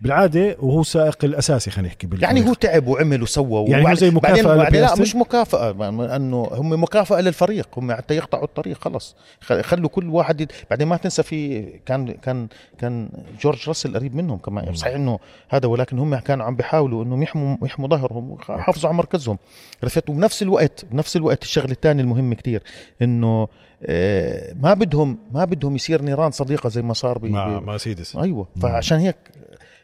بالعادة 0.00 0.56
وهو 0.60 0.82
سائق 0.82 1.24
الأساسي 1.24 1.70
خلينا 1.70 1.88
نحكي 1.88 2.08
يعني 2.20 2.48
هو 2.48 2.54
تعب 2.54 2.86
وعمل 2.86 3.22
وسوى 3.22 3.70
يعني 3.70 3.88
هو 3.90 3.94
زي 3.94 4.10
مكافأة 4.10 4.42
بعدين, 4.42 4.62
بعدين 4.62 4.80
لا؟ 4.80 4.94
مش 5.00 5.16
مكافأة 5.16 5.70
انه 6.16 6.48
هم 6.52 6.82
مكافأة 6.82 7.20
للفريق 7.20 7.68
هم 7.76 7.92
حتى 7.92 8.14
يقطعوا 8.16 8.44
الطريق 8.44 8.78
خلص. 8.84 9.16
خلوا 9.40 9.88
كل 9.88 10.08
واحد 10.08 10.40
يد... 10.40 10.52
بعدين 10.70 10.88
ما 10.88 10.96
تنسى 10.96 11.22
في 11.22 11.62
كان 11.86 12.12
كان 12.12 12.48
كان 12.78 13.08
جورج 13.40 13.68
راسل 13.68 13.94
قريب 13.96 14.14
منهم 14.14 14.38
كمان. 14.38 14.74
صحيح 14.74 14.94
إنه 14.94 15.18
هذا 15.48 15.68
ولكن 15.68 15.98
هم 15.98 16.16
كانوا 16.16 16.44
عم 16.46 16.56
بيحاولوا 16.56 17.04
انهم 17.04 17.22
يحموا 17.22 17.56
يحموا 17.62 17.88
ظهرهم 17.88 18.30
ويحافظوا 18.30 18.88
على 18.88 18.98
مركزهم. 18.98 19.38
عرفت 19.82 20.10
وبنفس 20.10 20.42
الوقت 20.42 20.84
بنفس 20.90 21.16
الوقت 21.16 21.42
الشغله 21.42 21.72
الثانية 21.72 22.02
المهم 22.02 22.34
كتير 22.34 22.62
إنه 23.02 23.48
آه، 23.82 24.54
ما 24.60 24.74
بدهم 24.74 25.18
ما 25.32 25.44
بدهم 25.44 25.76
يصير 25.76 26.02
نيران 26.02 26.30
صديقة 26.30 26.68
زي 26.68 26.82
ما 26.82 26.94
صار 26.94 27.18
ب- 27.18 27.24
مع 27.24 27.60
مرسيدس 27.60 28.16
أيوه. 28.16 28.48
فعشان 28.62 28.98
هيك 28.98 29.16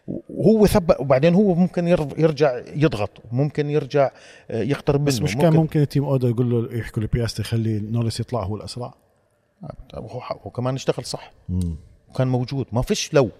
وهو 0.06 0.66
ثبت 0.66 0.96
وبعدين 1.00 1.34
هو 1.34 1.54
ممكن 1.54 1.88
ير- 1.88 2.08
يرجع 2.18 2.60
يضغط 2.74 3.10
ممكن 3.32 3.70
يرجع 3.70 4.10
آه، 4.50 4.62
يقترب 4.62 5.04
بس 5.04 5.14
منه 5.16 5.24
مش 5.24 5.36
كان 5.36 5.52
ممكن. 5.52 5.80
التيم 5.80 6.04
اودا 6.04 6.28
يقول 6.28 6.50
له 6.50 6.78
يحكوا 6.78 7.02
لبياستي 7.02 7.42
خلي 7.42 7.80
نورس 7.80 8.20
يطلع 8.20 8.42
هو 8.42 8.56
الأسرع؟ 8.56 8.94
هو 9.94 10.20
هو 10.46 10.50
كمان 10.50 10.74
اشتغل 10.74 11.04
صح. 11.04 11.32
مم. 11.48 11.76
وكان 12.08 12.28
موجود. 12.28 12.66
ما 12.72 12.82
فيش 12.82 13.14
لو. 13.14 13.30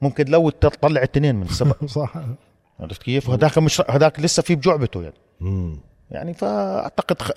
ممكن 0.00 0.24
لو 0.28 0.50
تطلع 0.50 1.02
التنين 1.02 1.34
من 1.34 1.42
السبق 1.42 1.84
صح. 2.00 2.14
عرفت 2.80 3.02
كيف؟ 3.02 3.28
وهداك 3.28 3.58
مش 3.58 3.82
هداك 3.88 4.20
لسه 4.20 4.42
في 4.42 4.54
بجعبته 4.54 5.02
يعني. 5.02 5.14
مم. 5.40 5.78
يعني 6.10 6.34
فأعتقد 6.34 7.22
خ... 7.22 7.30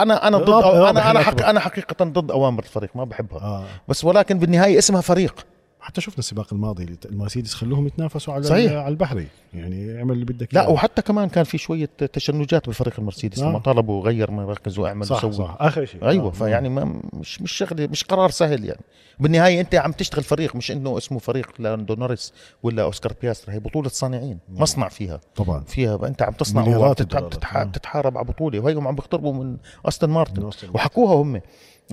أنا 0.00 0.28
أنا 0.28 0.38
ضد 0.38 0.64
أنا 0.64 1.10
أنا. 1.10 1.20
حق... 1.22 1.42
أنا 1.42 1.60
حقيقة 1.60 2.04
ضد 2.04 2.30
أوامر 2.30 2.62
الفريق 2.62 2.90
ما 2.96 3.04
بحبها. 3.04 3.40
آه. 3.40 3.64
بس 3.88 4.04
ولكن 4.04 4.38
بالنهاية 4.38 4.78
اسمها 4.78 5.00
فريق. 5.00 5.46
حتى 5.80 6.00
شفنا 6.00 6.18
السباق 6.18 6.52
الماضي 6.52 6.96
المرسيدس 7.10 7.54
خلوهم 7.54 7.86
يتنافسوا 7.86 8.34
على 8.34 8.42
صحيح. 8.42 8.72
على 8.72 8.88
البحري. 8.88 9.26
يعني 9.54 9.98
اعمل 9.98 10.12
اللي 10.12 10.24
بدك 10.24 10.54
لا 10.54 10.60
إياه. 10.60 10.70
وحتى 10.70 11.02
كمان 11.02 11.28
كان 11.28 11.44
في 11.44 11.58
شوية 11.58 11.90
تشنجات 12.12 12.66
بالفريق 12.66 12.94
المرسيدس. 12.98 13.38
آه. 13.40 13.48
لما 13.48 13.58
طلبوا 13.58 14.02
غير 14.04 14.30
مراكز 14.30 14.78
واعمل 14.78 15.06
صح 15.06 15.16
وسوي 15.24 15.32
صح. 15.32 15.56
آخر 15.60 15.84
شيء. 15.84 16.08
أيوه 16.08 16.26
آه. 16.26 16.30
فيعني 16.30 16.68
ما 16.68 17.00
مش 17.12 17.42
مش 17.42 17.52
شغله 17.52 17.86
مش 17.86 18.04
قرار 18.04 18.30
سهل 18.30 18.64
يعني. 18.64 18.80
بالنهاية 19.20 19.60
أنت 19.60 19.74
عم 19.74 19.92
تشتغل 19.92 20.22
فريق 20.24 20.56
مش 20.56 20.70
إنه 20.70 20.98
اسمه 20.98 21.18
فريق 21.18 21.50
لاندو 21.58 21.94
نوريس 21.94 22.32
ولا 22.62 22.82
أوسكار 22.82 23.12
بياستري. 23.22 23.52
هي 23.52 23.58
بطولة 23.58 23.88
صانعين 23.88 24.38
مصنع 24.48 24.88
فيها. 24.88 25.20
طبعا. 25.36 25.60
فيها 25.60 26.06
أنت 26.06 26.22
عم 26.22 26.32
تصنع 26.32 26.60
الدولارات. 26.66 27.02
بتتح- 27.02 27.56
آه. 27.56 27.70
على 27.98 28.10
بطولة. 28.10 28.60
وهيهم 28.60 28.88
عم 28.88 28.94
بيقتربوا 28.94 29.32
من 29.32 29.56
أستون 29.84 30.10
مارتن. 30.10 30.50
وحكوها 30.74 31.14
هم. 31.14 31.40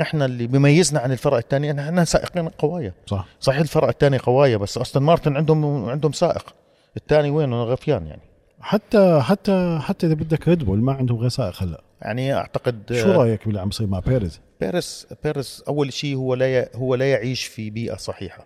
إحنا 0.01 0.25
اللي 0.25 0.47
بيميزنا 0.47 0.99
عن 0.99 1.12
الفرق 1.12 1.38
الثانية 1.38 1.71
إن 1.71 1.79
إحنا 1.79 2.05
سائقين 2.05 2.49
قوايا 2.49 2.93
صح. 3.05 3.25
صحيح 3.39 3.60
الفرق 3.60 3.88
الثانية 3.88 4.19
قوايا 4.23 4.58
بس 4.58 4.77
أستون 4.77 5.03
مارتن 5.03 5.38
عندهم 5.38 5.89
عندهم 5.89 6.12
سائق. 6.12 6.55
الثاني 6.97 7.29
وينه 7.29 7.63
غفيان 7.63 8.08
يعني. 8.08 8.21
حتى 8.62 9.21
حتى 9.21 9.79
حتى 9.81 10.08
إذا 10.08 10.15
بدك 10.15 10.47
ريد 10.47 10.63
بول 10.63 10.79
ما 10.79 10.93
عندهم 10.93 11.17
غير 11.17 11.29
سائق 11.29 11.63
هلا. 11.63 11.81
يعني 12.01 12.34
أعتقد 12.34 12.93
شو 12.93 13.12
رأيك 13.12 13.45
باللي 13.45 13.62
عم 13.62 13.67
يصير 13.67 13.88
مع 13.88 13.99
بيريز؟ 13.99 14.41
بيرس 14.62 15.08
بيرس 15.23 15.63
أول 15.67 15.93
شيء 15.93 16.15
هو 16.15 16.34
لا 16.34 16.60
ي... 16.60 16.69
هو 16.75 16.95
لا 16.95 17.12
يعيش 17.12 17.45
في 17.45 17.69
بيئة 17.69 17.95
صحيحة. 17.95 18.45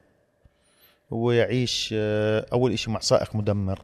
هو 1.13 1.31
يعيش 1.31 1.89
آه، 1.97 2.45
أول 2.53 2.79
شيء 2.79 2.93
مع 2.93 2.99
سائق 2.99 3.35
مدمر. 3.35 3.81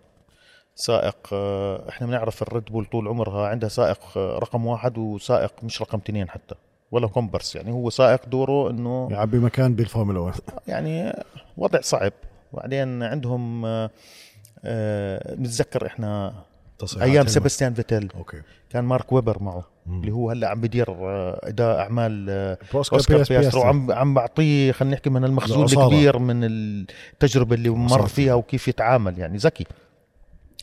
سائق 0.75 1.17
آه، 1.33 1.89
إحنا 1.89 2.07
بنعرف 2.07 2.41
الريد 2.41 2.65
بول 2.65 2.85
طول 2.85 3.07
عمرها 3.07 3.47
عندها 3.47 3.69
سائق 3.69 4.17
آه، 4.17 4.39
رقم 4.39 4.65
واحد 4.65 4.97
وسائق 4.97 5.51
مش 5.63 5.81
رقم 5.81 5.97
اثنين 5.97 6.29
حتى. 6.29 6.55
ولا 6.95 7.07
كومبرس 7.07 7.55
يعني 7.55 7.71
هو 7.71 7.89
سائق 7.89 8.25
دوره 8.29 8.69
إنه 8.69 9.07
يعبي 9.11 9.39
مكان 9.39 9.75
بالفورمولا 9.75 10.19
1 10.19 10.39
يعني 10.67 11.13
وضع 11.57 11.81
صعب 11.81 12.11
وبعدين 12.53 13.03
عندهم 13.03 13.65
آه، 13.65 13.89
آه، 14.65 15.35
نتذكر 15.35 15.85
إحنا 15.87 16.33
أيام. 17.01 17.27
سيباستيان 17.27 17.73
فيتل 17.73 18.11
أوكي 18.17 18.41
كان 18.69 18.83
مارك 18.83 19.11
ويبر 19.11 19.43
معه 19.43 19.63
مم. 19.85 19.99
اللي 20.01 20.11
هو 20.11 20.31
هلأ 20.31 20.49
عم 20.49 20.61
بدير 20.61 20.89
آه، 20.91 21.39
أداء 21.43 21.79
أعمال 21.79 22.25
آه، 22.29 22.57
بروسكار 22.73 22.99
أوسكار 22.99 23.17
بياس- 23.17 23.29
بياسترو 23.29 23.41
بياسترو. 23.61 23.61
وعم 23.61 23.91
عم 23.91 24.13
بعطيه 24.13 24.71
خلينا 24.71 24.95
نحكي 24.95 25.09
من 25.09 25.23
المخزون. 25.25 25.63
الكبير 25.65 26.17
من 26.19 26.43
التجربة 26.43 27.55
اللي 27.55 27.69
مر. 27.69 28.07
فيها 28.07 28.33
وكيف 28.33 28.67
يتعامل 28.67 29.19
يعني 29.19 29.37
ذكي 29.37 29.65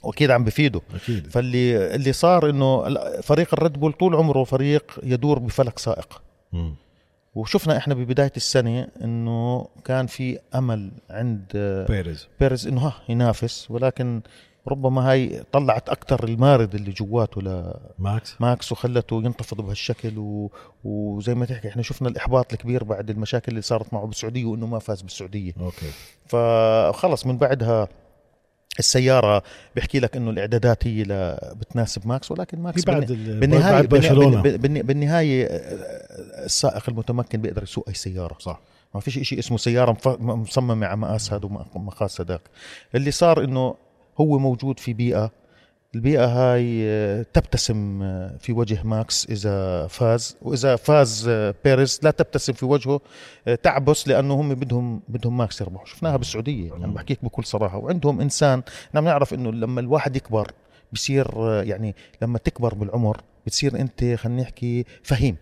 واكيد 0.03 0.31
عم 0.31 0.45
بفيده. 0.45 0.81
أكيد. 0.95 1.27
فاللي 1.31 1.95
اللي 1.95 2.13
صار 2.13 2.51
إنه 2.51 2.95
فريق 3.21 3.49
الريد 3.53 3.73
بول 3.73 3.93
طول 3.93 4.15
عمره 4.15 4.45
فريق 4.45 5.01
يدور 5.03 5.39
بفلك 5.39 5.79
سائق. 5.79 6.23
مم. 6.53 6.75
وشفنا 7.35 7.77
إحنا 7.77 7.95
ببداية 7.95 8.33
السنة 8.37 8.89
إنه 9.05 9.69
كان 9.85 10.07
في 10.07 10.39
أمل 10.55 10.91
عند 11.11 11.47
بيريز. 11.89 12.29
بيريز 12.41 12.67
إنه 12.67 12.81
ها 12.81 12.95
ينافس. 13.09 13.71
ولكن 13.71 14.23
ربما 14.69 15.11
هاي 15.11 15.43
طلعت 15.53 15.89
أكثر 15.89 16.25
المارد 16.25 16.75
اللي 16.75 16.91
جواته 16.91 17.43
ل 17.43 17.75
ماكس. 17.99 18.37
ماكس 18.41 18.73
وخلته 18.73 19.23
ينتفض 19.25 19.61
بهالشكل. 19.61 20.19
و... 20.19 20.51
وزي 20.85 21.35
ما 21.35 21.47
تحكي 21.47 21.69
إحنا 21.69 21.83
شفنا 21.83 22.09
الإحباط 22.09 22.53
الكبير 22.53 22.85
بعد 22.85 23.11
المشاكل 23.11 23.53
اللي 23.53 23.63
صارت 23.63 23.95
معه 23.95 24.07
بالسعودية 24.07 24.45
وإنه 24.45 24.67
ما 24.67 24.79
فاز 24.79 25.03
بالسعودية. 25.03 25.53
أوكي. 25.61 25.91
فخلص 26.27 27.27
من 27.27 27.39
بعدها 27.39 27.89
السيارة 28.79 29.43
بيحكي 29.75 30.01
لك 30.01 30.17
إنه 30.17 30.31
الإعدادات 30.31 30.87
هي. 30.87 31.03
بتناسب 31.61 32.07
ماكس 32.07 32.31
ولكن 32.31 32.59
ماكس 32.59 32.85
بعد 32.85 33.07
بالن- 33.13 33.29
ال- 33.31 33.41
بالنهايه 33.41 33.73
بعد 33.73 33.87
برشلونة. 33.87 34.43
بالن- 34.43 34.57
بالن- 34.57 34.83
بالنهاية 34.83 35.47
آه، 35.47 36.45
السائق 36.45 36.83
المتمكن 36.89 37.41
بيقدر 37.41 37.63
يسوق 37.63 37.85
أي 37.89 37.95
سيارة. 37.95 38.37
صح. 38.39 38.61
ما 38.95 39.01
فيش 39.01 39.19
إشي 39.19 39.39
اسمه 39.39 39.59
سيارة 39.59 39.97
مصممة 40.21 40.87
على 40.87 40.97
مقاس 40.97 41.33
هذا 41.33 41.45
ومقاس 41.75 42.21
هذاك. 42.21 42.41
اللي 42.95 43.11
صار 43.11 43.45
إنه 43.45 43.75
هو 44.21 44.39
موجود 44.39 44.81
في 44.81 44.93
بيئة 44.93 45.31
البيئة 45.95 46.25
هاي 46.27 46.83
آه، 46.85 47.27
تبتسم 47.33 48.03
آه، 48.03 48.37
في 48.41 48.53
وجه 48.53 48.83
ماكس. 48.85 49.27
إذا 49.31 49.87
فاز 49.87 50.37
وإذا 50.43 50.77
فاز 50.77 51.29
آه، 51.29 51.55
بيريز 51.65 52.01
لا 52.03 52.11
تبتسم 52.11 52.53
في 52.53 52.65
وجهه 52.65 53.01
تعبس 53.63 54.09
لأنه 54.09 54.35
هم 54.35 54.55
بدهم 54.55 55.03
بدهم 55.09 55.37
ماكس 55.37 55.61
يربحوا. 55.61 55.87
شفناها 55.87 56.17
بالسعودية 56.17 56.69
يعني 56.69 56.85
أنا 56.85 56.93
بحكيك 56.93 57.25
بكل 57.25 57.45
صراحة. 57.45 57.79
وعندهم 57.79 58.21
إنسان 58.21 58.63
نحن 58.95 59.05
بنعرف 59.05 59.35
إنه 59.35 59.53
لما 59.53 59.81
الواحد 59.81 60.17
يكبر 60.17 60.53
بصير 60.93 61.27
يعني 61.63 61.95
لما 62.23 62.39
تكبر 62.39 62.75
بالعمر 62.75 63.21
بتصير 63.47 63.81
أنت 63.81 64.05
خلينا 64.05 64.43
نحكي 64.43 64.85
فهيم. 65.03 65.37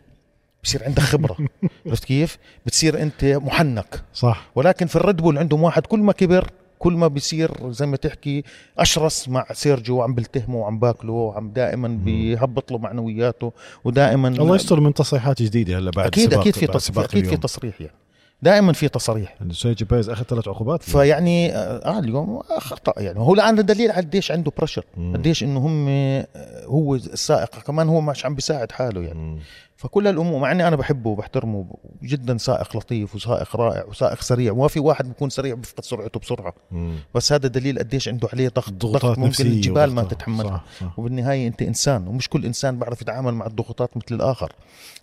بصير 0.64 0.84
عندك 0.84 1.02
خبرة. 1.02 1.36
عرفت 1.86 2.04
كيف؟ 2.04 2.38
بتصير 2.66 3.02
أنت 3.02 3.24
محنك. 3.24 4.02
صح. 4.14 4.50
ولكن 4.54 4.86
في 4.86 4.96
الريد 4.96 5.16
بول 5.16 5.38
عندهم 5.38 5.62
واحد 5.62 5.86
كل 5.86 6.00
ما 6.00 6.12
كبر 6.12 6.50
كل 6.80 6.92
ما 6.92 7.08
بيصير 7.08 7.70
زي 7.70 7.86
ما 7.86 7.96
تحكي 7.96 8.44
أشرس 8.78 9.28
مع 9.28 9.46
سيرجيو 9.52 9.96
وعم 9.96 10.14
بلتهمه 10.14 10.56
وعم 10.56 10.78
باكله 10.78 11.12
وعم 11.12 11.50
دائما 11.50 11.88
بيهبط 11.88 12.72
له 12.72 12.78
معنوياته 12.78 13.52
ودائما 13.84 14.28
الله 14.28 14.56
يستر 14.56 14.80
من 14.80 14.94
تصريحات 14.94 15.42
جديدة 15.42 15.78
هلا 15.78 15.90
بعد 15.90 16.06
أكيد 16.06 16.34
أكيد 16.34 16.54
في 16.56 16.66
تصريح 16.66 17.04
أكيد 17.04 17.26
في. 17.26 17.36
تصريح 17.36 17.80
يعني 17.80 17.94
دائما 18.42 18.72
في 18.72 18.88
تصاريح 18.88 19.36
سيرجي 19.52 19.84
بيريز 19.84 20.08
أخذ 20.10 20.22
ثلاث 20.22 20.48
عقوبات 20.48 20.82
فيعني 20.82 21.54
آه 21.54 21.98
اليوم 21.98 22.42
خطا 22.42 23.00
يعني 23.02 23.18
هو 23.18 23.34
الآن 23.34 23.54
دليل 23.54 23.90
على 23.90 24.00
قديش 24.00 24.30
عنده 24.32 24.52
pressure. 24.58 24.84
قديش 25.14 25.42
إنه 25.42 25.60
هم 25.60 25.86
آه، 25.88 26.26
هو 26.64 26.94
السائق 26.94 27.58
كمان 27.66 27.88
هو 27.88 28.00
مش 28.00 28.26
عم 28.26 28.34
بيساعد 28.34 28.72
حاله 28.72 29.02
يعني 29.02 29.18
مم. 29.18 29.38
فكل 29.80 30.06
الأمور 30.08 30.40
مع 30.40 30.52
إني 30.52 30.68
أنا 30.68 30.76
بحبه 30.76 31.10
وبحترمه 31.10 31.66
جدا 32.02 32.38
سائق 32.38 32.76
لطيف 32.76 33.14
وسائق 33.14 33.56
رائع 33.56 33.84
وسائق 33.84 34.20
سريع 34.22 34.52
وما 34.52 34.68
في 34.68 34.80
واحد 34.80 35.08
بيكون 35.08 35.30
سريع 35.30 35.54
بيفقد 35.54 35.84
سرعته 35.84 36.20
بسرعة. 36.20 36.54
مم. 36.70 36.94
بس 37.14 37.32
هذا 37.32 37.48
دليل 37.48 37.78
قديش 37.78 38.08
عنده 38.08 38.28
عليه 38.32 38.48
ضغط 38.48 38.72
ضغط 38.72 39.18
ممكن 39.18 39.46
الجبال 39.46 39.92
ما 39.92 40.02
تتحملها 40.02 40.62
صح 40.80 40.86
صح. 40.86 40.98
وبالنهاية 40.98 41.46
أنت 41.48 41.62
إنسان 41.62 42.08
ومش 42.08 42.28
كل 42.28 42.44
إنسان 42.44 42.78
بيعرف 42.78 43.02
يتعامل 43.02 43.34
مع 43.34 43.46
الضغوطات 43.46 43.96
مثل 43.96 44.14
الآخر. 44.14 44.52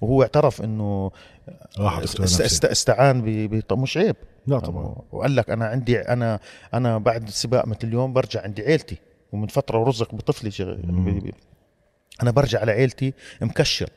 وهو 0.02 0.22
اعترف 0.22 0.62
إنه 0.62 1.12
است-. 1.80 2.42
است- 2.42 2.66
استعان 2.66 3.22
ب- 3.48 3.74
مش 3.74 3.98
عيب. 3.98 4.16
لا 4.48 4.60
طبعا. 4.60 4.96
وقال 5.12 5.36
لك 5.36 5.50
أنا 5.50 5.66
عندي 5.66 6.00
أنا 6.00 6.40
أنا 6.74 6.98
بعد 6.98 7.28
السباق 7.28 7.68
مثل 7.68 7.80
اليوم 7.84 8.14
برجع 8.14 8.42
عندي 8.44 8.62
عيلتي 8.62 8.98
ومن 9.32 9.48
فترة 9.48 9.78
ورزق 9.78 10.16
بطفلي 10.16 10.52
أنا 12.24 12.32
برجع 12.32 12.60
على 12.60 12.72
عيلتي 12.72 13.14
مكشر. 13.42 13.90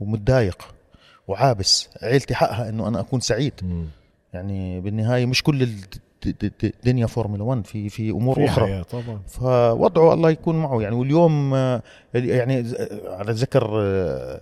ومتضايق 0.00 0.62
وعابس 1.28 1.88
عيلتي 2.02 2.34
حقها 2.34 2.68
إنه 2.68 2.88
أنا 2.88 3.00
أكون 3.00 3.20
سعيد. 3.20 3.52
مم. 3.62 3.84
يعني 4.32 4.80
بالنهاية 4.80 5.26
مش 5.26 5.42
كل 5.42 5.68
الدنيا 6.64 7.06
فورمولا 7.06 7.42
1 7.42 7.66
في 7.66 7.88
في 7.88 8.10
أمور 8.10 8.34
في 8.34 8.44
أخرى. 8.44 8.66
حياة 8.66 8.82
طبعا. 8.82 9.20
فوضعه 9.26 10.12
الله 10.14 10.30
يكون 10.30 10.56
معه. 10.62 10.82
يعني 10.82 10.96
واليوم 10.96 11.54
آه، 11.54 11.82
يعني 12.14 12.64
ز- 12.64 12.76
على 13.06 13.32
ذكر 13.32 13.70
آه، 13.82 14.40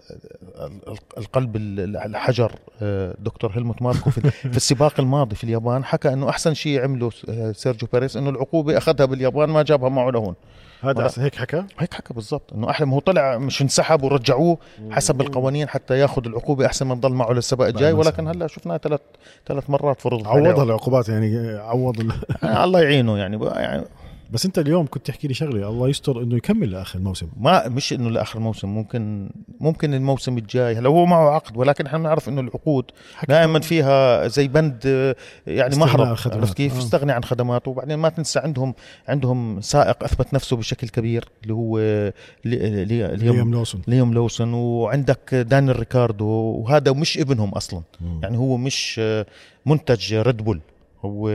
ال- 0.66 0.98
القلب 1.18 1.56
ال- 1.56 1.96
الحجر 1.96 2.52
آه، 2.82 3.14
دكتور 3.18 3.52
هيلموت 3.52 3.82
ماركو 3.82 4.10
في 4.10 4.20
في 4.52 4.56
السباق 4.56 5.00
الماضي 5.00 5.36
في 5.36 5.44
اليابان 5.44 5.84
حكى 5.84 6.12
إنه 6.12 6.28
أحسن 6.28 6.54
شيء 6.54 6.82
عمله 6.82 7.10
آه، 7.28 7.52
سيرجيو 7.52 7.88
بيريز 7.92 8.16
إنه 8.16 8.30
العقوبة 8.30 8.76
أخذها 8.78 9.06
باليابان 9.06 9.48
ما 9.50 9.62
جابها 9.62 9.88
معه 9.88 10.10
لهون. 10.10 10.34
هذا. 10.82 11.10
هيك 11.18 11.34
حكى 11.34 11.64
هيك 11.78 11.94
حكى 11.94 12.14
بالضبط 12.14 12.52
إنه 12.52 12.70
أحلى 12.70 12.86
ما 12.86 12.94
هو 12.94 12.98
طلع 12.98 13.38
مش 13.38 13.62
انسحب 13.62 14.02
ورجعوه 14.02 14.58
حسب 14.90 15.20
القوانين 15.20 15.68
حتى 15.68 15.98
ياخذ 15.98 16.26
العقوبة 16.26 16.66
أحسن 16.66 16.86
ما 16.86 16.94
تضل 16.94 17.12
معه 17.12 17.32
للسباق 17.32 17.68
الجاي 17.68 17.92
ولكن. 17.92 18.28
هلأ 18.28 18.46
شفناه 18.46 18.76
ثلاث 18.76 19.00
ثلاث 19.46 19.70
مرات 19.70 20.00
فرض 20.00 20.28
عوضها 20.28 20.64
العقوبات 20.64 21.08
يعني 21.08 21.56
عوض 21.56 22.00
ال... 22.00 22.12
الله 22.64 22.80
يعينه 22.80 23.18
يعني 23.18 23.44
يعني 23.44 23.84
بس 24.32 24.46
انت 24.46 24.58
اليوم 24.58 24.86
كنت 24.86 25.06
تحكي 25.06 25.28
لي 25.28 25.34
شغلة 25.34 25.68
الله 25.68 25.88
يستر 25.88 26.22
إنه 26.22 26.36
يكمل 26.36 26.70
لآخر 26.70 26.98
الموسم 26.98 27.26
ما 27.40 27.68
مش 27.68 27.92
إنه 27.92 28.10
لآخر 28.10 28.38
الموسم 28.38 28.68
ممكن 28.68 29.30
ممكن 29.60 29.94
الموسم 29.94 30.38
الجاي 30.38 30.76
هلا 30.76 30.88
هو 30.88 31.06
معه 31.06 31.30
عقد 31.30 31.56
ولكن 31.56 31.86
إحنا 31.86 31.98
بنعرف 31.98 32.28
إنه 32.28 32.40
العقود 32.40 32.84
دائما 33.28 33.60
فيها 33.60 34.28
زي 34.28 34.48
بند 34.48 34.82
آه، 34.86 35.16
يعني 35.46 35.76
مهرب. 35.76 36.00
عرفت 36.06 36.54
كيف؟ 36.56 36.74
آه. 36.74 36.78
استغني 36.78 37.12
عن 37.12 37.24
خدماته 37.24 37.70
وبعدين 37.70 37.98
ما 37.98 38.08
تنسى 38.08 38.38
عندهم 38.38 38.74
عندهم 39.08 39.60
سائق 39.60 40.04
أثبت 40.04 40.34
نفسه 40.34 40.56
بشكل 40.56 40.88
كبير 40.88 41.28
اللي 41.42 41.54
هو 41.54 41.78
لي- 41.78 42.84
لي- 42.84 42.84
ليام 43.16 43.36
ليام 43.36 43.52
لوسون 43.52 43.82
ليام 43.88 44.14
لوسون 44.14 44.54
وعندك 44.54 45.34
دانيال 45.34 45.78
ريكاردو 45.78 46.26
وهذا 46.26 46.92
مش 46.92 47.18
ابنهم 47.18 47.48
أصلا 47.50 47.82
مم. 48.00 48.20
يعني 48.22 48.38
هو 48.38 48.56
مش 48.56 48.96
آه، 49.02 49.26
منتج 49.66 50.14
ريد 50.14 50.36
بول 50.36 50.60
هو 51.04 51.30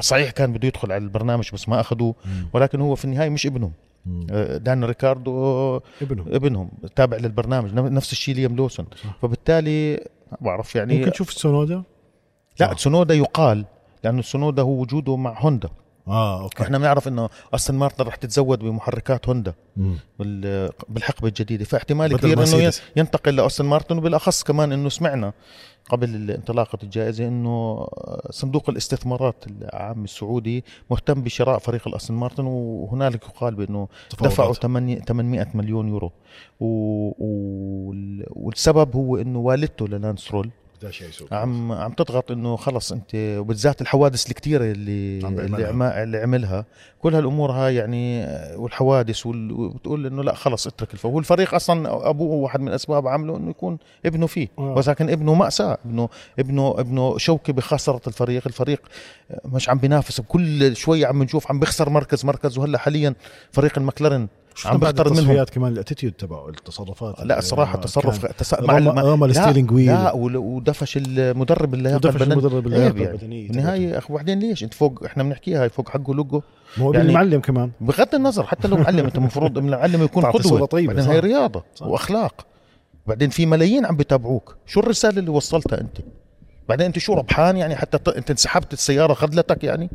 صحيح 0.00 0.30
كان 0.30 0.52
بده 0.52 0.68
يدخل 0.68 0.92
على 0.92 1.04
البرنامج 1.04 1.50
بس 1.52 1.68
ما 1.68 1.80
اخذوه. 1.80 2.14
ولكن 2.52 2.80
هو 2.80 2.94
في 2.94 3.04
النهاية 3.04 3.28
مش 3.28 3.46
ابنهم. 3.46 3.72
آه، 4.30 4.56
دان 4.56 4.84
ريكاردو 4.84 5.76
ابنه 6.02 6.24
ابنهم 6.28 6.70
تابع 6.96 7.16
للبرنامج 7.16 7.74
نفس 7.74 8.12
الشيء 8.12 8.34
ليام 8.34 8.56
لوسون. 8.56 8.86
فبالتالي 9.22 9.94
ما 10.32 10.38
بعرف 10.40 10.74
يعني 10.76 10.98
ممكن 10.98 11.12
تشوف 11.12 11.32
تسونودا 11.32 11.82
لا 12.60 12.72
تسونودا 12.72 13.14
يقال 13.14 13.64
لأنه 14.04 14.22
تسونودا 14.22 14.62
هو 14.62 14.80
وجوده 14.80 15.16
مع 15.16 15.40
هوندا 15.40 15.68
آه 16.08 16.42
أوكي. 16.42 16.62
إحنا 16.62 16.78
بنعرف 16.78 17.08
إنه 17.08 17.28
أستون 17.54 17.76
مارتن 17.76 18.04
رح 18.04 18.16
تتزود 18.16 18.58
بمحركات 18.58 19.28
هوندا. 19.28 19.54
بالحقبة 20.88 21.28
الجديدة. 21.28 21.64
فاحتمال 21.64 22.16
كبير 22.16 22.42
إنه. 22.42 22.72
ينتقل 22.96 23.36
لأستون 23.36 23.66
مارتن 23.66 23.98
وبالأخص 23.98 24.42
كمان 24.42 24.72
إنه 24.72 24.88
سمعنا 24.88 25.32
قبل 25.88 26.30
انطلاقه 26.30 26.78
الجائزة 26.82 27.28
إنه 27.28 27.86
صندوق 28.30 28.70
الاستثمارات 28.70 29.44
العام 29.46 30.04
السعودي 30.04 30.64
مهتم 30.90 31.22
بشراء 31.22 31.58
فريق 31.58 31.88
الأستون 31.88 32.16
مارتن 32.16 32.44
وهنالك 32.46 33.22
يقال 33.24 33.54
بإنه. 33.54 33.88
دفعوا 34.20 34.52
8 34.52 34.98
800 34.98 35.48
مليون 35.54 35.88
يورو. 35.88 36.12
والسبب 38.30 38.96
هو 38.96 39.16
إنه 39.16 39.38
والدته 39.38 39.88
للانس 39.88 40.30
سترول 40.30 40.50
شيء 40.90 41.08
يسوق. 41.08 41.34
عم 41.34 41.72
عم 41.72 41.92
تضغط 41.92 42.30
إنه 42.30 42.56
خلص 42.56 42.92
أنت 42.92 43.10
وبالذات 43.14 43.80
الحوادث 43.80 44.30
الكثيره 44.30 44.64
اللي 44.64 45.26
عم. 45.26 45.38
اللي, 45.38 45.64
عما 45.64 46.02
اللي 46.02 46.18
عملها. 46.18 46.64
كل 46.98 47.14
هالأمور 47.14 47.50
هاي 47.50 47.74
يعني 47.74 48.26
والحوادث 48.56 49.26
وال- 49.26 49.52
وبتقول 49.52 50.06
إنه 50.06 50.22
لا 50.22 50.34
خلص 50.34 50.66
اترك 50.66 50.92
الفريق 50.94 51.14
والفريق 51.14 51.54
أصلا 51.54 52.08
أبوه 52.10 52.34
واحد 52.34 52.60
من 52.60 52.72
أسباب 52.72 53.08
عمله 53.08 53.36
إنه 53.36 53.50
يكون 53.50 53.78
ابنه 54.06 54.26
فيه. 54.26 54.48
آه. 54.58 54.74
بس 54.74 54.88
لكن 54.88 55.10
ابنه 55.10 55.34
مأساة. 55.34 55.78
ابنه 55.84 56.08
ابنه 56.38 56.74
ابنه 56.80 57.18
شوكة 57.18 57.52
بخسارة 57.52 58.00
الفريق. 58.06 58.42
الفريق 58.46 58.82
مش 59.44 59.68
عم 59.68 59.78
بينافس. 59.78 60.20
كل 60.20 60.76
شوية 60.76 61.06
عم 61.06 61.22
نشوف 61.22 61.50
عم 61.50 61.60
بيخسر 61.60 61.90
مركز 61.90 62.24
مركز. 62.24 62.58
وهلأ 62.58 62.78
حاليا 62.78 63.14
فريق 63.52 63.78
المكلارن 63.78 64.28
عم 64.66 64.78
بيقترب 64.78 65.06
منهم 65.12 65.18
التصفيات 65.18 65.50
كمان 65.50 65.72
ال 65.72 65.76
attitude 65.76 66.12
تبعه 66.12 66.48
التصرفات 66.48 67.20
لا 67.20 67.38
الصراحة 67.38 67.74
اللي 67.74 67.84
تصرف 67.84 68.26
كان 68.26 68.36
تس... 68.36 68.54
رمى- 68.54 68.60
رمى 68.70 69.26
لا- 69.26 69.26
الستيرنج 69.26 69.70
ويل. 69.72 69.86
لا 69.86 70.12
ودفش 70.14 70.96
المدرب 70.96 71.74
اللياقه 71.74 71.96
ودفش. 71.96 72.22
المدرب 72.22 72.66
اللياقة 72.66 72.84
عيب 72.84 72.96
يعني. 72.96 73.48
بالنهايه 73.48 73.98
اخ 73.98 74.10
وبعدين 74.10 74.38
ليش 74.38 74.64
انت 74.64 74.74
فوق 74.74 75.04
إحنا 75.04 75.22
بنحكيها 75.22 75.62
هاي 75.62 75.68
فوق 75.68 75.88
حقه 75.88 76.14
لقه 76.14 76.42
ما 76.78 76.84
هو 76.84 76.92
يعني- 76.94 77.08
المعلم 77.08 77.40
كمان 77.40 77.70
بغض 77.80 78.14
النظر 78.14 78.46
حتى 78.46 78.68
لو 78.68 78.76
معلم 78.76 79.04
انت 79.06 79.16
المفروض 79.16 79.58
المعلم 79.58 80.02
يكون 80.02 80.24
قدوة 80.24 80.68
بعدين. 80.72 80.98
هاي 81.00 81.18
رياضة. 81.20 81.64
وأخلاق 81.80 82.46
بعدين 83.06 83.30
في 83.30 83.46
ملايين 83.46 83.86
عم 83.86 83.96
بيتابعوك 83.96 84.56
شو 84.66 84.80
الرسالة 84.80 85.18
اللي 85.18 85.30
وصلتها 85.30 85.80
أنت 85.80 85.96
بعدين 86.68 86.86
أنت 86.86 86.98
شو 86.98 87.14
ربحان 87.14 87.56
يعني 87.56 87.76
حتى. 87.76 88.10
أنت 88.16 88.30
انسحبت 88.30 88.72
السيارة 88.72 89.14
خذلتك 89.14 89.64
يعني 89.64 89.90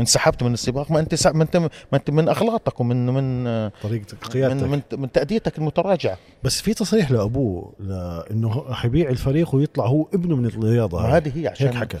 انسحبت 0.00 0.42
من 0.42 0.52
السباق 0.52 0.90
ما 0.90 1.00
انت. 1.00 1.26
ما 1.26 1.42
انت 1.42 1.56
ما 1.56 1.70
انت 1.94 2.10
من 2.10 2.28
أغلاطك 2.28 2.80
ومن 2.80 3.06
من 3.06 3.44
طريقه 3.82 4.06
من 4.12 4.28
قيادتك 4.30 4.62
من, 4.62 4.82
من 4.92 5.12
تأديتك 5.12 5.58
المتراجعه 5.58 6.18
بس 6.42 6.60
في 6.60 6.74
تصريح 6.74 7.10
لأبوه 7.10 7.72
لأنه 7.78 8.64
رح 8.68 8.84
يبيع 8.84 9.10
الفريق 9.10 9.54
ويطلع 9.54 9.86
هو 9.86 10.06
ابنه 10.14 10.36
من 10.36 10.46
الرياضة. 10.46 10.98
وهذه 10.98 11.32
هي 11.38 11.48
عشان 11.48 11.66
هيك 11.66 11.76
حكى 11.76 11.98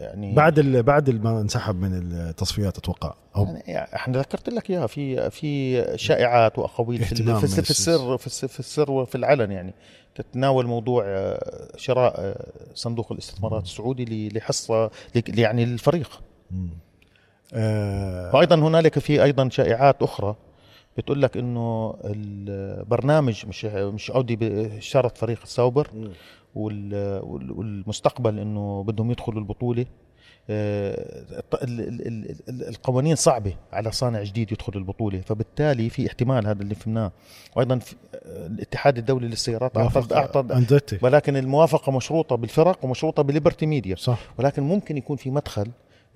يعني 0.00 0.34
بعد 0.34 0.58
ال... 0.58 0.82
بعد 0.82 1.10
ما 1.10 1.40
انسحب 1.40 1.80
من 1.80 1.94
التصفيات 1.94 2.78
أتوقع 2.78 3.14
أو 3.36 3.46
يعني 3.66 3.94
إحنا 3.94 4.18
ذكرت 4.18 4.48
لك 4.48 4.70
إياها 4.70 4.86
في 4.86 5.30
في 5.30 5.84
شائعات 5.98 6.58
وأقاويل 6.58 7.04
في 7.04 7.14
في, 7.14 7.62
في 7.62 7.70
السر 7.70 8.18
في 8.18 8.48
في 8.48 8.60
السر 8.60 8.90
وفي 8.90 9.14
العلن 9.14 9.50
يعني 9.50 9.74
تتناول 10.14 10.66
موضوع 10.66 11.04
آه، 11.06 11.76
شراء 11.76 12.14
آه، 12.18 12.46
صندوق 12.74 13.12
الاستثمارات 13.12 13.64
السعودي 13.64 14.28
لحصة 14.28 14.90
يعني 15.28 15.64
للفريق. 15.64 16.20
وأيضا 18.34 18.56
هنالك 18.56 18.98
في 18.98 19.22
أيضا 19.22 19.48
شائعات 19.48 20.02
أخرى 20.02 20.36
بتقول 20.98 21.22
لك 21.22 21.36
إنه 21.36 21.94
البرنامج 22.04 23.46
مش 23.46 23.64
مش 23.64 24.10
اودي 24.10 24.66
اشترت 24.78 25.18
فريق 25.18 25.38
الساوبر 25.42 25.88
والمستقبل 26.54 28.38
إنه 28.38 28.82
بدهم 28.84 29.10
يدخلوا 29.10 29.40
البطولة. 29.40 29.86
آه، 30.50 31.42
القوانين 32.48 33.16
صعبة 33.16 33.54
على 33.72 33.92
صانع 33.92 34.22
جديد 34.22 34.52
يدخل 34.52 34.72
البطولة 34.76 35.20
فبالتالي 35.20 35.90
في 35.90 36.06
احتمال 36.06 36.46
هذا 36.46 36.62
اللي 36.62 36.74
فهمناه. 36.74 37.12
وأيضا 37.56 37.78
في- 37.78 37.94
آه، 38.14 38.46
الاتحاد 38.46 38.98
الدولي 38.98 39.28
للسيارات 39.28 39.76
اعطى 39.76 40.14
اعطى 40.16 40.42
ولكن 41.02 41.36
الموافقة 41.36 41.92
مشروطة 41.92 42.36
بالفرق 42.36 42.84
ومشروطة 42.84 43.22
بليبرتي 43.22 43.66
ميديا. 43.66 43.96
صح. 43.96 44.18
ولكن 44.38 44.62
ممكن 44.62 44.96
يكون 44.96 45.16
في 45.16 45.30
مدخل 45.30 45.66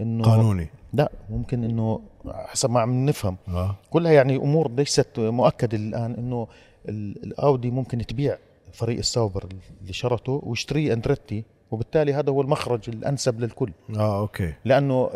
إنه 0.00 0.24
قانوني. 0.24 0.68
لا 0.92 1.10
ممكن 1.30 1.64
إنه 1.64 2.00
حسب 2.26 2.70
ما 2.70 2.80
عم 2.80 3.06
نفهم. 3.06 3.36
آه. 3.48 3.76
كلها 3.90 4.12
يعني 4.12 4.36
أمور 4.36 4.70
ليست 4.70 5.08
مؤكدة 5.18 5.76
الآن 5.78 6.14
إنه 6.14 6.46
ال- 6.88 7.24
الأودي 7.24 7.70
ممكن 7.70 8.06
تبيع 8.06 8.38
فريق 8.72 8.98
الساوبر 8.98 9.48
اللي 9.82 9.92
شرته 9.92 10.40
ويشتري 10.44 10.92
أندريتي 10.92 11.44
وبالتالي 11.70 12.14
هذا 12.14 12.30
هو 12.30 12.40
المخرج 12.40 12.80
الأنسب 12.88 13.40
للكل. 13.40 13.72
آه 13.96 14.20
أوكي. 14.20 14.52
لأنه 14.64 15.10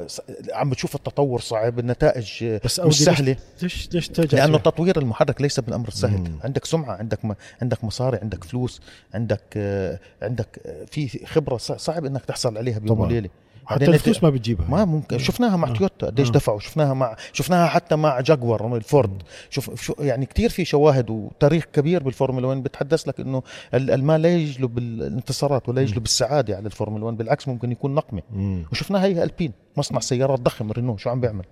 عم 0.52 0.70
بتشوف 0.70 0.94
التطور 0.94 1.40
صعب 1.40 1.78
النتائج 1.78 2.44
بس 2.64 2.80
مش 2.80 3.04
سهلة. 3.04 3.36
ليش 3.62 3.88
ليش 3.92 4.08
ترجع 4.08 4.38
لأنه؟ 4.38 4.58
تطوير 4.58 4.98
المحرك 4.98 5.40
ليس 5.40 5.60
بالأمر 5.60 5.88
السهل. 5.88 6.18
مم. 6.20 6.38
عندك 6.44 6.64
سمعة 6.64 6.92
عندك 6.96 7.24
م... 7.24 7.32
عندك 7.62 7.84
مصاري 7.84 8.18
عندك 8.22 8.44
فلوس 8.44 8.80
عندك 9.14 9.42
آه، 9.56 9.98
عندك 10.22 10.60
آه، 10.66 10.84
في 10.84 11.26
خبرة 11.26 11.56
صعب 11.56 12.04
إنك 12.04 12.24
تحصل 12.24 12.58
عليها 12.58 12.78
بيوم. 12.78 13.00
وليله 13.00 13.28
بعدين 13.70 13.94
الفلوس 13.94 14.22
ما 14.22 14.30
بتجيبها. 14.30 14.68
ما 14.68 14.84
ممكن. 14.84 15.18
شفناها 15.18 15.56
مع 15.56 15.68
آه. 15.68 15.72
تويوتا. 15.72 16.06
قديش 16.06 16.28
آه. 16.28 16.32
دفعوا؟ 16.32 16.58
شفناها 16.60 16.94
مع 16.94 17.16
شفناها 17.32 17.66
حتى 17.66 17.96
مع 17.96 18.20
جاكوار 18.20 18.76
الفورد 18.76 19.22
شوف 19.50 19.82
شو 19.82 19.94
يعني 19.98 20.26
كثير 20.26 20.50
في 20.50 20.64
شواهد 20.64 21.10
وتاريخ 21.10 21.64
كبير 21.72 22.02
بالفورمولا 22.02 22.46
1 22.46 22.62
بتحدث 22.62 23.08
لك 23.08 23.20
إنه 23.20 23.42
ال- 23.74 23.90
المال 23.90 24.22
لا 24.22 24.28
يجلب 24.36 24.78
الانتصارات 24.78 25.68
ولا 25.68 25.82
يجلب 25.82 26.04
السعاده 26.04 26.56
على 26.56 26.66
الفورمولا 26.66 27.04
1 27.04 27.16
بالعكس 27.16 27.48
ممكن 27.48 27.72
يكون 27.72 27.94
نقمة. 27.94 28.22
مم. 28.32 28.64
وشفناها 28.72 29.04
هي 29.04 29.22
ألبين 29.22 29.52
مصنع 29.76 30.00
سيارات 30.00 30.40
ضخم 30.40 30.72
رينو 30.72 30.96
شو 30.96 31.10
عم 31.10 31.20
بيعمل؟ 31.20 31.44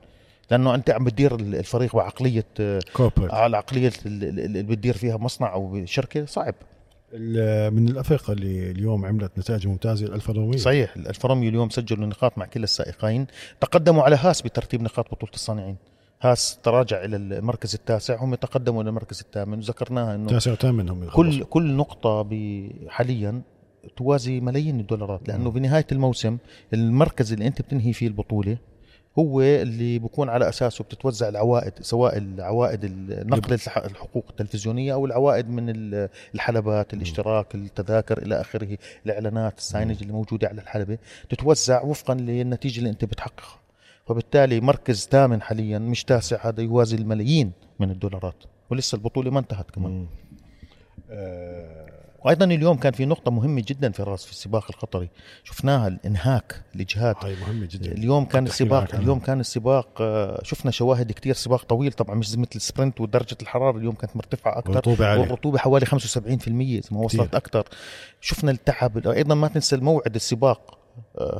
لأنه 0.51 0.75
أنت 0.75 0.91
عم 0.91 1.05
بتدير 1.05 1.35
الفريق 1.35 1.97
بعقليه 1.97 2.45
corporate 2.93 3.35
على 3.35 3.57
عقلية 3.57 3.93
اللي 4.07 4.63
بتدير 4.63 4.97
فيها 4.97 5.17
مصنع 5.17 5.53
أو 5.53 5.83
شركه 5.85 6.25
صعب. 6.27 6.55
من 7.71 7.89
الأفرقة 7.89 8.33
اللي 8.33 8.71
اليوم 8.71 9.05
عملت 9.05 9.39
نتائج 9.39 9.67
ممتازة 9.67 10.07
الألفا 10.07 10.33
روميو 10.33 10.59
صحيح 10.59 10.97
الفا 10.97 11.29
روميو 11.29 11.49
اليوم 11.49 11.71
سجلوا 11.71 12.07
نقاط 12.07 12.39
مع 12.39 12.47
كلا 12.47 12.65
السائقين. 12.65 13.27
تقدموا 13.61 14.03
على 14.03 14.17
هاس 14.17 14.43
بترتيب 14.43 14.83
نقاط 14.83 15.11
بطولة 15.11 15.33
الصانعين. 15.33 15.77
هاس 16.23 16.59
تراجع 16.63 17.05
إلى 17.05 17.17
المركز 17.17 17.75
التاسع 17.75 18.17
هم 18.25 18.35
تقدموا 18.35 18.83
إلى 18.83 18.89
المركز 18.89 19.21
الثامن. 19.21 19.59
وذكرناها 19.59 20.15
إنه 20.15 20.29
تاسع 20.29 20.53
وثامن 20.53 20.89
هم 20.89 21.09
كل 21.09 21.45
كل 21.45 21.73
نقطة 21.73 22.29
حاليا 22.89 23.43
توازي 23.97 24.41
ملايين 24.41 24.81
الدولارات 24.81 25.29
لأنه 25.29 25.51
بنهايه 25.51 25.87
الموسم 25.93 26.39
المركز 26.75 27.33
اللي 27.33 27.47
أنت 27.47 27.63
بتنهي 27.63 27.93
فيه 27.93 28.07
البطولة 28.07 28.59
هو 29.19 29.41
اللي 29.41 29.99
بكون 29.99 30.29
على 30.29 30.49
أساسه 30.49 30.85
بتتوزع 30.85 31.29
العوائد 31.29 31.73
سواء 31.81 32.19
العوائد 32.19 32.85
ال- 32.85 33.27
نقل 33.27 33.55
الح- 33.55 33.79
الحقوق 33.79 34.25
التلفزيونية 34.31 34.93
أو 34.93 35.07
العوائد 35.07 35.49
من 35.51 35.69
ال- 35.71 36.09
الحلبات 36.35 36.95
الاشتراك 36.95 37.55
التذاكر 37.55 38.19
إلى 38.23 38.41
آخره 38.41 38.79
الإعلانات 39.07 39.59
الساينج 39.59 39.97
اللي 40.03 40.13
موجودة 40.13 40.49
على 40.49 40.61
الحلبة 40.61 40.99
تتوزع 41.31 41.83
وفقا 41.83 42.15
للنتيجة 42.15 42.79
اللي 42.79 42.91
أنت 42.91 43.05
بتحققها. 43.05 43.59
فبالتالي 44.07 44.61
مركز 44.61 45.09
ثامن 45.11 45.43
حاليا 45.43 45.79
مش 45.79 46.05
تاسع 46.05 46.49
هذا 46.49 46.63
يوازي 46.63 46.97
الملايين 46.97 47.53
من 47.81 47.91
الدولارات. 47.91 48.35
ولسه 48.71 48.97
البطولة 48.97 49.31
ما 49.31 49.39
انتهت 49.39 49.71
كمان. 49.71 50.07
آه، 51.11 51.87
وأيضا 52.25 52.45
اليوم 52.45 52.77
كان 52.77 52.93
في 52.93 53.05
نقطة 53.05 53.31
مهمة 53.31 53.63
جدا 53.67 53.91
في 53.93 54.01
الرأس 54.01 54.25
في 54.25 54.31
السباق 54.33 54.67
القطري. 54.71 55.09
شفناها 55.45 55.89
الإنهاك 55.89 56.63
الاجهاد 56.75 57.17
هاي 57.23 57.37
مهمة 57.37 57.67
جدا. 57.71 57.93
اليوم 57.93 58.25
كان 58.25 58.47
السباق 58.47 58.89
عنها. 58.93 59.03
اليوم 59.03 59.19
كان 59.19 59.41
السباق 59.41 59.89
آه، 60.01 60.41
شفنا 60.43 60.71
شواهد 60.71 61.13
كتير 61.13 61.35
سباق 61.35 61.65
طويل 61.65 61.93
طبعا 61.93 62.15
مش 62.15 62.37
مثل 62.39 62.49
السبرنت 62.57 63.01
ودرجة 63.01 63.37
الحرارة 63.43 63.79
اليوم 63.79 63.95
كانت 63.95 64.17
مرتفعة 64.17 64.59
أكثر. 64.59 64.77
رطوبه 64.77 65.07
عالية. 65.07 65.23
والرطوبة 65.23 65.59
حوالي 65.59 65.87
75% 65.87 66.79
اذا 66.79 66.89
ما 66.91 67.01
وصلت. 67.01 67.35
أكثر. 67.35 67.65
شفنا 68.21 68.51
التعب 68.51 69.09
أيضا 69.09 69.35
ما 69.35 69.49
تنسى 69.49 69.77
الموعد 69.77 70.15
السباق. 70.15 70.71
آه، 70.73 70.76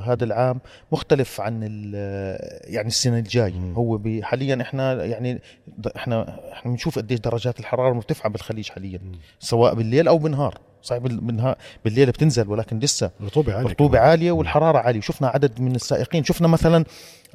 هذا 0.05 0.25
العام 0.25 0.61
مختلف 0.93 1.41
عن 1.41 1.61
ال- 1.63 1.93
آه، 1.97 2.61
يعني 2.71 2.89
السنة 2.89 3.19
الجاي 3.19 3.53
مم. 3.53 3.75
هو 3.75 4.01
حاليا 4.23 4.63
إحنا 4.63 5.05
يعني 5.05 5.41
إحنا 5.97 6.39
إحنا 6.53 6.71
بنشوف 6.71 6.99
قديش 6.99 7.21
درجات 7.21 7.61
الحرارة 7.61 7.93
مرتفعة 7.95 8.29
بالخليج 8.33 8.69
حاليا 8.71 8.99
مم. 9.05 9.13
سواء 9.41 9.75
بالليل 9.75 10.09
أو 10.09 10.19
بالنهار 10.19 10.59
صحيح 10.83 11.03
بالنهار 11.03 11.57
بالليل 11.85 12.07
بتنزل 12.11 12.49
ولكن 12.49 12.79
لسه 12.79 13.11
رطوبة 13.23 13.53
عالية 13.55 13.67
الرطوبه 13.67 13.99
كمان. 13.99 14.11
عالية 14.11 14.33
والحرارة 14.33 14.79
عالية 14.79 15.01
شفنا 15.01 15.29
عدد 15.29 15.61
من 15.61 15.75
السائقين 15.75 16.25
شفنا 16.25 16.49
مثلا 16.49 16.85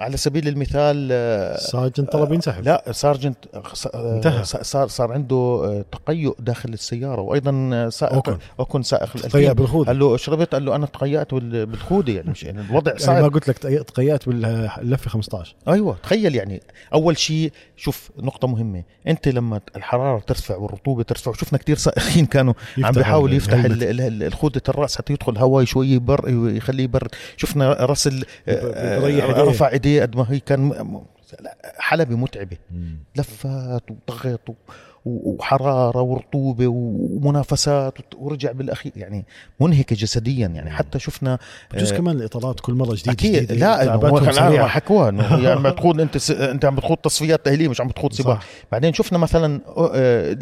على 0.02 0.18
سبيل 0.18 0.47
المثال 0.47 1.10
آه، 1.12 1.58
ساجن 1.58 2.06
طلب 2.06 2.34
ينسحب. 2.34 2.64
لا 2.66 2.84
سارجنت 2.91 3.38
آه، 3.54 4.16
انتهى. 4.16 4.43
صار 4.45 4.88
صار 4.88 5.12
عنده 5.12 5.36
آه، 5.36 5.86
تقيؤ 5.91 6.36
داخل 6.39 6.74
السيارة 6.74 7.22
وأيضا 7.22 7.70
آه، 7.74 7.89
سائق 7.89 8.14
أوكن. 8.14 8.38
اوكن 8.60 8.84
سائق 8.84 9.12
تقيأ 9.14 9.54
بالخوذة. 9.54 9.88
قال 9.88 9.99
له 9.99 10.18
شربت 10.18 10.54
قال 10.54 10.66
له 10.66 10.76
أنا 10.76 10.86
تقيأت 10.86 11.34
بال- 11.34 11.66
بالخوذة 11.66 12.12
يعني. 12.12 12.30
مش 12.32 12.43
يعني 12.43 12.62
الوضع 12.62 12.91
يعني 12.91 13.14
ما 13.22 13.22
صعب. 13.22 13.34
قلت 13.34 13.47
لك 13.47 13.58
تقيأت- 13.58 14.28
باللفة 14.28 15.10
15 15.10 15.56
أيوه 15.68 15.97
تخيل 16.04 16.36
يعني. 16.36 16.62
أول 16.93 17.18
شيء 17.18 17.52
شوف 17.78 18.10
نقطة 18.20 18.47
مهمة. 18.47 18.84
أنت 19.08 19.28
لما 19.28 19.62
الحرارة 19.76 20.20
ترتفع 20.20 20.56
والرطوبة 20.56 21.04
ترتفع 21.04 21.34
شفنا 21.34 21.60
كثير 21.60 21.78
سائقين 21.78 22.26
كانوا 22.26 22.54
عم 22.84 22.91
بيحاول 22.91 23.34
يفتح 23.34 23.54
الهلمت. 23.54 23.84
ال- 23.84 24.02
ال- 24.02 24.24
ال- 24.24 24.34
خوذه 24.34 24.62
الرأس 24.70 24.97
حتى 24.97 25.14
يدخل 25.14 25.38
هواء 25.38 25.66
شوي 25.66 25.88
يبر 25.91 26.30
يخليه 26.56 26.84
يبرد 26.84 27.10
شفنا 27.38 27.84
آه، 27.84 27.86
آه، 28.47 29.06
إيديه. 29.06 29.26
رفع 29.26 29.70
ايديه 29.70 29.90
قد 29.99 30.15
ما 30.15 30.25
هي 30.29 30.39
كان 30.39 30.89
حلبة 31.77 32.15
متعبة 32.15 32.57
مم. 32.71 32.97
لفات 33.15 33.83
وضغط 33.91 34.55
و- 35.06 35.10
و- 35.10 35.36
وحرارة 35.39 36.02
ورطوبة 36.02 36.68
ومنافسات 36.68 37.93
ورجع 38.18 38.52
بالأخير 38.52 38.91
يعني 38.95 39.26
منهكة 39.60 39.95
جسديا. 39.95 40.47
يعني 40.47 40.72
حتى 40.72 40.99
شفنا 40.99 41.38
بجوز 41.74 41.91
آه، 41.93 41.97
كمان 41.97 42.16
الاطارات 42.18 42.60
كل 42.60 42.74
مرة 42.74 42.93
جديدة 42.95 43.12
أكيد. 43.12 43.34
جديدة، 43.43 43.56
لا 43.56 43.93
هو 43.95 44.20
كان 44.20 44.68
حكوها 44.68 45.10
انه 45.10 45.24
هي 45.24 45.52
عم 45.52 45.70
تخوض 45.70 46.02
أنت 46.02 46.18
س... 46.18 46.32
أنت 46.32 46.66
عم 46.66 46.76
بتخوض 46.76 46.97
تصفيات 46.97 47.45
تاهيليه 47.45 47.68
مش 47.68 47.82
عم 47.82 47.88
بتخوض 47.88 48.14
سباق. 48.14 48.39
بعدين 48.72 48.93
شفنا 48.93 49.18
مثلا 49.18 49.62
آه، 49.78 50.38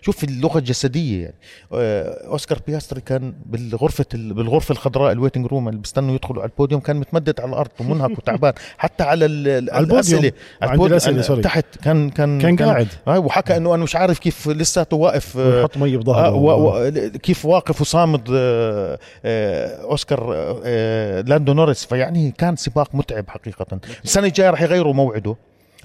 شوف 0.00 0.24
اللغة 0.24 0.58
الجسدية. 0.58 1.22
يعني 1.22 1.34
آه، 1.72 2.26
أوسكار 2.28 2.58
بياستري 2.66 3.00
كان 3.00 3.34
بالغرفة 3.46 4.06
ال- 4.14 4.34
بالغرفة 4.34 4.72
الخضراء 4.72 5.12
ال 5.12 5.16
waiting 5.16 5.46
room 5.46 5.68
اللي 5.68 5.80
بيستنوا 5.80 6.14
يدخلوا 6.14 6.42
على 6.42 6.50
البوديوم 6.50 6.80
كان 6.80 6.96
متمدد 6.96 7.40
على 7.40 7.48
الأرض 7.50 7.70
ومنهك 7.80 8.18
وتعبان. 8.18 8.52
حتى 8.78 9.04
على 9.04 9.24
ال- 9.24 9.48
ال- 9.48 9.70
على 9.70 9.80
البوديوم. 9.80 9.98
الأسئلة. 10.20 10.32
على 10.62 10.72
البوديوم. 10.72 11.40
تحت 11.40 11.64
كان 11.82 12.10
كان 12.10 12.38
كان 12.40 12.56
قاعد. 12.68 12.88
هاي 13.08 13.18
وحكى 13.18 13.56
إنه 13.56 13.74
أنا 13.74 13.82
مش 13.82 13.96
عارف 13.98 14.18
كيف 14.18 14.48
لساته 14.48 14.96
واقف 14.96 15.36
آه، 15.38 15.60
يحط 15.60 15.76
مي 15.76 15.94
آه 15.94 15.98
بظهره 15.98 16.34
و 16.34 16.68
و 16.68 16.90
كيف 17.22 17.44
واقف 17.44 17.80
وصامد 17.80 18.28
آه، 18.32 18.98
آه، 19.24 19.82
أوسكار 19.82 20.32
آه، 20.64 21.20
لاندو 21.20 21.52
نوريس. 21.52 21.84
فيعني 21.84 22.30
كان 22.30 22.56
سباق 22.56 22.94
متعب 22.94 23.28
حقيقة. 23.28 23.80
السنة 24.04 24.26
الجاية 24.26 24.50
راح 24.50 24.62
يغيروا 24.62 24.92
موعده. 24.94 25.36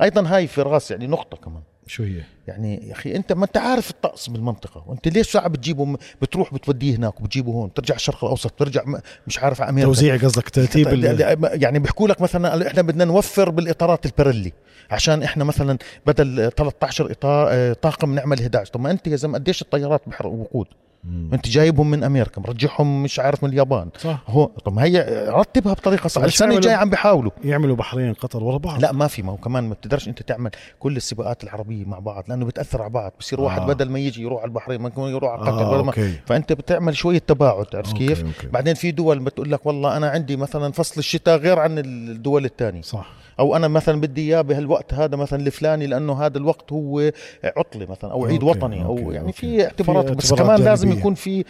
أيضا 0.02 0.28
هاي 0.28 0.48
فراس 0.48 0.92
يعني 0.92 1.08
نقطة 1.08 1.38
كمان. 1.38 1.62
شو 1.88 2.04
هي؟ 2.04 2.22
يعني 2.48 2.88
يا 2.88 2.94
أخي 2.94 3.16
أنت 3.16 3.34
ما 3.34 3.46
أنت 3.46 3.58
عارف 3.58 3.90
الطقس 3.90 4.30
بالمنطقة 4.30 4.84
وأنت 4.88 5.08
ليش 5.08 5.32
صعب 5.32 5.52
بتجيبه 5.52 5.98
بتروح 6.22 6.54
بتوديه 6.54 6.96
هناك 6.96 7.20
وبتجيبه 7.22 7.52
هون 7.52 7.74
ترجع 7.74 7.96
الشرق 7.96 8.24
الأوسط 8.24 8.52
ترجع 8.52 8.84
مش 9.28 9.40
عارف 9.40 9.62
على 9.62 9.70
أمريكا 9.70 9.88
توزيع 9.88 10.18
قصدك 10.18 10.50
ترتيب 10.50 10.88
يعني 11.44 11.80
بيحكوا 11.80 12.08
لك 12.08 12.22
مثلا 12.22 12.68
إحنا 12.68 12.82
بدنا 12.82 13.06
نوفر 13.06 13.50
بالإطارات 13.50 14.06
البيرلي 14.06 14.54
عشان 14.92 15.24
إحنا 15.24 15.44
مثلا 15.44 15.78
بدل 16.06 16.52
13 16.58 17.12
اطار 17.12 17.48
آه، 17.52 17.74
طاقم 17.74 18.16
نعمل 18.16 18.40
11 18.40 18.72
طب 18.72 18.80
ما 18.80 18.92
أنت 18.92 19.08
يا 19.08 19.16
زلمة 19.16 19.38
قديش 19.38 19.62
الطيارات 19.62 20.02
بحرق 20.08 20.30
وقود. 20.30 20.68
انت 21.34 21.48
جايبهم 21.50 21.92
من 21.92 22.04
أمريكا 22.04 22.42
مرجعهم 22.42 23.04
مش 23.04 23.20
عارف 23.20 23.44
من 23.44 23.50
اليابان. 23.50 23.90
صح. 23.98 24.24
هو 24.28 24.46
طب 24.46 24.80
هي 24.80 25.26
رتبها 25.30 25.74
بطريقة 25.74 26.08
صح. 26.08 26.22
السنة 26.24 26.56
الجاية 26.56 26.76
عم 26.76 26.90
بيحاولوا. 26.90 27.32
يعملوا 27.44 27.76
بحرين 27.76 28.14
قطر 28.14 28.44
ورا 28.44 28.58
بعض. 28.58 28.82
لا 28.82 28.92
ما 28.92 29.08
في 29.08 29.22
ما 29.22 29.32
هو 29.32 29.38
كمان 29.38 29.64
ما 29.64 29.74
بتقدرش 29.74 30.08
انت 30.08 30.22
تعمل 30.22 30.52
كل 30.80 30.98
السباقات 30.98 31.44
العربية 31.44 31.86
مع 31.86 32.00
بعض 32.00 32.24
لأنه 32.28 32.46
بتأثر 32.46 32.82
على 32.82 32.90
بعض 32.92 33.12
بصير 33.20 33.42
واحد 33.42 33.62
آه. 33.62 33.66
بدل 33.66 33.90
ما 33.90 34.00
يجي 34.00 34.22
يروح 34.22 34.42
على 34.42 34.48
البحرين 34.48 34.82
ما 34.82 34.88
يكون 34.88 35.12
يروح 35.12 35.32
على 35.32 35.42
قطر 35.42 35.62
آه 35.62 35.72
بدل 35.72 35.84
ما. 35.84 35.88
أوكي. 35.90 36.14
فأنت 36.26 36.54
بتعمل 36.54 36.96
شوية 36.96 37.20
تباعد 37.20 37.76
أوكي، 37.76 37.94
كيف؟ 37.94 38.26
أوكي. 38.26 38.48
بعدين 38.48 38.74
في 38.74 38.92
دول 38.92 39.20
بتقول 39.20 39.52
لك 39.52 39.66
والله 39.66 39.98
أنا 39.98 40.10
عندي 40.10 40.36
مثلا 40.36 40.72
فصل 40.72 41.00
الشتاء 41.00 41.38
غير 41.38 41.60
عن 41.60 41.78
الدول 41.78 42.46
الثانية 42.46 42.82
صح. 42.82 43.23
أو 43.40 43.56
أنا 43.56 43.68
مثلا 43.68 44.02
بدي 44.02 44.22
إياه 44.22 44.42
بهالوقت 44.42 44.94
هذا 44.94 45.16
مثلا 45.16 45.40
الفلاني 45.40 45.88
لأنه 45.88 46.26
هذا 46.26 46.38
الوقت 46.38 46.72
هو 46.74 47.12
عطلة 47.44 47.86
مثلا 47.90 48.12
أو 48.12 48.26
عيد 48.26 48.44
أوكي، 48.44 48.58
وطني 48.60 48.84
أو 48.84 48.98
أوكي، 48.98 49.14
يعني 49.14 49.28
أوكي. 49.28 49.32
في 49.32 49.66
اعتبارات 49.66 50.12
بس 50.12 50.32
اعتبارات 50.32 50.58
كمان 50.58 50.70
لازم 50.70 50.88
جانبية. 50.88 51.00
يكون 51.00 51.14
في 51.14 51.44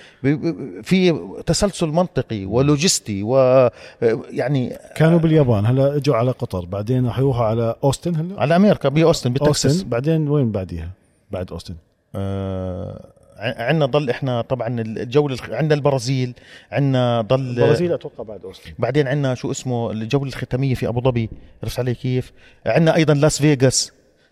في 0.83 1.19
تسلسل 1.45 1.87
منطقي 1.87 2.45
ولوجستي 2.45 3.23
ويعني 3.23 4.77
كانوا 4.95 5.19
باليابان 5.19 5.65
هلأ 5.65 5.95
إجوا 5.95 6.15
على 6.15 6.31
قطر 6.31 6.65
بعدين 6.65 7.11
حيروحوا 7.11 7.45
على 7.45 7.75
أوستن 7.83 8.15
هلأ 8.15 8.41
على 8.41 8.55
أمريكا 8.55 8.89
بأوستن 8.89 9.33
بتكساس 9.33 9.83
بعدين 9.83 10.29
وين 10.29 10.51
بعديها؟ 10.51 10.89
بعد 11.31 11.51
أوستن 11.51 11.75
آه 12.15 13.05
عندنا 13.43 13.85
ضل 13.85 14.09
إحنا 14.09 14.41
طبعا 14.41 14.67
الجولة 14.81 15.33
الخ- 15.33 15.49
عندنا 15.49 15.75
البرازيل 15.75 16.33
عندنا 16.71 17.21
ضل 17.21 17.39
البرازيل 17.49 17.93
أتوقع 17.93 18.23
بعد 18.23 18.45
أوستن. 18.45 18.71
بعدين 18.79 19.07
عندنا 19.07 19.35
شو 19.35 19.51
اسمه 19.51 19.91
الجولة 19.91 20.27
الختامية 20.29 20.75
في 20.75 20.87
أبو 20.87 21.01
ظبي 21.01 21.29
عرفت 21.63 21.79
علي 21.79 21.93
كيف؟ 21.95 22.31
عندنا 22.65 22.95
أيضا 22.95 23.13
لاس 23.13 23.41
فيغاس 23.41 23.91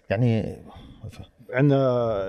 يعني 0.09 0.55
عندنا 1.53 1.77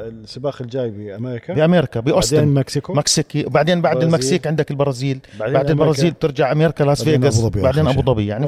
السباق 0.06 0.62
الجاي 0.62 0.90
بأمريكا. 0.90 1.54
بأمريكا 1.54 2.00
بعدين 2.00 2.12
باوستن 2.12 2.48
مكسيكو. 2.48 2.92
مكسيكي 2.94 3.42
بعدين 3.42 3.80
بعد 3.82 3.94
برازيل. 3.94 4.08
المكسيك 4.08 4.46
عندك 4.46 4.70
البرازيل. 4.70 5.18
بعدين 5.38 5.54
بعد. 5.54 5.70
البرازيل 5.70 6.10
بترجع 6.10 6.52
أمريكا 6.52 6.84
لاس 6.84 7.04
بعدين 7.04 7.20
فيغاس 7.30 7.40
بعدين 7.40 7.86
أبو. 7.86 8.02
ظبي 8.02 8.26
يعني 8.26 8.46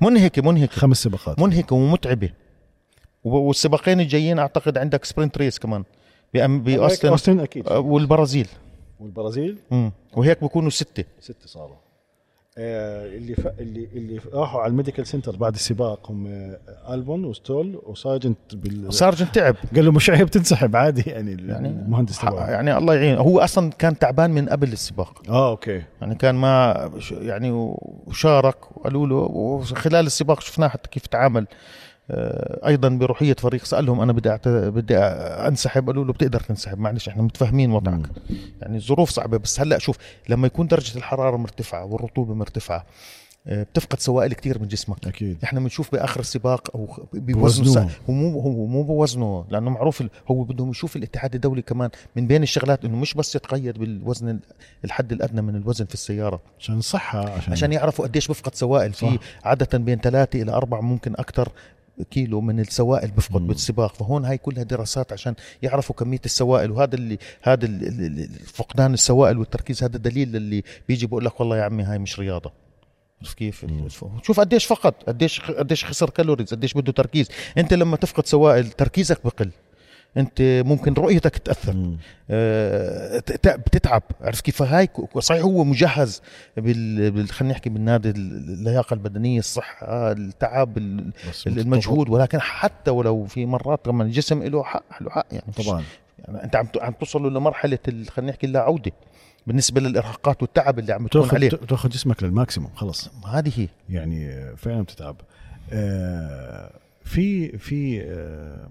منهكة 0.00 0.42
منهكة. 0.42 0.72
خمس 0.80 1.02
سباقات. 1.02 1.40
منهكة 1.40 1.76
ومتعبة. 1.76 2.30
والسباقين 3.24 4.00
الجايين 4.00 4.38
أعتقد 4.38 4.78
عندك 4.78 5.04
sprint 5.04 5.38
race 5.38 5.58
كمان. 5.58 5.84
باوستن 6.34 7.08
اوستن 7.08 7.40
أكيد. 7.40 7.68
آه، 7.68 7.78
والبرازيل. 7.78 8.48
والبرازيل؟ 9.00 9.58
مم. 9.70 9.92
وهيك 10.16 10.44
بكونوا 10.44 10.70
ستة. 10.70 11.04
ستة 11.20 11.46
صاروا. 11.46 11.76
آه، 12.60 13.06
اللي 13.06 13.34
ف... 13.34 13.46
اللي 13.46 13.88
اللي 13.92 14.20
راحوا 14.32 14.60
على 14.60 14.70
ال 14.70 14.74
medical 14.74 15.06
center 15.06 15.36
بعد 15.36 15.54
السباق 15.54 16.10
هم 16.10 16.26
آه، 16.26 16.58
ألبون 16.94 17.24
وستول 17.24 17.82
وسارجنت 17.86 18.38
بال 18.52 18.94
سارجنت 18.94 19.34
تعب. 19.34 19.56
قال 19.74 19.84
له 19.84 19.92
مش 19.92 20.10
عيب 20.10 20.28
تنسحب 20.30 20.76
عادي 20.76 21.10
يعني 21.10 21.36
يعني 21.48 21.68
المهندس 21.68 22.18
تبعه. 22.18 22.50
يعني 22.50 22.78
الله 22.78 22.94
يعين. 22.94 23.18
هو 23.18 23.40
أصلا 23.40 23.70
كان 23.70 23.98
تعبان 23.98 24.30
من 24.30 24.48
قبل 24.48 24.72
السباق. 24.72 25.22
آه 25.28 25.50
أوكي. 25.50 25.82
يعني 26.00 26.14
كان 26.14 26.34
ما 26.34 26.90
يعني 27.10 27.50
وشارك 28.06 28.76
وقالوا 28.76 29.06
له 29.06 29.16
وخلال 29.16 30.06
السباق 30.06 30.40
شفناه 30.40 30.68
حتى 30.68 30.88
كيف 30.90 31.06
تعامل. 31.06 31.46
أيضا 32.10 32.88
بروحية 32.88 33.34
فريق 33.34 33.64
سألهم 33.64 34.00
أنا 34.00 34.12
بدي 34.12 34.30
أعت... 34.30 34.48
بدي 34.48 34.96
أنسحب 34.98 35.86
قالوا 35.86 36.04
له 36.04 36.12
بتقدر 36.12 36.40
تنسحب 36.40 36.78
معلش 36.78 37.08
إحنا 37.08 37.22
متفاهمين 37.22 37.72
وضعك. 37.72 38.08
يعني 38.62 38.76
الظروف 38.76 39.10
صعبة 39.10 39.36
بس 39.38 39.60
هلأ 39.60 39.78
شوف 39.78 39.96
لما 40.28 40.46
يكون 40.46 40.66
درجة 40.66 40.96
الحرارة 40.98 41.36
مرتفعة 41.36 41.84
والرطوبة 41.84 42.34
مرتفعة 42.34 42.86
آه، 43.46 43.62
بتفقد 43.62 44.00
سوائل 44.00 44.32
كثير 44.32 44.58
من 44.58 44.68
جسمك. 44.68 45.06
أكيد. 45.06 45.38
إحنا 45.44 45.60
بنشوف 45.60 45.92
بآخر 45.92 46.20
السباق 46.20 46.76
أو 46.76 46.88
بوزنه. 47.12 47.90
هو 48.10 48.12
مو 48.14 48.40
هو 48.40 48.66
مو 48.66 48.82
بوزنه 48.82 49.44
لأنه 49.50 49.70
معروف 49.70 50.02
هو 50.30 50.42
بدهم 50.42 50.70
يشوف 50.70 50.96
الاتحاد 50.96 51.34
الدولي 51.34 51.62
كمان 51.62 51.90
من 52.16 52.26
بين 52.26 52.42
الشغلات 52.42 52.84
إنه 52.84 52.96
مش 52.96 53.14
بس 53.14 53.36
يتقيد 53.36 53.78
بالوزن 53.78 54.28
ال- 54.28 54.40
الحد 54.84 55.12
الأدنى 55.12 55.42
من 55.42 55.56
الوزن 55.56 55.84
في 55.84 55.94
السيارة. 55.94 56.40
عشان 56.60 56.78
الصحه 56.78 57.30
عشان, 57.30 57.52
عشان 57.52 57.72
يعرفوا 57.72 58.04
قديش 58.06 58.28
بفقد 58.28 58.54
سوائل. 58.54 58.92
في. 58.92 59.18
عادة 59.44 59.78
بين 59.78 59.98
ثلاثة 59.98 60.42
إلى 60.42 60.52
أربعة 60.52 60.80
ممكن 60.80 61.12
أكثر 61.14 61.48
كيلو 62.10 62.40
من 62.40 62.60
السوائل 62.60 63.10
بفقد. 63.10 63.46
بالسباق. 63.46 63.94
فهون 63.94 64.24
هاي 64.24 64.38
كلها 64.38 64.62
دراسات 64.62 65.12
عشان 65.12 65.34
يعرفوا 65.62 65.96
كمية 65.96 66.20
السوائل. 66.24 66.70
وهذا 66.70 66.94
اللي 66.94 67.18
هذا 67.42 67.68
فقدان 68.54 68.94
السوائل 68.94 69.38
والتركيز 69.38 69.82
هذا 69.84 69.96
الدليل 69.96 70.36
اللي 70.36 70.62
بيجي 70.88 71.06
بقول 71.06 71.24
لك 71.24 71.40
والله 71.40 71.56
يا 71.56 71.62
عمي 71.62 71.82
هاي 71.82 71.98
مش 71.98 72.18
رياضة. 72.18 72.52
عرفت 73.22 73.38
كيف. 73.38 73.66
شوف 74.22 74.40
قديش 74.40 74.64
فقد 74.64 74.94
قديش 75.08 75.40
قديش 75.40 75.84
خسر 75.84 76.10
كالوريز 76.10 76.54
قديش 76.54 76.74
بده 76.74 76.92
تركيز. 76.92 77.28
انت 77.58 77.74
لما 77.74 77.96
تفقد 77.96 78.26
سوائل 78.26 78.70
تركيزك 78.70 79.24
بقل. 79.24 79.50
انت 80.18 80.62
ممكن 80.66 80.94
رؤيتك 80.94 81.38
تاثر. 81.38 81.96
آه، 82.30 83.22
بتتعب. 83.44 84.02
عرفت 84.20 84.44
كيف؟ 84.44 84.62
هاي 84.62 84.88
صحيح 85.18 85.42
هو 85.42 85.64
مجهز 85.64 86.22
بال. 86.56 87.28
خلينا 87.28 87.54
نحكي 87.54 87.70
بالنادي 87.70 88.10
اللياقة 88.10 88.94
البدنية 88.94 89.38
الصحة 89.38 90.12
التعب 90.12 90.78
المجهود. 91.46 92.08
ولكن 92.08 92.40
حتى 92.40 92.90
ولو 92.90 93.24
في 93.24 93.46
مرات 93.46 93.84
كمان 93.84 94.06
الجسم 94.06 94.42
له 94.42 94.62
حق 94.62 95.02
له 95.02 95.10
حق 95.10 95.26
يعني. 95.32 95.52
طبعا. 95.56 95.84
يعني 96.18 96.44
أنت 96.44 96.56
عم 96.56 96.66
عم 96.80 96.92
توصل 96.92 97.34
لمرحلة 97.34 97.78
خلينا 97.86 98.30
نحكي 98.30 98.46
اللا 98.46 98.60
عوده 98.60 98.92
بالنسبة 99.46 99.80
للإرهاقات 99.80 100.42
والتعب 100.42 100.78
اللي 100.78 100.92
عم 100.92 101.06
تكون 101.06 101.28
عليه. 101.32 101.48
تأخذ 101.48 101.88
جسمك 101.88 102.22
للماكسيموم 102.22 102.70
خلص. 102.74 103.10
هذه 103.26 103.52
هي. 103.56 103.68
يعني 103.88 104.46
فعلا 104.56 104.82
بتتعب. 104.82 105.16
آه، 105.72 106.70
في 107.04 107.58
في 107.58 108.02
آه، 108.02 108.68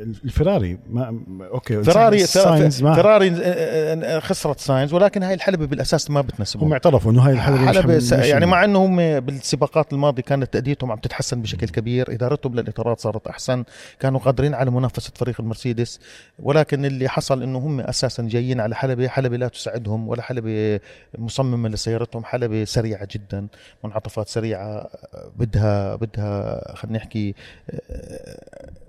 الفيراري 0.00 0.78
ما 0.90 1.20
أوكي 1.52 1.82
فراري 1.82 2.18
ساينز 2.18 2.82
ما 2.82 2.94
فراري 2.94 3.30
خسرت 4.20 4.60
ساينز 4.60 4.92
ولكن 4.94 5.22
هاي 5.22 5.34
الحلبة 5.34 5.66
بالأساس 5.66 6.10
ما 6.10 6.20
بتناسبهم. 6.20 6.64
هم 6.66 6.72
اعترفوا 6.72 7.12
إنه 7.12 7.22
هاي 7.26 7.32
الحلبة 7.32 7.58
مش 7.70 7.76
حلبة 7.76 7.96
مش- 7.96 8.12
يعني 8.12 8.46
مع 8.46 8.64
إنه 8.64 8.84
هم 8.84 9.20
بالسباقات 9.20 9.92
الماضية 9.92 10.22
كانت 10.22 10.52
تأديتهم 10.52 10.92
عم 10.92 10.98
تتحسن 10.98 11.42
بشكل 11.42 11.68
كبير 11.68 12.12
ادارتهم 12.14 12.54
للإطارات 12.54 13.00
صارت 13.00 13.26
أحسن 13.26 13.64
كانوا 14.00 14.20
قادرين 14.20 14.54
على 14.54 14.70
منافسة 14.70 15.12
فريق 15.16 15.40
المرسيدس 15.40 16.00
ولكن 16.38 16.84
اللي 16.84 17.08
حصل 17.08 17.42
إنه 17.42 17.58
هم 17.58 17.80
أساسا 17.80 18.22
جايين 18.22 18.60
على 18.60 18.74
حلبة 18.74 19.08
حلبة 19.08 19.36
لا 19.36 19.48
تساعدهم 19.48 20.08
ولا 20.08 20.22
حلبة 20.22 20.80
مصممة 21.18 21.68
لسيارتهم 21.68 22.24
حلبة 22.24 22.64
سريعة 22.64 23.08
جدا 23.12 23.46
منعطفات 23.84 24.28
سريعة 24.28 24.86
بدها 25.38 25.96
بدها 25.96 26.60
خلينا 26.74 26.98
نحكي 26.98 27.34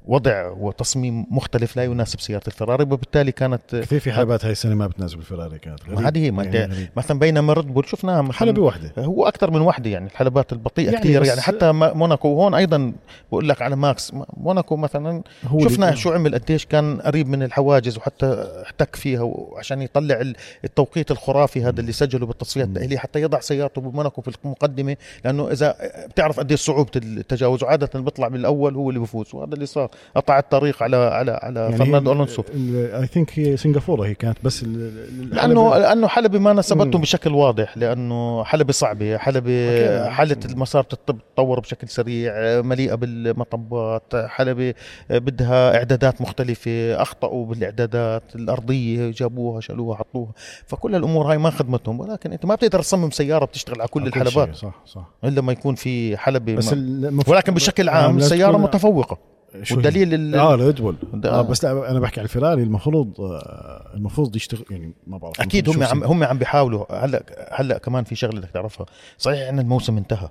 وضع 0.06 0.48
وتصميم 0.48 1.26
مختلف 1.32 1.78
لا 1.78 1.84
يناسب 1.84 2.20
سيارة 2.20 2.44
الفراري 2.48 2.84
وبالتالي 2.84 3.32
كانت 3.32 3.62
كثير 3.76 4.00
في 4.00 4.12
حلبات 4.12 4.46
هاي 4.46 4.52
السنة 4.52 4.76
ما 4.76 4.88
بتناسب 4.88 5.20
الفيراري 5.20 5.60
كانت 5.60 5.84
غريب. 5.86 6.00
ما 6.00 6.08
هذه 6.08 6.20
هي 6.26 6.32
ما 6.32 6.44
يعني. 6.44 6.90
مثلا 6.98 7.20
بينما 7.20 7.54
ريد 7.54 7.66
بول 7.68 7.88
شفناها 7.88 8.22
مثلاً 8.22 8.34
حلبة 8.38 8.62
واحدة 8.62 8.92
هو 8.98 9.28
أكثر 9.28 9.52
من 9.52 9.62
وحده 9.62 9.90
يعني 9.90 10.06
الحلبات 10.06 10.54
البطيئة 10.54 10.86
يعني 10.86 10.98
كثير 11.00 11.24
يعني 11.26 11.42
حتى 11.42 11.72
موناكو 11.72 12.28
وهون 12.28 12.54
أيضا 12.54 12.94
بقول 13.32 13.50
لك 13.50 13.62
على 13.62 13.76
ماكس 13.76 14.14
موناكو 14.38 14.76
مثلا 14.78 15.22
هو 15.46 15.60
شفنا 15.60 15.96
شو 15.96 16.12
عمل 16.12 16.36
قديش 16.36 16.66
كان 16.66 17.02
قريب 17.02 17.28
من 17.28 17.44
الحواجز 17.44 17.98
وحتى 17.98 18.48
احتك 18.66 18.96
فيها 18.96 19.22
وعشان 19.22 19.82
يطلع 19.82 20.22
ال- 20.22 20.36
التوقيت 20.64 21.12
الخرافي 21.12 21.64
هذا 21.64 21.80
اللي 21.82 21.92
سجله 21.92 22.26
بالتصفيات 22.26 22.68
التأهيلية 22.68 22.98
حتى 22.98 23.22
يضع 23.22 23.40
سيارته 23.40 23.82
بموناكو 23.82 24.22
في 24.22 24.32
المقدمة 24.46 24.98
لأنه 25.26 25.52
إذا 25.52 25.76
بتعرف 26.10 26.40
قديش 26.40 26.60
صعوبة 26.62 26.92
التجاوز 26.96 27.64
وعادة 27.64 28.00
بيطلع 28.00 28.28
بالأول 28.28 28.76
هو 28.76 28.90
اللي 28.90 29.00
بفوز 29.00 29.36
وهذا 29.36 29.54
اللي 29.54 29.66
صار 29.66 29.91
قطع 30.16 30.40
الطريق 30.40 30.84
على 30.84 30.98
على 30.98 31.32
على 31.32 31.78
فرناندو 31.78 32.12
ألونسو 32.12 32.44
I 32.56 33.08
think 33.08 33.40
هي 33.40 33.58
سنغافورة 33.58 34.06
هي 34.06 34.14
كانت 34.14 34.38
بس 34.44 34.64
لأنه 34.64 35.78
لأنه 35.78 36.08
حلبة 36.08 36.40
ما. 36.40 36.54
ناسبتهم 36.54 37.02
بشكل 37.02 37.34
واضح 37.34 37.78
لأنه 37.78 38.44
حلبة 38.44 38.74
صعبه 38.74 39.18
حلبة 39.18 39.52
أوكي. 39.52 40.10
حالة 40.10 40.38
المسار 40.46 40.84
تتطور 40.84 41.60
بشكل 41.60 41.88
سريع 41.88 42.34
مليئة 42.62 42.96
بالمطبات 42.96 44.04
حلبة 44.16 44.74
بدها 45.10 45.78
إعدادات 45.78 46.22
مختلفة 46.22 47.02
أخطأوا 47.02 47.46
بالإعدادات 47.46 48.24
الأرضية 48.36 49.12
جابوها 49.12 49.62
شالوها 49.62 49.98
حطوها 49.98 50.32
فكل 50.68 50.96
الأمور 50.96 51.32
هاي 51.32 51.38
ما 51.38 51.50
خدمتهم 51.50 52.00
ولكن 52.00 52.32
أنت 52.32 52.46
ما 52.46 52.56
بتقدر 52.56 52.80
تصمم 52.80 53.12
سيارة 53.12 53.46
بتشتغل 53.46 53.82
على 53.82 53.88
كل 53.88 54.08
الحلبات 54.08 54.56
صح 54.56 54.82
صح 54.86 55.10
إلا 55.24 55.42
ما 55.42 55.52
يكون 55.52 55.76
في 55.76 56.18
حلبة 56.18 56.56
بس. 56.56 56.74
ولكن 57.28 57.54
بشكل 57.54 57.90
عام 57.90 58.18
السياره 58.18 58.58
متفوقة 58.58 59.18
والدليل 59.72 60.14
ال- 60.14 60.36
آه 60.36 60.56
ريد 60.56 60.82
بول 60.82 60.96
ده- 61.14 61.32
آه 61.32 61.42
بس 61.42 61.64
لا 61.66 61.92
أنا 61.92 62.00
بحكي 62.00 62.20
على 62.20 62.26
الفيراري 62.26 62.64
المفروض 62.64 63.22
آه 63.22 63.92
المفروض 63.94 64.36
يشتغل 64.36 64.66
يعني 64.72 64.94
ما 65.08 65.18
بعرف 65.18 65.42
أكيد 65.42 65.70
هم 65.70 65.84
عم 65.84 66.04
هم 66.04 66.24
عم 66.24 66.38
بيحاولوا. 66.38 67.06
هلأ 67.06 67.24
هلأ 67.52 67.78
كمان 67.78 68.04
في 68.04 68.16
شغلة 68.16 68.40
بدك 68.40 68.50
تعرفها. 68.50 68.86
صحيح 69.18 69.50
إن 69.50 69.60
الموسم 69.60 69.98
انتهى. 69.98 70.30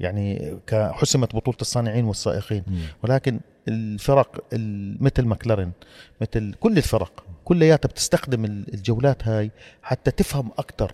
يعني 0.00 0.56
حسمت 0.72 1.36
بطولة 1.36 1.56
الصانعين 1.60 2.04
والسائقين. 2.04 2.62
مم. 2.66 2.78
ولكن 3.02 3.40
الفرق 3.68 4.44
ال- 4.52 5.04
مثل 5.04 5.24
ماكلارين 5.24 5.72
مثل 6.20 6.54
كل 6.60 6.76
الفرق 6.76 7.24
كلياتها 7.44 7.88
بتستخدم 7.88 8.44
ال- 8.44 8.74
الجولات 8.74 9.28
هاي 9.28 9.50
حتى 9.82 10.10
تفهم 10.10 10.50
أكثر 10.58 10.92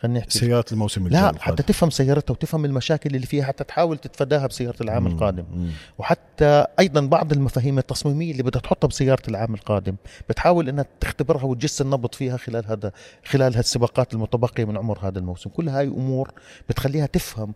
خلينا 0.00 0.18
نحكي 0.18 0.38
سيارات 0.38 0.72
الموسم 0.72 1.08
لا 1.08 1.30
الجاي 1.30 1.42
حتى 1.42 1.62
تفهم 1.62 1.90
سيارتها 1.90 2.32
وتفهم 2.32 2.64
المشاكل 2.64 3.14
اللي 3.14 3.26
فيها 3.26 3.44
حتى 3.44 3.64
تحاول 3.64 3.98
تتفاداها 3.98 4.46
بسيارة 4.46 4.76
العام 4.80 5.04
مم. 5.04 5.12
القادم 5.12 5.44
مم. 5.54 5.70
وحتى 5.98 6.64
أيضا 6.78 7.00
بعض 7.00 7.32
المفاهيم 7.32 7.78
التصميمية 7.78 8.32
اللي 8.32 8.42
بدها 8.42 8.60
تحطها 8.60 8.88
بسيارة 8.88 9.22
العام 9.28 9.54
القادم 9.54 9.96
بتحاول 10.28 10.68
إنها 10.68 10.84
تختبرها 11.00 11.44
وتجس 11.44 11.80
النبض 11.80 12.14
فيها 12.14 12.36
خلال 12.36 12.66
هذا 12.66 12.92
خلال 13.24 13.56
هالسباقات 13.56 14.14
المتبقية 14.14 14.64
من 14.64 14.76
عمر 14.76 14.98
هذا 15.02 15.18
الموسم 15.18 15.50
كل 15.50 15.68
هاي 15.68 15.86
أمور 15.86 16.30
بتخليها 16.68 17.06
تفهم 17.06 17.54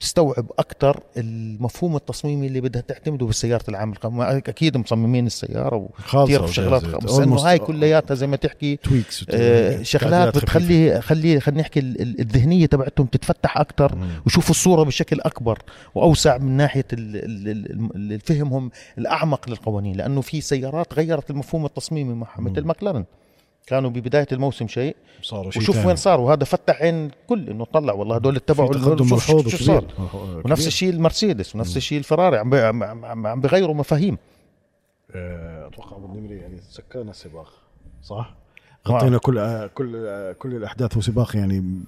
تستوعب 0.00 0.50
أكثر 0.58 1.00
المفهوم 1.16 1.96
التصميمي 1.96 2.46
اللي 2.46 2.60
بدها 2.60 2.82
تعتمده 2.82 3.26
بسياره 3.26 3.64
العام 3.68 3.92
القادم 3.92 4.20
أكيد 4.20 4.76
مصممين 4.76 5.26
السيارة 5.26 5.76
وكثير 5.76 6.46
شغلات. 6.46 6.82
بس 7.04 7.10
انه 7.18 7.36
هاي 7.36 7.58
كلياتها 7.58 8.14
زي 8.14 8.26
ما 8.26 8.36
تحكي 8.36 8.76
tweaks 8.76 9.24
آه، 9.30 9.82
شغلات 9.82 10.28
بتخلي 10.44 11.00
خلي 11.00 11.40
خلينا 11.40 11.60
نحكي 11.60 11.80
ال- 11.80 12.02
ال- 12.02 12.20
الذهنية 12.20 12.66
تبعتهم 12.66 13.06
تتفتح 13.06 13.58
أكثر 13.58 13.98
وشوفوا 14.26 14.50
الصورة 14.50 14.82
بشكل 14.82 15.20
أكبر 15.20 15.58
وأوسع 15.94 16.38
من 16.38 16.56
ناحية 16.56 16.84
فهمهم 18.24 18.70
الأعمق 18.98 19.48
للقوانين. 19.48 19.96
لأنه 19.96 20.20
في 20.20 20.40
سيارات 20.40 20.94
غيرت 20.94 21.30
المفهوم 21.30 21.64
التصميمي 21.66 22.14
معها 22.14 22.40
مثل 22.40 22.64
ماكلارن 22.64 23.04
كانوا 23.68 23.90
ببداية 23.90 24.26
الموسم 24.32 24.68
شيء 24.68 24.96
صاروا 25.22 25.50
شيء 25.50 25.62
وشوف 25.62 25.74
تاني. 25.74 25.86
وين 25.86 25.96
صار 25.96 26.20
وهذا 26.20 26.44
فتح 26.44 26.82
عين 26.82 27.06
الكل 27.06 27.50
إنه 27.50 27.64
طلع 27.64 27.92
والله 27.92 28.16
هدول 28.16 28.36
اتبعوا 28.36 28.74
تقدم 28.74 29.18
شوف 29.18 29.48
شو. 29.48 29.64
صار 29.64 29.84
ونفس. 30.44 30.66
الشيء 30.66 30.90
المرسيدس 30.90 31.54
ونفس 31.54 31.76
الشيء 31.76 31.98
الفراري 31.98 32.38
عم 32.38 32.54
عم 32.54 33.26
عم, 33.26 33.40
بغيروا 33.40 33.74
مفاهيم 33.74 34.18
آه، 35.14 35.66
أتوقع 35.66 35.96
بالنمري 35.96 36.36
يعني 36.36 36.60
سكرنا 36.70 37.10
السباق 37.10 37.52
صح؟ 38.02 38.34
غطينا 38.88 39.18
كل 39.18 39.38
آه، 39.38 39.66
كل 39.66 39.96
آه، 39.96 40.32
كل 40.32 40.54
الأحداث 40.54 40.96
وسباق 40.96 41.36
يعني 41.36 41.84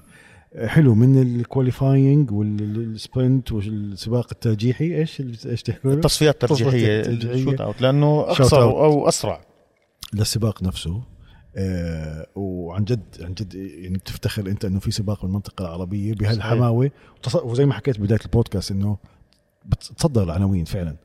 حلو 0.66 0.94
من 0.94 1.22
ال 1.22 1.32
qualifying 1.32 2.30
وال 2.32 2.62
sprint 2.62 3.52
والسباق 3.52 4.26
الترجيحي 4.32 4.84
إيش 4.84 5.22
إيش 5.46 5.62
تحكوا؟ 5.62 5.92
التصفيات 5.92 6.44
الترجيحية. 6.44 7.00
ال 7.00 7.60
shootout 7.60 7.82
لأنه 7.82 8.32
شوت 8.32 8.40
أقصر. 8.40 8.62
أو 8.62 9.08
أسرع 9.08 9.40
للسباق 10.14 10.62
نفسه 10.62 11.00
آه 11.56 12.26
وعن 12.34 12.84
جد 12.84 13.02
عن 13.20 13.34
جد 13.34 13.54
يعني 13.54 13.98
بتفتخر 13.98 14.46
أنت 14.46 14.64
إنه 14.64 14.80
في 14.80 14.90
سباق 14.90 15.22
بالمنطقة 15.22 15.62
العربية 15.62 16.14
بهالحماوة. 16.14 16.90
وزي 17.34 17.64
ما 17.64 17.74
حكيت 17.74 18.00
بداية 18.00 18.20
البودكاست 18.24 18.70
إنه 18.70 18.96
بتصدر 19.66 20.22
العناوين 20.22 20.64
فعلا. 20.64 20.96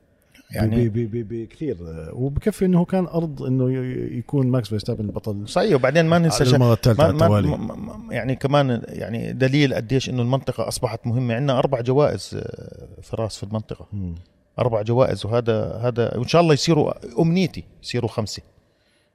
يعني 0.50 0.88
بي 0.88 1.06
بي 1.06 1.22
بي 1.22 1.46
كثير 1.46 1.76
وبكفي 2.12 2.64
إنه 2.64 2.84
كان 2.84 3.06
أرض 3.06 3.42
إنه 3.42 3.70
يكون 4.18 4.46
ماكس 4.46 4.68
فيرستابن 4.68 5.06
بطل 5.06 5.48
صحيح 5.48 5.74
وبعدين 5.74 6.06
ما 6.06 6.18
ننسى 6.18 6.44
المرة 6.44 6.72
الثالثة 6.72 7.12
ما 7.12 7.40
ما 7.40 8.14
يعني 8.14 8.36
كمان 8.36 8.82
يعني 8.88 9.32
دليل 9.32 9.74
قديش 9.74 10.10
إنه 10.10 10.22
المنطقة 10.22 10.68
أصبحت 10.68 11.06
مهمة. 11.06 11.34
عندنا 11.34 11.58
أربع 11.58 11.80
جوائز 11.80 12.30
آه، 12.34 13.00
فراس 13.02 13.36
في 13.36 13.42
المنطقة. 13.42 13.86
مم. 13.92 14.14
أربع 14.58 14.82
جوائز 14.82 15.26
وهذا 15.26 15.80
هذا 15.82 16.16
وإن 16.16 16.28
شاء 16.28 16.42
الله 16.42 16.54
يصيروا 16.54 17.22
أمنيتي 17.22 17.64
يصيروا 17.82 18.10
خمسة. 18.10 18.42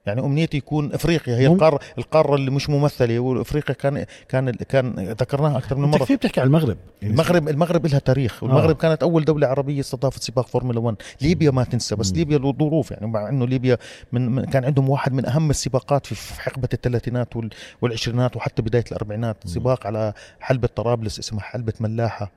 يعني 0.06 0.22
أمنيتي 0.22 0.58
يكون 0.58 0.94
إفريقيا 0.94 1.38
هي. 1.38 1.48
القاره 1.48 1.80
القارة 1.98 2.36
اللي 2.36 2.52
مش 2.52 2.70
ممثلة 2.70 3.20
وإفريقيا 3.20 3.76
كان 3.76 4.06
كان 4.30 4.52
كان 4.52 5.00
ذكرناها 5.00 5.58
أكثر 5.58 5.76
من 5.76 5.88
مرة 5.88 5.98
كثير 6.04 6.18
بتحكي 6.18 6.40
على 6.40 6.48
المغرب 6.48 6.78
يعني 7.02 7.14
المغرب 7.14 7.50
المغرب 7.50 7.86
لها 7.88 8.00
تاريخ 8.00 8.44
والمغرب 8.44 8.70
آه. 8.70 8.74
كانت 8.74 9.04
أول 9.04 9.26
دولة 9.26 9.48
عربية 9.48 9.80
استضافت 9.80 10.24
سباق 10.24 10.48
فورمولا 10.48 10.80
1 10.80 10.96
ليبيا 11.22 11.52
ما 11.52 11.64
تنسى 11.64 11.96
بس 11.96 12.12
مم. 12.12 12.18
ليبيا 12.18 12.38
له 12.38 12.54
ظروف 12.60 12.92
يعني 12.92 13.08
مع 13.08 13.30
إنه 13.30 13.48
ليبيا 13.48 13.78
من, 14.12 14.30
من 14.32 14.46
كان 14.46 14.66
عندهم 14.66 14.90
واحد 14.90 15.14
من 15.14 15.26
أهم 15.26 15.50
السباقات 15.50 16.06
في 16.06 16.42
حقبة 16.42 16.70
الثلاثينات 16.74 17.36
وال- 17.36 17.50
والعشرينات 17.82 18.36
وحتى 18.36 18.62
بداية 18.62 18.86
الأربعينات. 18.92 19.38
سباق 19.46 19.88
على 19.88 20.14
حلبة 20.40 20.70
طرابلس 20.76 21.20
اسمها 21.20 21.42
حلبة 21.42 21.74
ملاحة 21.80 22.32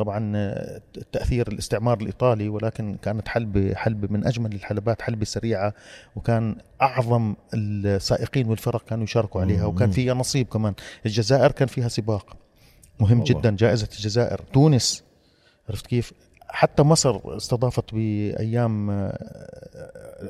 طبعا 0.00 0.32
آه، 0.36 0.80
تأثير 1.12 1.48
الاستعمار 1.48 2.00
الإيطالي 2.00 2.48
ولكن 2.48 2.96
كانت 3.02 3.28
حلبة 3.28 3.74
حلبة 3.74 4.08
من 4.10 4.26
أجمل 4.26 4.52
الحلبات 4.52 5.02
حلبة 5.02 5.24
سريعة 5.24 5.74
وكان 6.16 6.56
أعظم 6.82 7.34
السائقين 7.54 8.48
والفرق 8.48 8.84
كانوا 8.84 9.04
يشاركوا 9.04 9.40
عليها 9.40 9.64
وكان. 9.64 9.90
فيها 9.90 10.14
نصيب 10.14 10.46
كمان 10.46 10.74
الجزائر 11.06 11.52
كان 11.52 11.68
فيها 11.68 11.88
سباق 11.88 12.36
مهم 13.00 13.20
والله. 13.20 13.40
جدا 13.40 13.56
جائزة 13.56 13.88
الجزائر 13.92 14.40
تونس 14.52 15.04
عرفت 15.68 15.86
كيف 15.86 16.12
حتى 16.52 16.82
مصر 16.82 17.36
استضافت 17.36 17.94
بأيام 17.94 18.90
آه، 18.90 19.18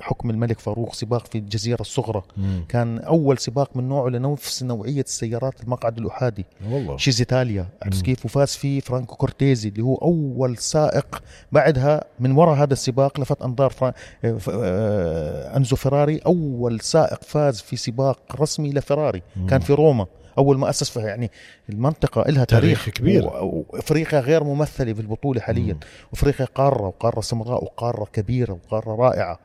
حكم 0.00 0.30
الملك 0.30 0.58
فاروق 0.58 0.94
سباق 0.94 1.26
في 1.26 1.38
الجزيرة 1.38 1.80
الصغرى 1.80 2.22
مم. 2.36 2.64
كان 2.68 2.98
أول 2.98 3.38
سباق 3.38 3.76
من 3.76 3.88
نوعه 3.88 4.08
لنفس 4.08 4.62
نوعية 4.62 5.00
السيارات 5.00 5.62
المقعد 5.62 5.98
الأحادي 5.98 6.46
وال 6.70 6.96
chassis 6.96 7.20
إيطاليا 7.20 7.66
عرفت. 7.82 8.02
كيف 8.04 8.24
وفاز 8.24 8.48
فيه 8.48 8.80
فرانكو 8.80 9.16
كورتيزي 9.16 9.68
اللي 9.68 9.82
هو 9.82 9.94
أول 9.96 10.58
سائق 10.58 11.22
بعدها 11.52 12.04
من 12.20 12.32
وراء 12.32 12.54
هذا 12.54 12.72
السباق 12.72 13.20
لفت 13.20 13.42
أنظار 13.42 13.70
فرا... 13.70 13.90
ف- 14.22 14.50
آه، 14.54 15.56
أنزو 15.56 15.76
فيراري 15.76 16.18
أول 16.18 16.80
سائق 16.80 17.24
فاز 17.24 17.60
في 17.60 17.76
سباق 17.76 18.18
رسمي 18.40 18.70
لفيراري 18.72 19.22
مم. 19.36 19.46
كان 19.46 19.60
في 19.60 19.72
روما 19.72 20.06
أول 20.40 20.58
ما 20.58 20.70
أسس 20.70 20.90
فيها 20.90 21.06
يعني 21.06 21.30
المنطقة 21.68 22.30
لها 22.30 22.44
تاريخ 22.44 22.84
تاريخ, 22.84 22.98
كبير. 22.98 23.26
وإفريقيا 23.42 24.20
غير 24.20 24.44
ممثلة 24.44 24.92
في 24.92 25.00
البطولة 25.00 25.40
حاليا. 25.40 25.78
وإفريقيا 26.12 26.46
قارة 26.46 26.86
وقارة 26.86 27.20
سمراء 27.20 27.64
وقارة 27.64 28.04
كبيرة 28.04 28.52
وقارة 28.52 28.94
رائعة 28.94 29.38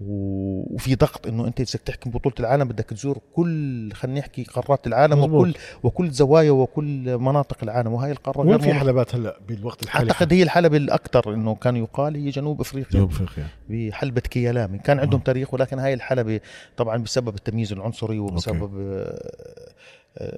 وفي 0.00 0.94
ضغط 0.94 1.26
إنه 1.26 1.46
أنت 1.46 1.60
إذا 1.60 1.78
تحكي 1.84 2.10
بطولة 2.10 2.34
العالم 2.40 2.68
بدك 2.68 2.84
تزور 2.84 3.18
كل 3.32 3.92
خلينا 3.92 4.20
نحكي 4.20 4.44
قارات 4.44 4.86
العالم 4.86 5.18
مزبوط. 5.18 5.40
وكل 5.40 5.54
وكل 5.82 6.10
زوايا 6.10 6.50
وكل 6.50 7.18
مناطق 7.18 7.56
العالم 7.62 7.92
وهي 7.92 8.12
القارة 8.12 8.40
وين 8.40 8.58
في 8.58 8.74
حلبات 8.74 9.14
هلا 9.14 9.38
بالوقت 9.48 9.82
الحالي 9.82 10.10
أعتقد 10.10 10.32
هي 10.32 10.42
الحلبة 10.42 10.76
الأكثر 10.76 11.34
إنه 11.34 11.54
كان 11.54 11.76
يقال 11.76 12.16
هي 12.16 12.30
جنوب 12.30 12.60
إفريقيا 12.60 12.90
جنوب 12.92 13.10
إفريقيا 13.10 13.46
بحلبة 13.68 14.20
كيالامي 14.20 14.78
كان 14.78 14.98
عندهم 14.98 15.20
آه. 15.20 15.24
تاريخ 15.24 15.54
ولكن 15.54 15.78
هاي 15.78 15.94
الحلبة 15.94 16.40
طبعا 16.76 16.96
بسبب 16.96 17.34
التمييز 17.34 17.72
العنصري 17.72 18.18
وبسبب 18.18 18.80
آه، 18.80 19.72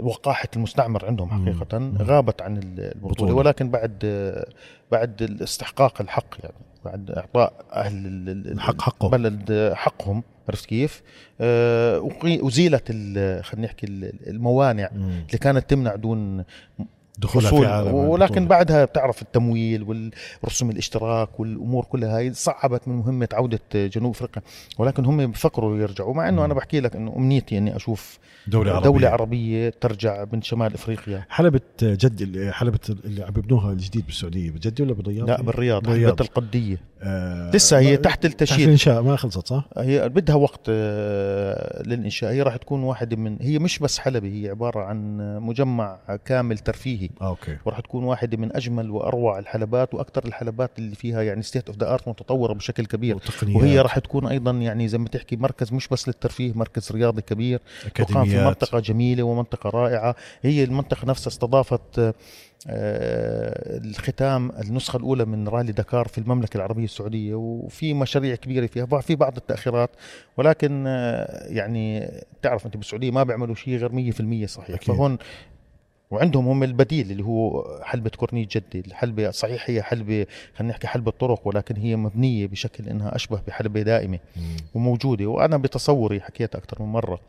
وقاحة 0.00 0.48
المستعمر 0.56 1.06
عندهم 1.06 1.44
مم. 1.44 1.48
غابت 2.02 2.42
عن 2.42 2.56
البطولة 2.56 3.12
بطولة. 3.14 3.34
ولكن 3.34 3.70
بعد 3.70 3.98
بعد 4.92 5.22
الاستحقاق 5.22 6.00
الحق 6.00 6.34
يعني 6.42 6.54
بعد 6.84 7.10
إعطاء 7.10 7.52
أهل 7.72 8.06
ال- 8.06 8.28
ال- 8.28 8.52
الحق 8.52 8.80
حقه. 8.82 9.06
البلد 9.06 9.72
حقهم 9.74 10.22
عرفت 10.48 10.66
كيف؟ 10.66 11.02
آه، 11.40 11.98
أزيلت 12.24 12.84
ال- 12.90 13.44
خلينا 13.44 13.66
نحكي 13.66 13.86
ال- 13.86 14.28
الموانع 14.28 14.88
مم. 14.94 15.02
اللي 15.26 15.38
كانت 15.40 15.70
تمنع 15.70 15.94
دون 15.94 16.44
دخولها 17.18 17.50
في 17.50 17.66
عالم 17.66 17.94
ولكن 17.94 18.24
البطولة. 18.24 18.46
بعدها 18.48 18.84
بتعرف 18.84 19.22
التمويل 19.22 20.10
والرسوم 20.42 20.70
الاشتراك 20.70 21.40
والأمور 21.40 21.84
كلها 21.84 22.16
هاي 22.16 22.32
صعبت 22.32 22.88
من 22.88 22.96
مهمة 22.96 23.28
عودة 23.32 23.60
جنوب 23.74 24.10
أفريقيا 24.14 24.42
ولكن 24.78 25.04
هم 25.04 25.26
بفكروا 25.26 25.76
يرجعوا 25.78 26.14
مع 26.14 26.28
إنه. 26.28 26.44
أنا 26.44 26.54
بحكي 26.54 26.80
لك 26.80 26.96
إنه 26.96 27.16
أمنيتي 27.16 27.58
إني 27.58 27.76
أشوف 27.76 28.18
دولة 28.46 28.72
عربية 28.72 28.88
دولة 28.90 29.08
عربية 29.08 29.72
ترجع 29.80 30.24
من 30.32 30.42
شمال 30.42 30.74
أفريقيا 30.74 31.26
حلبة 31.28 31.60
جد 31.82 32.50
حلبة 32.50 32.78
اللي 33.04 33.22
عم 33.22 33.32
يبنوها 33.36 33.72
الجديد 33.72 34.06
بالسعودية 34.06 34.50
بجدي 34.50 34.82
ولا 34.82 34.92
بالرياض؟ 34.92 35.28
لا 35.28 35.42
بالرياض. 35.42 35.86
حلبة 35.86 36.16
القدية 36.20 36.80
آه 37.02 37.50
لسه 37.50 37.78
هي 37.78 37.96
تحت 37.96 38.14
تحت 38.16 38.24
التشييد 38.24 38.62
الانشاء 38.62 39.02
ما 39.02 39.16
خلصت 39.16 39.46
صح؟ 39.48 39.68
هي 39.76 40.08
بدها 40.08 40.34
وقت 40.34 40.60
آه، 40.68 41.82
للإنشاء 41.82 42.32
هي 42.32 42.42
راح 42.42 42.56
تكون 42.56 42.82
واحدة 42.82 43.16
من 43.16 43.36
هي 43.40 43.58
مش 43.58 43.78
بس 43.78 43.98
حلبة 43.98 44.28
هي 44.28 44.48
عبارة 44.48 44.80
عن 44.80 45.16
مجمع 45.42 45.98
كامل 46.24 46.58
ترفيهي 46.58 47.05
آه 47.20 47.28
أوكي. 47.28 47.56
وراح 47.64 47.80
تكون 47.80 48.04
واحدة 48.04 48.36
من 48.36 48.56
أجمل 48.56 48.90
وأروع 48.90 49.38
الحلبات 49.38 49.94
وأكثر 49.94 50.24
الحلبات 50.24 50.78
اللي 50.78 50.94
فيها 50.94 51.22
يعني 51.22 51.42
state 51.42 51.68
of 51.68 51.78
the 51.78 51.94
art 51.94 52.08
متطورة 52.08 52.52
بشكل 52.52 52.86
كبير. 52.86 53.16
وتقنيات 53.16 53.56
وهي 53.62 53.80
راح 53.80 53.98
تكون 53.98 54.26
أيضا 54.26 54.50
يعني 54.50 54.88
زي 54.88 54.98
ما 54.98 55.08
تحكي 55.08 55.36
مركز 55.36 55.72
مش 55.72 55.88
بس 55.88 56.08
للترفيه 56.08 56.52
مركز 56.54 56.92
رياضي 56.92 57.22
كبير. 57.22 57.60
وقام 57.86 58.06
في 58.06 58.12
أكاديميات. 58.12 58.46
منطقة 58.46 58.80
جميلة 58.80 59.22
ومنطقة 59.22 59.70
رائعة. 59.70 60.16
هي 60.42 60.64
المنطقة 60.64 61.06
نفسها 61.06 61.28
استضافت 61.28 62.14
آه، 62.68 63.78
الختام 63.78 64.50
النسخة 64.50 64.96
الأولى 64.96 65.24
من 65.24 65.48
رالي 65.48 65.72
دكار 65.72 66.08
في 66.08 66.18
المملكة 66.18 66.56
العربية 66.56 66.84
السعودية. 66.84 67.34
وفي 67.34 67.94
مشاريع 67.94 68.34
كبيرة 68.34 68.66
فيها 68.66 68.86
في 69.00 69.16
بعض 69.16 69.36
التأخيرات. 69.36 69.90
ولكن 70.36 70.84
آه، 70.86 71.46
يعني 71.46 72.12
تعرف 72.42 72.66
أنت 72.66 72.76
بالسعودية 72.76 73.10
ما 73.10 73.22
بيعملوا 73.22 73.54
شيء 73.54 73.76
غير 73.76 73.92
100% 73.92 74.46
صحيح. 74.46 74.76
أكيد. 74.76 74.94
فهون 74.94 75.18
وعندهم 76.10 76.48
هم 76.48 76.62
البديل 76.62 77.10
اللي 77.10 77.22
هو 77.24 77.64
حلبة 77.84 78.10
كورنيت 78.10 78.56
جدي 78.58 78.80
الحلبة 78.86 79.30
صحيح 79.30 79.70
هي 79.70 79.82
حلبة 79.82 80.26
خلينا 80.56 80.72
نحكي 80.72 80.86
حلبة 80.86 81.10
طرق 81.10 81.46
ولكن 81.48 81.76
هي 81.76 81.96
مبنية 81.96 82.46
بشكل 82.46 82.88
إنها 82.88 83.16
أشبه 83.16 83.40
بحلبة 83.46 83.82
دائمة 83.82 84.18
مم. 84.36 84.42
وموجودة 84.74 85.26
وأنا 85.26 85.56
بتصوري 85.56 86.20
حكيتها 86.20 86.58
أكثر 86.58 86.82
من 86.82 86.88
مرة 86.92 87.20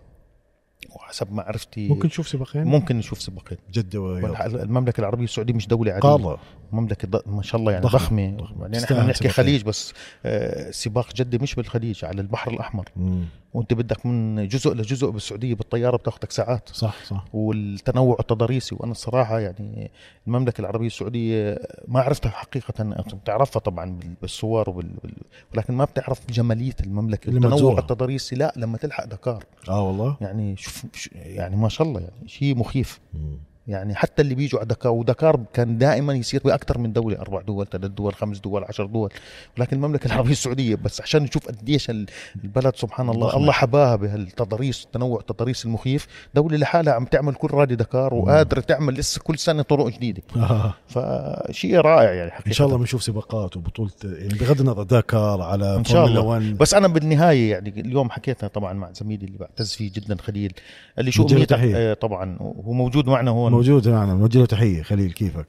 وحسب 0.95 1.31
معرفتي 1.33 1.87
ممكن 1.89 2.07
نشوف 2.07 2.27
سباقين؟ 2.27 2.63
ممكن 2.63 2.95
نشوف 2.97 3.21
سباقين 3.21 3.57
جدة 3.73 4.17
المملكة 4.45 4.99
العربية 5.01 5.23
السعودية 5.23 5.53
مش 5.53 5.67
دولة 5.67 5.91
عادية 5.91 6.01
قارة 6.09 6.39
مملكة 6.71 7.07
ض- 7.07 7.27
ما 7.27 7.41
شاء 7.41 7.59
الله 7.61 7.71
يعني 7.71 7.85
ضخمة. 7.85 8.29
ضخمة, 8.37 8.67
تستاهل 8.67 8.99
إحنا 8.99 9.05
بنحكي. 9.07 9.29
خليج 9.29 9.63
بس 9.63 9.93
آه، 10.25 10.71
سباق 10.71 11.13
جدة 11.15 11.37
مش 11.41 11.55
بالخليج 11.55 12.05
على 12.05 12.21
البحر 12.21 12.51
الأحمر 12.51 12.85
مم. 12.95 13.25
وانت 13.53 13.73
بدك 13.73 14.05
من 14.05 14.47
جزء 14.47 14.73
لجزء 14.73 15.09
بالسعودية 15.09 15.55
بالطيارة 15.55 15.97
بتاخذك 15.97 16.31
ساعات. 16.31 16.69
صح 16.73 17.03
صح. 17.05 17.25
والتنوع 17.33 18.17
التضاريسي 18.19 18.75
وأنا 18.79 18.91
الصراحة 18.91 19.39
يعني 19.39 19.91
المملكة 20.27 20.61
العربية 20.61 20.87
السعودية 20.87 21.59
ما 21.87 21.99
عرفتها 22.01 22.29
حقيقة 22.29 22.83
بتعرفها 23.13 23.59
طبعا 23.59 23.91
بال- 23.99 24.13
بالصور 24.21 24.69
وبال... 24.69 24.87
بال- 25.03 25.13
ولكن 25.55 25.73
ما 25.73 25.85
بتعرف 25.85 26.31
جمالية 26.31 26.75
المملكة. 26.85 27.29
التنوع. 27.29 27.79
التضاريسي 27.79 28.35
لا 28.35 28.53
لما 28.55 28.77
تلحق 28.77 29.05
دكار. 29.05 29.43
آه 29.69 29.81
والله؟ 29.87 30.17
يعني 30.21 30.55
شوف 30.57 30.85
يعني 31.15 31.55
ما 31.55 31.69
شاء 31.69 31.87
الله 31.87 32.01
يعني 32.01 32.27
شيء 32.27 32.55
مخيف. 32.57 32.99
مم. 33.13 33.37
يعني 33.67 33.95
حتى 33.95 34.21
اللي 34.21 34.35
بيجوا 34.35 34.59
على 34.59 34.67
دكار 34.67 34.91
ودكار 34.91 35.39
كان 35.53 35.77
دائما 35.77 36.13
يصير 36.13 36.41
باكثر 36.45 36.77
من 36.77 36.93
دولة 36.93 37.19
أربع 37.21 37.41
دول 37.41 37.67
ثلاث 37.67 37.91
دول 37.91 38.13
خمس 38.15 38.39
دول 38.39 38.63
عشر 38.63 38.85
دول 38.85 39.09
ولكن 39.57 39.75
المملكة 39.77 40.07
العربية 40.11 40.31
السعودية 40.31 40.75
بس 40.75 41.01
عشان 41.01 41.23
نشوف 41.23 41.47
قديش 41.47 41.89
ال- 41.89 42.05
البلد 42.43 42.75
سبحان 42.75 43.09
الله. 43.09 43.35
الله 43.37 43.51
حباها 43.51 43.95
بهالتضاريس 43.95 44.83
التنوع 44.85 45.19
التضاريس 45.19 45.65
المخيف 45.65 46.07
دولة 46.35 46.57
لحالها 46.57 46.93
عم 46.93 47.05
تعمل 47.05 47.33
كل 47.35 47.47
رادي 47.51 47.75
دكار. 47.75 48.13
وقادرة 48.13 48.59
تعمل 48.59 48.93
لسه 48.93 49.21
كل 49.21 49.37
سنة 49.39 49.61
طرق 49.61 49.87
جديدة 49.87 50.21
آه. 50.35 50.73
فشيء 50.87 51.75
رائع 51.77 52.13
يعني 52.13 52.31
حقيقة 52.31 52.47
إن 52.47 52.53
شاء 52.53 52.67
الله 52.67 52.77
بنشوف 52.77 53.03
سباقات 53.03 53.57
وبطولة 53.57 53.91
يعني 54.03 54.33
بغض 54.39 54.59
النظر 54.61 54.83
داكار 54.83 55.41
على 55.41 55.75
إن 55.75 55.83
شاء 55.85 56.05
الله. 56.05 56.21
1 56.21 56.57
بس 56.57 56.73
أنا 56.73 56.87
بالنهاية 56.87 57.51
يعني 57.51 57.69
اليوم 57.69 58.09
حكيتها 58.09 58.47
طبعا 58.47 58.73
مع 58.73 58.91
زميلي 58.93 59.25
اللي 59.25 59.37
بعتز 59.37 59.73
فيه 59.73 59.91
جدا 59.93 60.17
خليل 60.21 60.53
قال 60.97 61.05
لي 61.05 61.11
شو 61.11 61.27
امنيتك. 61.27 61.59
آه 61.59 61.93
طبعا 61.93 62.37
هو 62.41 62.73
موجود 62.73 63.07
معنا 63.09 63.31
هون 63.31 63.56
موجود 63.57 63.87
معنا 63.87 64.13
نوجه 64.13 64.39
له 64.39 64.45
تحية 64.45 64.83
خليل 64.83 65.11
كيفك؟ 65.11 65.47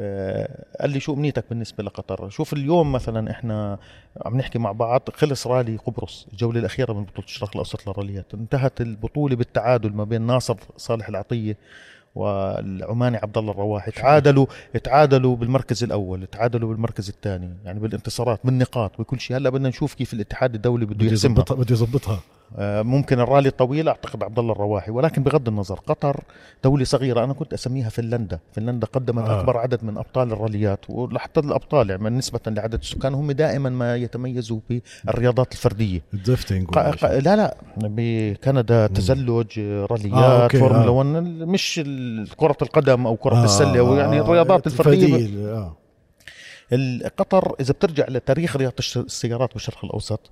آه، 0.00 0.64
قال 0.80 0.90
لي 0.90 1.00
شو 1.00 1.14
أمنيتك 1.14 1.44
بالنسبة 1.50 1.84
لقطر؟ 1.84 2.28
شوف 2.28 2.52
اليوم 2.52 2.92
مثلا 2.92 3.30
إحنا 3.30 3.78
عم 4.26 4.36
نحكي 4.36 4.58
مع 4.58 4.72
بعض 4.72 5.02
خلص 5.14 5.46
رالي 5.46 5.76
قبرص 5.76 6.26
الجولة 6.32 6.60
الأخيرة 6.60 6.92
من 6.92 7.04
بطولة 7.04 7.26
الشرق 7.26 7.50
الأوسط 7.54 7.88
للراليات. 7.88 8.34
انتهت 8.34 8.80
البطولة 8.80 9.36
بالتعادل 9.36 9.92
ما 9.92 10.04
بين 10.04 10.22
ناصر 10.22 10.56
صالح 10.76 11.08
العطية 11.08 11.56
والعماني 12.14 13.16
عبد 13.16 13.38
الله 13.38 13.52
الرواحي. 13.52 13.90
تعادلوا 13.90 14.46
تعادلوا 14.84 15.36
بالمركز 15.36 15.84
الأول 15.84 16.26
تعادلوا 16.26 16.68
بالمركز 16.68 17.08
الثاني 17.08 17.50
يعني 17.64 17.80
بالانتصارات 17.80 18.40
بالنقاط 18.44 18.98
بكل 18.98 19.20
شيء. 19.20 19.36
هلأ 19.36 19.50
بدنا 19.50 19.68
نشوف 19.68 19.94
كيف 19.94 20.14
الاتحاد 20.14 20.54
الدولي 20.54 20.86
بده 20.86 21.06
يحسمها. 21.06 21.44
بده 21.50 21.66
يظبطها. 21.70 22.20
ممكن 22.60 23.20
الرالي 23.20 23.48
الطويل 23.48 23.88
أعتقد 23.88 24.22
عبد 24.24 24.38
الله 24.38 24.52
الرواحي 24.52 24.90
ولكن 24.90 25.22
بغض 25.22 25.48
النظر 25.48 25.74
قطر 25.86 26.20
دولة 26.64 26.84
صغيرة 26.84 27.24
أنا 27.24 27.32
كنت 27.32 27.52
أسميها 27.54 27.88
فنلندا 27.88 28.38
فنلندا 28.52 28.86
قدمت 28.86 29.24
آه. 29.28 29.30
آه. 29.36 29.40
أكبر 29.40 29.56
عدد 29.58 29.84
من 29.84 29.98
أبطال 29.98 30.32
الراليات 30.32 30.80
وحتى 30.88 31.40
الأبطال 31.40 31.90
يعني 31.90 32.10
نسبة 32.10 32.40
لعدد 32.46 32.80
السكان 32.80 33.14
هم 33.14 33.32
دائما 33.32 33.70
ما 33.70 33.96
يتميزوا 33.96 34.60
بالرياضات 35.04 35.52
الفردية 35.52 36.00
ال 36.14 36.20
drifting 36.20 36.66
ق- 36.68 36.78
ولا 36.78 36.90
ق- 36.90 36.96
شيء. 36.96 37.08
لا 37.22 37.36
لا 37.36 37.56
بكندا 37.76 38.86
تزلج 38.86 39.58
راليات 39.60 40.14
آه، 40.14 40.44
آه 40.44 40.48
فورمولا 40.48 40.86
آه. 40.86 40.90
1 40.90 41.06
مش 41.48 41.80
ال- 41.86 42.28
كرة 42.36 42.56
القدم 42.62 43.06
أو 43.06 43.16
كرة 43.16 43.36
آه، 43.36 43.44
السلة 43.44 43.80
آه، 43.80 43.98
يعني 43.98 44.18
آه، 44.20 44.22
الرياضات 44.22 44.66
الفردية 44.66 45.48
آه. 45.54 45.76
قطر 47.18 47.54
إذا 47.60 47.72
بترجع 47.72 48.04
لتاريخ 48.08 48.56
رياضة 48.56 48.74
السيارات 48.96 49.52
بالشرق 49.52 49.84
الأوسط 49.84 50.20
آه، 50.26 50.30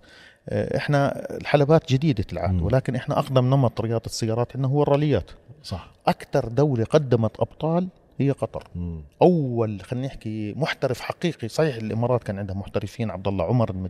إحنا 0.49 1.27
الحلبات 1.37 1.93
جديدة 1.93 2.25
العهد. 2.33 2.63
ولكن 2.63 2.97
إحنا 2.97 3.19
أقدم 3.19 3.47
نمط 3.47 3.81
رياضة 3.81 4.03
السيارات 4.07 4.57
عندنا 4.57 4.73
هو 4.73 4.83
الراليات 4.83 5.31
صح 5.63 5.91
أكثر 6.07 6.49
دولة 6.49 6.85
قدمت 6.85 7.41
أبطال 7.41 7.89
هي 8.19 8.31
قطر 8.31 8.65
مم. 8.75 9.01
أول 9.23 9.81
خلينا 9.83 10.07
نحكي 10.07 10.55
محترف 10.57 11.01
حقيقي 11.01 11.49
صحيح 11.49 11.77
الإمارات 11.77 12.23
كان 12.25 12.39
عندها 12.39 12.55
محترفين 12.57 13.11
عبد 13.11 13.29
الله 13.29 13.45
عمر 13.45 13.89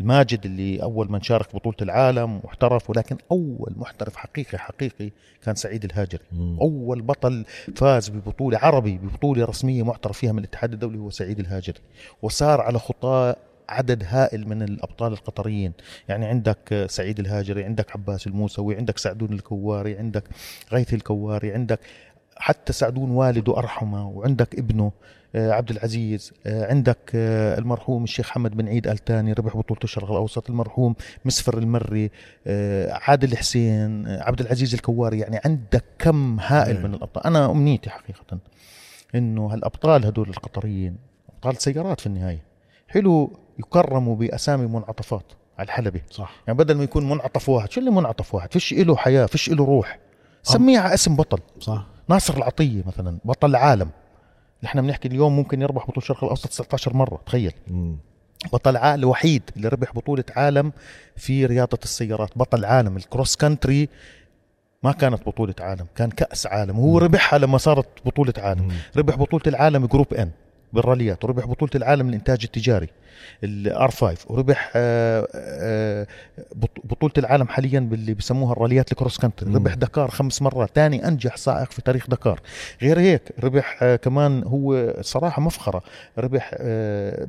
الماجد 0.00 0.44
اللي 0.46 0.82
أول 0.82 1.12
من 1.12 1.22
شارك 1.22 1.54
بطولة 1.54 1.76
العالم 1.82 2.40
واحترف 2.44 2.90
ولكن 2.90 3.16
أول 3.30 3.72
محترف 3.76 4.16
حقيقي 4.16 4.58
حقيقي 4.58 5.10
كان 5.42 5.54
سعيد 5.54 5.84
الهاجري 5.84 6.22
مم. 6.32 6.58
أول 6.60 7.02
بطل 7.02 7.44
فاز 7.76 8.08
ببطولة 8.08 8.58
عربي 8.58 8.98
ببطولة 8.98 9.44
رسمية 9.44 9.82
معترف 9.82 10.18
فيها 10.18 10.32
من 10.32 10.38
الاتحاد 10.38 10.72
الدولي 10.72 10.98
هو 10.98 11.10
سعيد 11.10 11.38
الهاجري 11.40 11.78
وصار 12.22 12.60
على 12.60 12.78
خطاه 12.78 13.36
عدد 13.68 14.04
هائل 14.06 14.48
من 14.48 14.62
الأبطال 14.62 15.12
القطريين. 15.12 15.72
يعني 16.08 16.26
عندك 16.26 16.86
سعيد 16.88 17.18
الهاجري 17.20 17.64
عندك 17.64 17.92
عباس 17.92 18.26
الموسوي 18.26 18.76
عندك 18.76 18.98
سعدون 18.98 19.32
الكواري 19.32 19.98
عندك 19.98 20.24
غيث 20.72 20.94
الكواري 20.94 21.52
عندك 21.52 21.80
حتى 22.36 22.72
سعدون 22.72 23.10
والده 23.10 23.58
أرحمه 23.58 24.08
وعندك 24.08 24.58
ابنه 24.58 24.92
آه، 25.34 25.52
عبد 25.52 25.70
العزيز 25.70 26.32
آه، 26.46 26.70
عندك 26.70 27.12
آه، 27.14 27.58
المرحوم 27.58 28.04
الشيخ 28.04 28.30
حمد 28.30 28.56
بن 28.56 28.68
عيد 28.68 28.88
التاني 28.88 29.32
ربح 29.32 29.56
بطولة 29.56 29.80
الشرق 29.84 30.10
الأوسط 30.10 30.50
المرحوم 30.50 30.94
مسفر 31.24 31.58
المري 31.58 32.10
عادل 32.90 33.36
حسين 33.36 34.08
عبد 34.08 34.40
العزيز 34.40 34.74
الكواري. 34.74 35.18
يعني 35.18 35.40
عندك 35.44 35.84
كم 35.98 36.40
هائل. 36.40 36.82
من 36.82 36.94
الأبطال. 36.94 37.24
أنا 37.26 37.50
أمنيتي 37.50 37.90
حقيقة 37.90 38.38
إنه 39.14 39.46
هالأبطال 39.46 40.06
هدول 40.06 40.28
القطريين 40.28 40.96
أبطال 41.28 41.62
سيارات 41.62 42.00
في 42.00 42.06
النهاية. 42.06 42.42
حلو 42.88 43.38
يكرموا 43.58 44.16
بأسامي 44.16 44.66
منعطفات 44.66 45.32
على 45.58 45.66
الحلبة. 45.66 46.00
صح. 46.10 46.32
يعني 46.46 46.58
بدل 46.58 46.74
ما 46.74 46.84
يكون 46.84 47.08
منعطف 47.08 47.48
واحد 47.48 47.70
شو 47.70 47.80
اللي 47.80 47.90
منعطف 47.90 48.34
واحد؟ 48.34 48.52
فيش 48.52 48.72
له 48.72 48.96
حياة 48.96 49.26
فيش 49.26 49.50
له 49.50 49.64
روح. 49.64 49.98
سميه 50.42 50.78
على 50.78 50.94
اسم 50.94 51.16
بطل. 51.16 51.38
صح. 51.60 51.86
ناصر 52.08 52.36
العطية 52.36 52.82
مثلا 52.86 53.18
بطل 53.24 53.50
العالم. 53.50 53.90
نحن 54.62 54.82
بنحكي 54.82 55.08
اليوم 55.08 55.36
ممكن 55.36 55.62
يربح 55.62 55.82
بطوله 55.82 55.98
الشرق 55.98 56.24
الأوسط 56.24 56.48
19 56.48 56.94
مرة 56.94 57.20
تخيل. 57.26 57.52
مم. 57.68 57.96
بطل 58.52 58.76
عالم 58.76 59.02
الوحيد 59.02 59.42
اللي 59.56 59.68
ربح 59.68 59.94
بطولة 59.94 60.24
عالم 60.36 60.72
في 61.16 61.46
رياضة 61.46 61.78
السيارات. 61.82 62.38
بطل 62.38 62.64
عالم 62.64 62.96
ال 62.96 63.03
cross 63.03 63.36
country 63.36 63.88
ما 64.82 64.92
كانت 64.92 65.26
بطولة 65.26 65.54
عالم 65.60 65.86
كان 65.94 66.10
كأس 66.10 66.46
عالم. 66.46 66.78
وهو 66.78 66.98
ربحها 66.98 67.38
لما 67.38 67.58
صارت 67.58 67.88
بطولة 68.04 68.34
عالم. 68.38 68.72
ربح 68.96 69.16
بطولة 69.16 69.42
العالم 69.46 69.86
Group 69.86 70.14
N 70.14 70.30
بالراليات 70.72 71.24
وربح 71.24 71.46
بطولة 71.46 71.70
العالم 71.74 72.08
الإنتاج 72.08 72.38
التجاري 72.44 72.88
ال 73.44 73.90
R5 73.90 74.16
وربح 74.28 74.72
آه، 74.76 75.28
آه، 75.34 76.06
بط- 76.54 76.80
بطولة 76.84 77.12
العالم 77.18 77.48
حاليا 77.48 77.80
باللي 77.80 78.14
بسموها 78.14 78.52
الراليات 78.52 78.92
ال 78.92 78.96
cross 78.96 79.18
country. 79.18 79.54
ربح 79.54 79.74
دكار 79.74 80.10
خمس 80.10 80.42
مرات 80.42 80.70
ثاني 80.74 81.08
أنجح 81.08 81.36
سائق 81.36 81.70
في 81.70 81.82
تاريخ 81.82 82.10
دكار. 82.10 82.40
غير 82.82 82.98
هيك 83.00 83.22
ربح 83.44 83.78
آه، 83.82 83.96
كمان 83.96 84.42
هو 84.44 84.94
صراحة 85.00 85.42
مفخرة. 85.42 85.82
ربح 86.18 86.54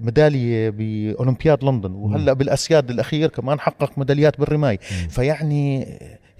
ميدالية 0.02 0.70
بأولمبياد 0.70 1.64
لندن 1.64 1.92
وهلأ 1.92 2.34
بالأسياد 2.34 2.90
الأخير 2.90 3.30
كمان 3.30 3.60
حقق 3.60 3.92
ميداليات 3.98 4.40
بالرماية 4.40 4.80
مم. 5.02 5.08
فيعني 5.08 5.88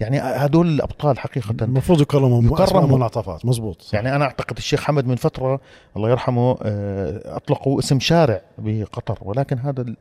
يعني 0.00 0.18
هدول 0.20 0.68
الأبطال 0.68 1.18
حقيقة 1.18 1.54
المفروض 1.62 2.00
يكرموا. 2.00 2.42
يكرموا 2.42 2.96
منعطفات 2.98 3.46
مزبوط 3.46 3.82
صح. 3.82 3.94
يعني 3.94 4.16
أنا 4.16 4.24
أعتقد 4.24 4.56
الشيخ 4.56 4.80
حمد 4.84 5.06
من 5.06 5.16
فترة 5.16 5.60
الله 5.96 6.10
يرحمه 6.10 6.56
آه، 6.62 7.36
أطلقوا 7.36 7.78
اسم 7.78 8.00
شارع 8.00 8.40
بقطر 8.58 9.18
ولكن 9.22 9.58
هذا 9.58 9.80
ال- 9.82 9.96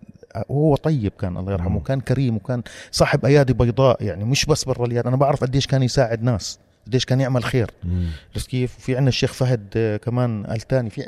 هو 0.52 0.76
طيب 0.76 1.12
كان 1.20 1.38
الله 1.38 1.52
يرحمه. 1.52 1.80
كان 1.80 2.02
كريم 2.02 2.36
وكان 2.36 2.62
صاحب 2.92 3.26
أيادي 3.26 3.54
بيضاء 3.54 4.04
يعني 4.04 4.24
مش 4.26 4.46
بس 4.46 4.64
بالراليات 4.64 5.06
أنا 5.06 5.16
بعرف 5.16 5.42
قديش 5.44 5.68
كان 5.68 5.84
يساعد 5.84 6.24
ناس 6.24 6.60
قديش 6.88 7.06
كان 7.06 7.20
يعمل 7.22 7.44
خير. 7.44 7.72
عرفت 8.36 8.48
كيف 8.50 8.78
وفي 8.78 8.92
عندنا 8.96 9.10
الشيخ 9.10 9.34
فهد 9.34 9.68
آه، 9.76 9.98
كمان 9.98 10.46
التاني 10.52 10.90
في 10.90 11.02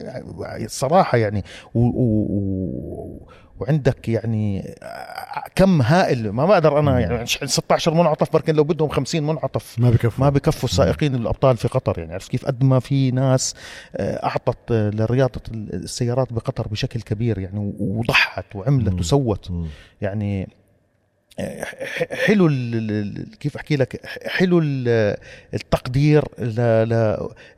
الصراحه 0.65 1.17
يعني 1.17 1.43
و 1.75 1.79
و 1.79 2.25
و 2.29 3.27
وعندك 3.59 4.09
يعني 4.09 4.75
آه، 4.83 5.43
كم 5.55 5.81
هائل. 5.81 6.29
ما 6.29 6.45
بقدر 6.45 6.79
أنا 6.79 6.99
يعني 6.99 7.25
16 7.25 7.93
منعطف 7.93 8.33
بركن 8.33 8.55
لو 8.55 8.63
بدهم 8.63 8.89
50 8.89 9.23
منعطف 9.23 9.79
ما 9.79 9.89
بكفوا. 9.89 10.23
ما 10.25 10.29
بكفوا. 10.29 10.69
السائقين 10.69 11.15
الأبطال 11.15 11.57
في 11.57 11.67
قطر 11.67 11.99
يعني 11.99 12.13
عرفت 12.13 12.31
كيف؟ 12.31 12.45
قد 12.45 12.63
ما 12.63 12.79
في 12.79 13.11
ناس 13.11 13.55
آه، 13.95 14.25
أعطت 14.25 14.71
آه، 14.71 14.89
لرياضة 14.89 15.41
السيارات 15.53 16.33
بقطر 16.33 16.67
بشكل 16.67 17.01
كبير 17.01 17.39
يعني 17.39 17.73
وضحت 17.79 18.55
وعملت 18.55 18.89
مم. 18.93 18.99
وسوت. 18.99 19.51
مم. 19.51 19.67
يعني 20.01 20.47
حلو 22.25 22.47
كيف 23.39 23.55
أحكي 23.55 23.75
لك؟ 23.75 24.05
حلو 24.27 24.59
ال- 24.59 25.17
التقدير 25.53 26.23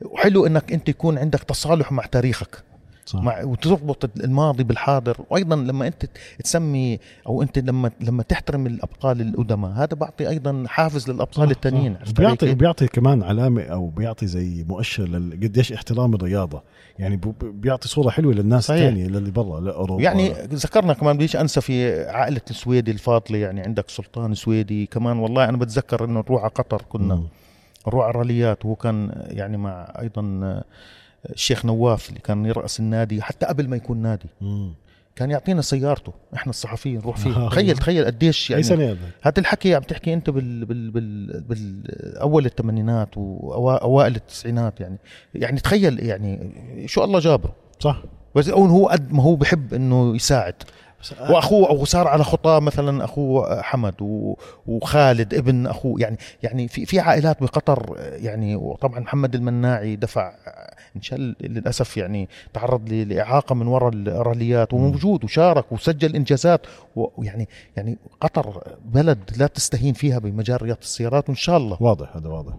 وحلو 0.06 0.46
إنك 0.46 0.74
أنت 0.74 0.90
يكون 0.90 1.18
عندك 1.18 1.44
تصالح 1.44 1.92
مع 1.92 2.06
تاريخك. 2.06 2.64
صح. 3.12 3.22
مع 3.22 3.44
وتربط 3.44 4.10
الماضي 4.24 4.64
بالحاضر. 4.64 5.18
وأيضا 5.30 5.56
لما 5.56 5.88
أنت 5.88 6.06
تسمي 6.44 7.00
أو 7.28 7.42
أنت 7.42 7.60
لما 7.60 7.92
لما 8.02 8.24
تحترم 8.24 8.68
الأبطال 8.68 9.22
القدماء 9.22 9.72
هذا 9.72 9.96
بعطي 9.96 10.30
أيضا 10.30 10.64
حافز 10.68 11.10
للأبطال 11.10 11.56
علي 11.66 11.96
بيعطي؟ 12.18 12.54
بيعطي 12.54 12.88
كمان 12.88 13.24
علامة 13.24 13.62
أو 13.62 13.90
بيعطي 13.90 14.28
زي 14.28 14.66
مؤشر 14.70 15.16
قديش 15.44 15.74
احترام 15.74 16.14
الرياضة. 16.14 16.64
يعني 17.00 17.20
بيعطي 17.42 17.88
صورة 17.88 18.10
حلوة 18.10 18.34
للناس. 18.34 18.72
الثانية 18.72 19.06
اللي 19.06 19.32
برا 19.32 19.60
لأوروبا. 19.60 20.04
يعني 20.04 20.30
ذكرنا 20.32 20.94
كمان 20.94 21.18
بديش 21.18 21.36
أنسى 21.36 21.62
في 21.62 22.04
عائلة 22.10 22.42
السويدي 22.50 22.92
الفاضلة 22.92 23.38
يعني 23.38 23.62
عندك 23.62 23.90
سلطان 23.90 24.34
سويدي 24.34 24.86
كمان. 24.86 25.18
والله 25.18 25.50
أنا 25.50 25.58
بتذكر 25.58 26.06
إنه 26.06 26.20
نروح 26.20 26.42
على 26.42 26.52
قطر 26.56 26.82
كنا. 26.90 27.24
نروح 27.88 28.04
على 28.04 28.12
الراليات 28.12 28.66
وهو 28.66 28.76
كان 28.76 29.26
يعني 29.28 29.58
مع 29.58 29.94
أيضا 30.00 30.64
الشيخ 31.30 31.66
نواف 31.66 32.10
اللي 32.10 32.20
كان 32.20 32.46
يرأس 32.46 32.80
النادي 32.80 33.22
حتى 33.22 33.46
قبل 33.46 33.68
ما 33.68 33.76
يكون 33.76 33.98
نادي. 33.98 34.30
مم. 34.42 34.74
كان 35.16 35.32
يعطينا 35.32 35.62
سيارته 35.62 36.14
إحنا 36.36 36.50
الصحفيين 36.50 36.98
نروح 36.98 37.18
آه. 37.20 37.22
فيه 37.22 37.48
تخيل 37.48 37.78
تخيل 37.78 38.06
قديش 38.06 38.52
يعني 38.52 38.64
سنه 38.64 38.98
هذا 39.22 39.40
الحكي 39.40 39.76
عم 39.76 39.82
تحكي 39.82 40.14
أنت 40.14 40.30
بال 40.30 40.66
بال 40.66 40.92
بال 40.92 41.42
بالاول 41.42 42.46
الثمانينات 42.46 43.10
واوائل 43.18 44.16
التسعينات 44.16 44.80
يعني. 44.80 44.98
يعني 45.36 45.60
تخيل 45.60 46.00
يعني 46.00 46.54
شو 46.86 47.04
الله 47.04 47.20
جابره 47.20 47.56
صح. 47.80 48.04
بس 48.36 48.50
هو 48.50 48.88
قد 48.88 49.14
ما 49.14 49.24
هو 49.24 49.36
بحب 49.36 49.74
إنه 49.74 50.16
يساعد. 50.16 50.56
وأخوه 51.30 51.72
وصار 51.72 52.08
على 52.08 52.24
خطاه 52.24 52.60
مثلا 52.60 53.06
أخوه 53.06 53.62
حمد 53.62 53.96
وخالد 54.68 55.34
ابن 55.34 55.68
أخوه. 55.68 56.02
يعني 56.02 56.18
يعني 56.44 56.68
في 56.68 56.86
في 56.86 57.00
عائلات 57.00 57.44
بقطر 57.44 57.96
يعني 57.98 58.56
وطبعا 58.56 59.00
محمد 59.00 59.36
المناعي 59.36 59.96
دفع 59.96 60.34
انشل 60.96 61.36
للأسف 61.42 61.98
يعني 61.98 62.30
تعرض 62.54 62.90
لإعاقة 62.94 63.56
من 63.56 63.68
وراء 63.68 63.94
الراليات 63.94 64.74
وموجود 64.74 65.24
وشارك 65.24 65.72
وسجل 65.72 66.16
إنجازات. 66.16 66.62
ويعني 66.96 67.48
يعني 67.78 67.98
قطر 68.22 68.64
بلد 68.86 69.20
لا 69.38 69.48
تستهين 69.48 69.94
فيها 69.94 70.20
بمجال 70.20 70.62
رياضة 70.62 70.80
السيارات 70.82 71.30
وإن 71.30 71.38
شاء 71.38 71.58
الله. 71.58 71.78
واضح 71.80 72.16
هذا 72.16 72.30
واضح. 72.30 72.54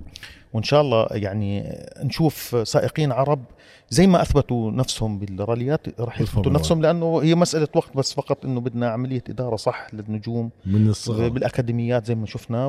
وإن 0.52 0.62
شاء 0.62 0.80
الله 0.80 1.06
يعني 1.10 1.78
نشوف 2.02 2.56
سائقين 2.68 3.12
عرب 3.12 3.44
زي 3.92 4.06
ما 4.06 4.22
أثبتوا 4.22 4.70
نفسهم 4.70 5.18
بالراليات 5.18 6.00
راح 6.00 6.20
يثبتوا 6.20 6.52
نفسهم 6.52 6.82
لأنه 6.82 7.18
هي 7.22 7.34
مسألة 7.34 7.68
وقت 7.74 7.96
بس 7.96 8.12
فقط 8.12 8.44
إنه 8.44 8.60
بدنا 8.60 8.90
عملية 8.90 9.24
إدارة 9.28 9.56
صح 9.56 9.86
للنجوم 9.92 10.50
من 10.66 10.88
الصغر. 10.88 11.28
بالأكاديميات 11.28 12.06
زي 12.06 12.14
ما 12.14 12.26
شفنا 12.26 12.66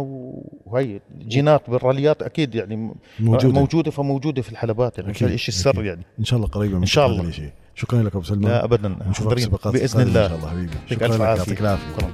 وهي 0.66 1.00
جينات 1.28 1.70
بالراليات 1.70 2.22
أكيد 2.22 2.56
يعني 2.56 2.94
موجودة. 3.20 3.60
موجودة 3.60 3.92
فموجودة 3.92 4.42
في 4.42 4.52
الحلبات 4.52 4.98
يعني 4.98 5.12
أكيد، 5.12 5.32
الشيء 5.32 5.56
السر. 5.56 5.84
يعني. 5.84 6.06
إن 6.20 6.26
شاء 6.26 6.38
الله 6.38 6.50
قريبا 6.50 6.78
إن 6.78 6.86
شاء 6.86 7.08
الله. 7.08 7.32
شيء 7.32 7.52
شكرا 7.76 8.04
لك 8.04 8.16
أبو 8.16 8.24
سلمان. 8.24 8.52
لا 8.52 8.64
ابدا. 8.64 8.96
نشوفك 9.10 9.40
سباقات 9.40 9.74
بإذن 9.74 10.02
الله 10.02 10.26
إن 10.26 10.30
شاء 10.30 10.38
الله 10.38 10.50
حبيبي. 10.50 10.74
شكرا 10.90 11.08
لك 11.08 11.20
يعطيك 11.20 11.62
العافية. 11.62 12.14